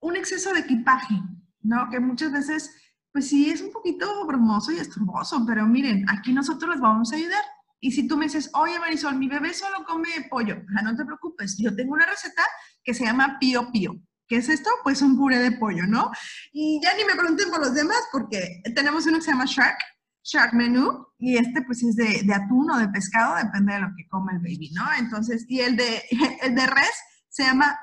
un 0.00 0.16
exceso 0.16 0.52
de 0.52 0.60
equipaje, 0.60 1.14
¿no? 1.62 1.88
Que 1.90 2.00
muchas 2.00 2.32
veces, 2.32 2.74
pues 3.12 3.28
sí, 3.28 3.50
es 3.50 3.60
un 3.60 3.72
poquito 3.72 4.26
bromoso 4.26 4.72
y 4.72 4.78
estorboso, 4.78 5.44
pero 5.46 5.66
miren, 5.66 6.08
aquí 6.08 6.32
nosotros 6.32 6.70
les 6.72 6.80
vamos 6.80 7.12
a 7.12 7.16
ayudar. 7.16 7.42
Y 7.80 7.92
si 7.92 8.08
tú 8.08 8.16
me 8.16 8.24
dices, 8.26 8.50
oye 8.54 8.78
Marisol, 8.78 9.16
mi 9.16 9.28
bebé 9.28 9.54
solo 9.54 9.84
come 9.86 10.08
pollo, 10.28 10.56
ah, 10.76 10.82
no 10.82 10.96
te 10.96 11.04
preocupes, 11.04 11.56
yo 11.58 11.74
tengo 11.74 11.92
una 11.92 12.06
receta 12.06 12.42
que 12.82 12.92
se 12.94 13.04
llama 13.04 13.38
Pío 13.38 13.70
Pío. 13.70 13.94
¿Qué 14.26 14.36
es 14.36 14.48
esto? 14.48 14.68
Pues 14.82 15.00
un 15.00 15.16
puré 15.16 15.38
de 15.38 15.52
pollo, 15.52 15.86
¿no? 15.86 16.10
Y 16.52 16.80
ya 16.82 16.94
ni 16.96 17.04
me 17.04 17.14
pregunten 17.14 17.50
por 17.50 17.60
los 17.60 17.74
demás, 17.74 18.02
porque 18.12 18.60
tenemos 18.74 19.06
uno 19.06 19.16
que 19.16 19.24
se 19.24 19.30
llama 19.30 19.46
Shark, 19.46 19.78
Shark 20.22 20.52
Menu, 20.52 21.06
y 21.18 21.38
este 21.38 21.62
pues 21.62 21.82
es 21.82 21.96
de, 21.96 22.34
atún 22.34 22.70
o 22.70 22.76
de 22.76 22.88
pescado, 22.88 23.36
depende 23.36 23.72
de 23.72 23.80
lo 23.80 23.88
que 23.96 24.06
come 24.08 24.32
el 24.32 24.40
baby, 24.40 24.70
¿no? 24.74 24.84
Entonces, 24.98 25.46
y 25.48 25.60
el 25.60 25.76
de, 25.76 26.02
el 26.42 26.54
de 26.54 26.66
res 26.66 26.92
se 27.30 27.44
llama, 27.44 27.78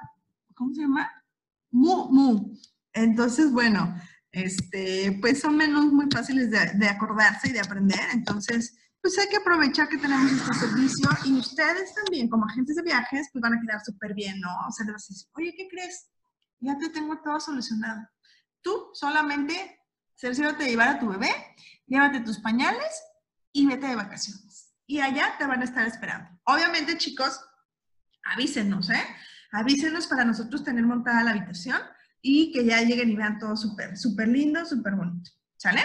¿cómo 0.54 0.74
se 0.76 0.82
llama? 0.82 1.12
Mu, 1.76 2.08
mu. 2.10 2.58
Entonces, 2.94 3.52
bueno, 3.52 3.94
este, 4.32 5.18
pues 5.20 5.42
son 5.42 5.58
menús 5.58 5.92
muy 5.92 6.08
fáciles 6.10 6.50
de, 6.50 6.88
acordarse 6.88 7.50
y 7.50 7.52
de 7.52 7.60
aprender. 7.60 8.00
Entonces, 8.14 8.78
pues 9.02 9.20
hay 9.20 9.28
que 9.28 9.38
aprovechar 9.38 9.90
que 9.90 9.98
tenemos 9.98 10.32
este 10.32 10.54
servicio 10.54 11.10
y 11.26 11.34
ustedes 11.38 11.94
también, 11.94 12.30
como 12.30 12.46
agentes 12.46 12.78
de 12.78 12.82
viajes, 12.82 13.28
pues 13.34 13.42
van 13.42 13.56
a 13.56 13.62
quedar 13.62 13.82
súper 13.84 14.14
bien, 14.14 14.40
¿no? 14.40 14.50
O 14.68 14.72
sea, 14.72 14.86
les 14.86 14.94
vas 14.94 15.10
a 15.10 15.14
decir, 15.14 15.28
oye, 15.34 15.54
¿qué 15.58 15.68
crees? 15.68 16.08
Ya 16.62 16.78
te 16.78 16.90
tengo 16.90 17.22
todo 17.22 17.42
solucionado. 17.42 18.08
Tú 18.62 18.90
solamente 18.94 19.82
cerciórate 20.16 20.64
de 20.64 20.70
llevar 20.70 20.88
a 20.88 21.00
tu 21.00 21.10
bebé, 21.10 21.30
llévate 21.88 22.22
tus 22.22 22.40
pañales 22.40 23.04
y 23.52 23.68
vete 23.68 23.88
de 23.88 23.98
vacaciones. 23.98 24.74
Y 24.88 25.02
allá 25.02 25.36
te 25.38 25.46
van 25.46 25.62
a 25.62 25.66
estar 25.66 25.86
esperando. 25.86 26.30
Obviamente, 26.46 26.98
chicos, 26.98 27.42
avísenos, 28.24 28.90
¿eh? 28.90 29.06
Avísenos 29.56 30.08
para 30.08 30.26
nosotros 30.26 30.64
tener 30.64 30.86
montada 30.86 31.24
la 31.24 31.32
habitación 31.32 31.80
y 32.22 32.52
que 32.52 32.66
ya 32.66 32.82
lleguen 32.82 33.10
y 33.10 33.16
vean 33.16 33.40
todo 33.40 33.56
súper, 33.56 33.98
súper 33.98 34.28
lindo, 34.28 34.66
súper 34.66 34.96
bonito. 34.96 35.32
¿Sale? 35.56 35.82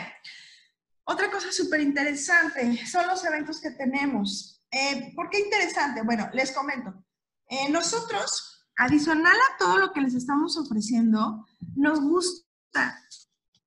Otra 1.05 1.31
cosa 1.31 1.53
súper 1.53 1.81
interesante 1.81 2.85
son 2.87 3.07
los 3.07 3.25
eventos 3.25 3.61
que 3.61 3.71
tenemos. 3.71 4.61
Eh, 4.71 5.13
¿Por 5.15 5.31
qué 5.31 5.39
interesante? 5.39 6.03
Bueno, 6.03 6.29
les 6.33 6.51
comento. 6.51 6.93
Eh, 7.49 7.71
nosotros, 7.71 8.67
adicional 8.77 9.37
a 9.37 9.59
todo 9.59 9.79
lo 9.79 9.93
que 9.93 10.01
les 10.01 10.15
estamos 10.15 10.57
ofreciendo, 10.57 11.47
nos 11.77 12.01
gusta 12.01 13.01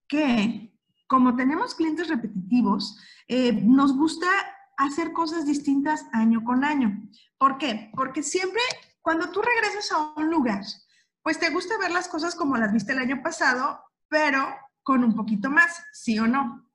que, 0.08 0.78
como 1.08 1.36
tenemos 1.38 1.76
clientes 1.76 2.10
repetitivos, 2.10 2.97
eh, 3.30 3.54
nos 3.54 3.95
gusta 3.95 4.28
hacer 4.78 5.14
cosas 5.14 5.45
distintas 5.45 6.06
año 6.12 6.43
con 6.43 6.66
año. 6.66 7.10
¿Por 7.38 7.58
qué? 7.58 7.89
Porque 7.95 8.22
siempre 8.22 8.62
cuando 9.04 9.30
tú 9.30 9.41
regresas 9.41 9.91
a 9.91 10.14
un 10.16 10.30
lugar, 10.32 10.64
pues 11.22 11.38
te 11.38 11.49
gusta 11.49 11.78
ver 11.78 11.91
las 11.91 12.08
cosas 12.08 12.36
como 12.36 12.58
las 12.58 12.72
viste 12.72 12.93
el 12.93 12.99
año 12.99 13.22
pasado, 13.22 13.84
pero 14.08 14.56
con 14.82 15.04
un 15.04 15.16
poquito 15.16 15.49
más, 15.49 15.84
¿sí 15.91 16.18
o 16.18 16.26
no? 16.26 16.70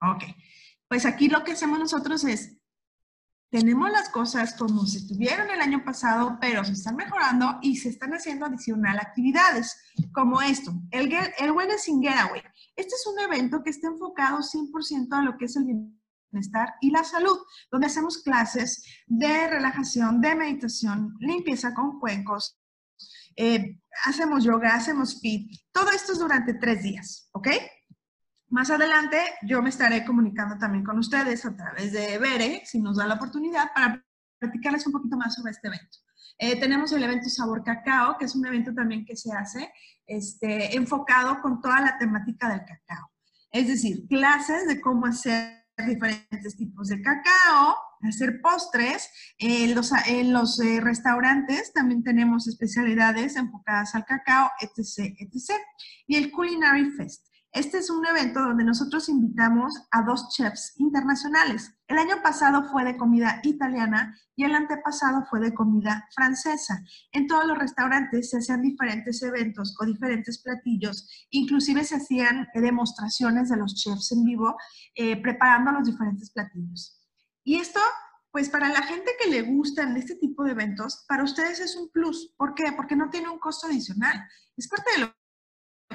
Ok. 0.00 0.24
Pues 0.88 1.04
aquí 1.04 1.28
lo 1.28 1.42
que 1.44 1.52
hacemos 1.52 1.78
nosotros 1.78 2.24
es 2.24 2.56
tenemos 3.50 3.90
las 3.90 4.08
cosas 4.08 4.54
como 4.54 4.84
se 4.86 4.98
estuvieron 4.98 5.50
el 5.50 5.60
año 5.60 5.84
pasado, 5.84 6.38
pero 6.40 6.64
se 6.64 6.72
están 6.72 6.96
mejorando 6.96 7.58
y 7.62 7.76
se 7.76 7.88
están 7.88 8.12
haciendo 8.12 8.46
adicional 8.46 8.98
actividades, 8.98 9.76
como 10.12 10.42
esto, 10.42 10.72
el, 10.90 11.12
el 11.38 11.50
Wellness 11.52 11.88
in 11.88 12.02
Getaway. 12.02 12.42
Este 12.74 12.94
es 12.94 13.06
un 13.06 13.20
evento 13.20 13.62
que 13.62 13.70
está 13.70 13.86
enfocado 13.86 14.38
100% 14.38 15.08
a 15.12 15.22
lo 15.22 15.36
que 15.36 15.44
es 15.44 15.54
el 15.54 15.66
bienestar 16.34 16.74
y 16.80 16.90
la 16.90 17.04
salud, 17.04 17.38
donde 17.70 17.86
hacemos 17.86 18.18
clases 18.18 18.84
de 19.06 19.48
relajación, 19.48 20.20
de 20.20 20.34
meditación, 20.34 21.14
limpieza 21.20 21.72
con 21.72 22.00
cuencos, 22.00 22.58
eh, 23.36 23.80
hacemos 24.04 24.44
yoga, 24.44 24.74
hacemos 24.74 25.20
fit, 25.20 25.50
todo 25.72 25.90
esto 25.90 26.12
es 26.12 26.18
durante 26.18 26.54
tres 26.54 26.82
días, 26.82 27.28
¿ok? 27.32 27.48
Más 28.48 28.70
adelante 28.70 29.18
yo 29.42 29.62
me 29.62 29.70
estaré 29.70 30.04
comunicando 30.04 30.56
también 30.58 30.84
con 30.84 30.98
ustedes 30.98 31.44
a 31.44 31.56
través 31.56 31.92
de 31.92 32.18
Bere, 32.18 32.62
si 32.64 32.80
nos 32.80 32.96
da 32.96 33.06
la 33.06 33.14
oportunidad, 33.14 33.72
para 33.74 34.04
platicarles 34.38 34.86
un 34.86 34.92
poquito 34.92 35.16
más 35.16 35.34
sobre 35.34 35.52
este 35.52 35.68
evento. 35.68 35.98
Eh, 36.38 36.58
tenemos 36.58 36.92
el 36.92 37.02
evento 37.02 37.28
Sabor 37.28 37.62
Cacao, 37.64 38.18
que 38.18 38.26
es 38.26 38.34
un 38.34 38.46
evento 38.46 38.74
también 38.74 39.04
que 39.04 39.16
se 39.16 39.32
hace 39.32 39.72
este, 40.06 40.76
enfocado 40.76 41.40
con 41.40 41.60
toda 41.60 41.80
la 41.80 41.96
temática 41.98 42.48
del 42.48 42.60
cacao. 42.60 43.10
Es 43.50 43.68
decir, 43.68 44.06
clases 44.08 44.66
de 44.66 44.80
cómo 44.80 45.06
hacer 45.06 45.63
diferentes 45.82 46.56
tipos 46.56 46.88
de 46.88 47.02
cacao, 47.02 47.76
hacer 48.02 48.40
postres. 48.40 49.10
En 49.38 49.74
los, 49.74 49.92
en 50.06 50.32
los 50.32 50.60
eh, 50.60 50.80
restaurantes 50.80 51.72
también 51.72 52.02
tenemos 52.02 52.46
especialidades 52.46 53.36
enfocadas 53.36 53.94
al 53.94 54.04
cacao, 54.04 54.50
etc., 54.60 55.14
etc. 55.18 55.60
Y 56.06 56.16
el 56.16 56.30
Culinary 56.30 56.90
Fest. 56.92 57.26
Este 57.54 57.78
es 57.78 57.88
un 57.88 58.04
evento 58.04 58.40
donde 58.40 58.64
nosotros 58.64 59.08
invitamos 59.08 59.72
a 59.92 60.02
dos 60.02 60.28
chefs 60.30 60.74
internacionales. 60.80 61.72
El 61.86 61.98
año 61.98 62.20
pasado 62.20 62.64
fue 62.64 62.82
de 62.84 62.96
comida 62.96 63.38
italiana 63.44 64.18
y 64.34 64.42
el 64.42 64.56
antepasado 64.56 65.24
fue 65.30 65.38
de 65.38 65.54
comida 65.54 66.08
francesa. 66.12 66.82
En 67.12 67.28
todos 67.28 67.46
los 67.46 67.56
restaurantes 67.56 68.30
se 68.30 68.38
hacían 68.38 68.60
diferentes 68.60 69.22
eventos 69.22 69.76
o 69.80 69.86
diferentes 69.86 70.42
platillos, 70.42 71.08
inclusive 71.30 71.84
se 71.84 71.94
hacían 71.94 72.48
demostraciones 72.54 73.50
de 73.50 73.56
los 73.56 73.76
chefs 73.76 74.10
en 74.10 74.24
vivo 74.24 74.56
eh, 74.96 75.22
preparando 75.22 75.70
los 75.70 75.86
diferentes 75.86 76.32
platillos. 76.32 77.00
Y 77.44 77.60
esto, 77.60 77.78
pues 78.32 78.48
para 78.48 78.68
la 78.68 78.82
gente 78.82 79.12
que 79.22 79.30
le 79.30 79.42
gustan 79.42 79.96
este 79.96 80.16
tipo 80.16 80.42
de 80.42 80.50
eventos, 80.50 81.04
para 81.06 81.22
ustedes 81.22 81.60
es 81.60 81.76
un 81.76 81.88
plus. 81.92 82.34
¿Por 82.36 82.56
qué? 82.56 82.72
Porque 82.72 82.96
no 82.96 83.10
tiene 83.10 83.28
un 83.28 83.38
costo 83.38 83.68
adicional. 83.68 84.28
Es 84.56 84.66
parte 84.66 84.90
de 84.96 85.00
lo 85.02 85.14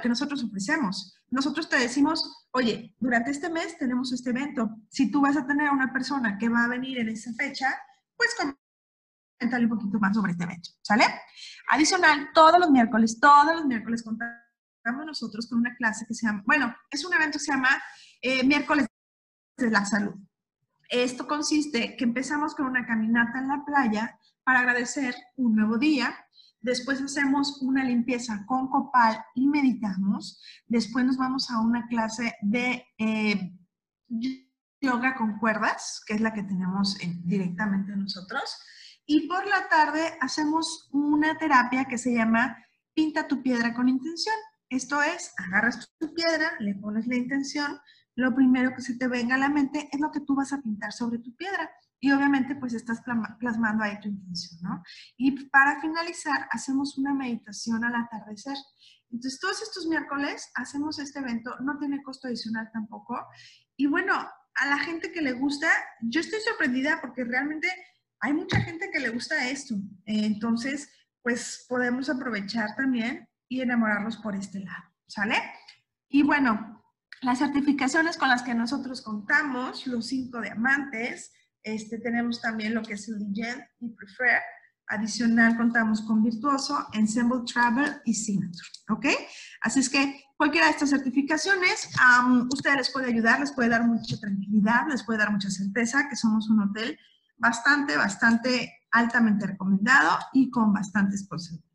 que 0.02 0.08
nosotros 0.08 0.42
ofrecemos. 0.42 1.19
Nosotros 1.32 1.70
te 1.70 1.78
decimos, 1.78 2.48
oye, 2.52 2.96
durante 3.00 3.32
este 3.32 3.50
mes 3.50 3.78
tenemos 3.78 4.12
este 4.12 4.32
evento. 4.32 4.70
Si 4.90 5.12
tú 5.12 5.22
vas 5.22 5.38
a 5.38 5.46
tener 5.46 5.68
a 5.68 5.72
una 5.72 5.94
persona 5.94 6.38
que 6.38 6.50
va 6.50 6.64
a 6.64 6.68
venir 6.68 7.00
en 7.00 7.10
esa 7.10 7.32
fecha, 7.34 7.68
pues 8.16 8.36
coméntale 8.36 9.66
un 9.66 9.78
poquito 9.78 10.00
más 10.00 10.16
sobre 10.16 10.32
este 10.32 10.44
evento, 10.44 10.70
¿sale? 10.82 11.06
Adicional, 11.70 12.30
todos 12.34 12.60
los 12.60 12.72
miércoles, 12.72 13.20
todos 13.20 13.56
los 13.56 13.66
miércoles 13.66 14.04
contamos 14.04 15.06
nosotros 15.06 15.48
con 15.48 15.60
una 15.60 15.76
clase 15.76 16.06
que 16.08 16.14
se 16.14 16.26
llama, 16.26 16.44
bueno, 16.46 16.76
es 16.90 17.06
un 17.06 17.14
evento 17.14 17.38
que 17.38 17.46
se 17.46 17.52
llama 17.52 17.70
eh, 18.22 18.44
Miércoles 18.44 18.88
de 19.58 19.70
la 19.70 19.86
Salud. 19.86 20.16
Esto 20.90 21.28
consiste 21.28 21.96
que 21.96 22.04
empezamos 22.04 22.56
con 22.56 22.66
una 22.66 22.86
caminata 22.86 23.40
en 23.40 23.48
la 23.48 23.64
playa 23.64 24.20
para 24.44 24.60
agradecer 24.60 25.16
un 25.36 25.56
nuevo 25.56 25.78
día, 25.78 26.16
Después 26.62 27.02
hacemos 27.02 27.62
una 27.62 27.84
limpieza 27.84 28.46
con 28.46 28.68
copal 28.68 29.24
y 29.36 29.48
meditamos. 29.48 30.42
Después 30.68 31.06
nos 31.06 31.18
vamos 31.18 31.50
a 31.50 31.60
una 31.60 31.88
clase 31.88 32.36
de 32.42 32.86
eh, 32.98 33.54
yoga 34.82 35.16
con 35.16 35.38
cuerdas, 35.40 36.02
que 36.06 36.16
es 36.16 36.22
la 36.22 36.34
que 36.34 36.44
tenemos 36.44 36.98
directamente 37.24 37.96
nosotros. 37.96 38.44
Y 39.06 39.28
por 39.28 39.48
la 39.48 39.68
tarde 39.70 40.18
hacemos 40.22 40.90
una 40.92 41.38
terapia 41.38 41.86
que 41.86 41.98
se 41.98 42.14
llama 42.14 42.58
Pinta 42.94 43.28
tu 43.28 43.42
piedra 43.42 43.74
con 43.74 43.90
intención. 43.90 44.36
Esto 44.70 45.02
es, 45.02 45.34
agarras 45.38 45.90
tu 45.98 46.14
piedra, 46.14 46.52
le 46.60 46.76
pones 46.76 47.08
la 47.08 47.16
intención, 47.16 47.80
lo 48.16 48.36
primero 48.36 48.76
que 48.76 48.82
se 48.82 48.98
te 48.98 49.08
venga 49.08 49.36
a 49.36 49.40
la 49.40 49.50
mente 49.50 49.90
es 49.92 50.00
lo 50.00 50.12
que 50.12 50.20
tú 50.20 50.36
vas 50.36 50.52
a 50.52 50.62
pintar 50.62 50.92
sobre 50.92 51.20
tu 51.20 51.34
piedra. 51.36 51.72
Y 52.00 52.12
obviamente 52.12 52.56
pues 52.56 52.74
estás 52.74 53.02
plasmando 53.40 53.84
ahí 53.84 54.00
tu 54.00 54.08
intención, 54.08 54.62
¿no? 54.62 54.84
Y 55.18 55.48
para 55.50 55.82
finalizar, 55.82 56.48
hacemos 56.52 56.98
una 56.98 57.14
meditación 57.14 57.84
al 57.84 57.96
atardecer. 57.96 58.56
Entonces, 59.12 59.40
todos 59.40 59.62
estos 59.62 59.88
miércoles 59.88 60.52
hacemos 60.56 61.00
este 61.00 61.20
evento, 61.20 61.56
no 61.62 61.78
tiene 61.80 62.04
costo 62.04 62.28
adicional 62.28 62.70
tampoco. 62.72 63.20
Y 63.76 63.88
bueno, 63.88 64.14
a 64.16 64.68
la 64.68 64.78
gente 64.78 65.12
que 65.12 65.22
le 65.22 65.34
gusta, 65.34 65.68
yo 66.02 66.22
estoy 66.22 66.40
sorprendida 66.42 67.00
porque 67.02 67.24
realmente 67.24 67.68
hay 68.20 68.34
mucha 68.34 68.60
gente 68.62 68.90
que 68.92 69.00
le 69.00 69.10
gusta 69.10 69.50
esto. 69.50 69.76
Entonces, 70.06 70.90
pues 71.22 71.66
podemos 71.68 72.10
aprovechar 72.10 72.76
también 72.76 73.28
y 73.48 73.62
enamorarlos 73.62 74.18
por 74.18 74.36
este 74.36 74.60
lado, 74.60 74.84
¿sale? 75.08 75.36
Y 76.08 76.24
bueno, 76.24 76.84
las 77.22 77.40
certificaciones 77.40 78.18
con 78.18 78.30
las 78.30 78.44
que 78.44 78.54
nosotros 78.54 79.02
contamos, 79.02 79.88
los 79.88 80.08
cinco 80.08 80.42
diamantes, 80.42 81.34
este, 81.64 82.00
tenemos 82.00 82.42
también 82.42 82.74
lo 82.74 82.82
que 82.82 82.94
es 82.94 83.08
Legend 83.08 83.64
y 83.80 83.90
Prefer. 83.90 84.42
Adicional, 84.88 85.56
contamos 85.56 86.02
con 86.02 86.24
Virtuoso, 86.24 86.88
Ensemble 86.94 87.42
Travel 87.46 88.02
y 88.06 88.14
Signature. 88.14 88.70
¿Ok? 88.90 89.06
Así 89.62 89.82
es 89.82 89.90
que 89.90 90.24
cualquiera 90.36 90.66
de 90.66 90.72
estas 90.72 90.90
certificaciones, 90.90 91.90
um, 92.00 92.48
ustedes 92.52 92.78
les 92.78 92.90
puede 92.92 93.08
ayudar, 93.08 93.40
les 93.40 93.52
puede 93.52 93.70
dar 93.70 93.86
mucha 93.86 94.18
tranquilidad, 94.20 94.88
les 94.90 95.04
puede 95.04 95.20
dar 95.20 95.32
mucha 95.32 95.52
certeza 95.52 96.08
que 96.10 96.16
somos 96.16 96.50
un 96.50 96.62
hotel 96.62 96.98
bastante, 97.38 97.98
bastante 97.98 98.74
altamente 98.92 99.46
recomendado 99.46 100.18
y 100.34 100.50
con 100.50 100.74
bastantes 100.74 101.28
porcentajes. 101.28 101.69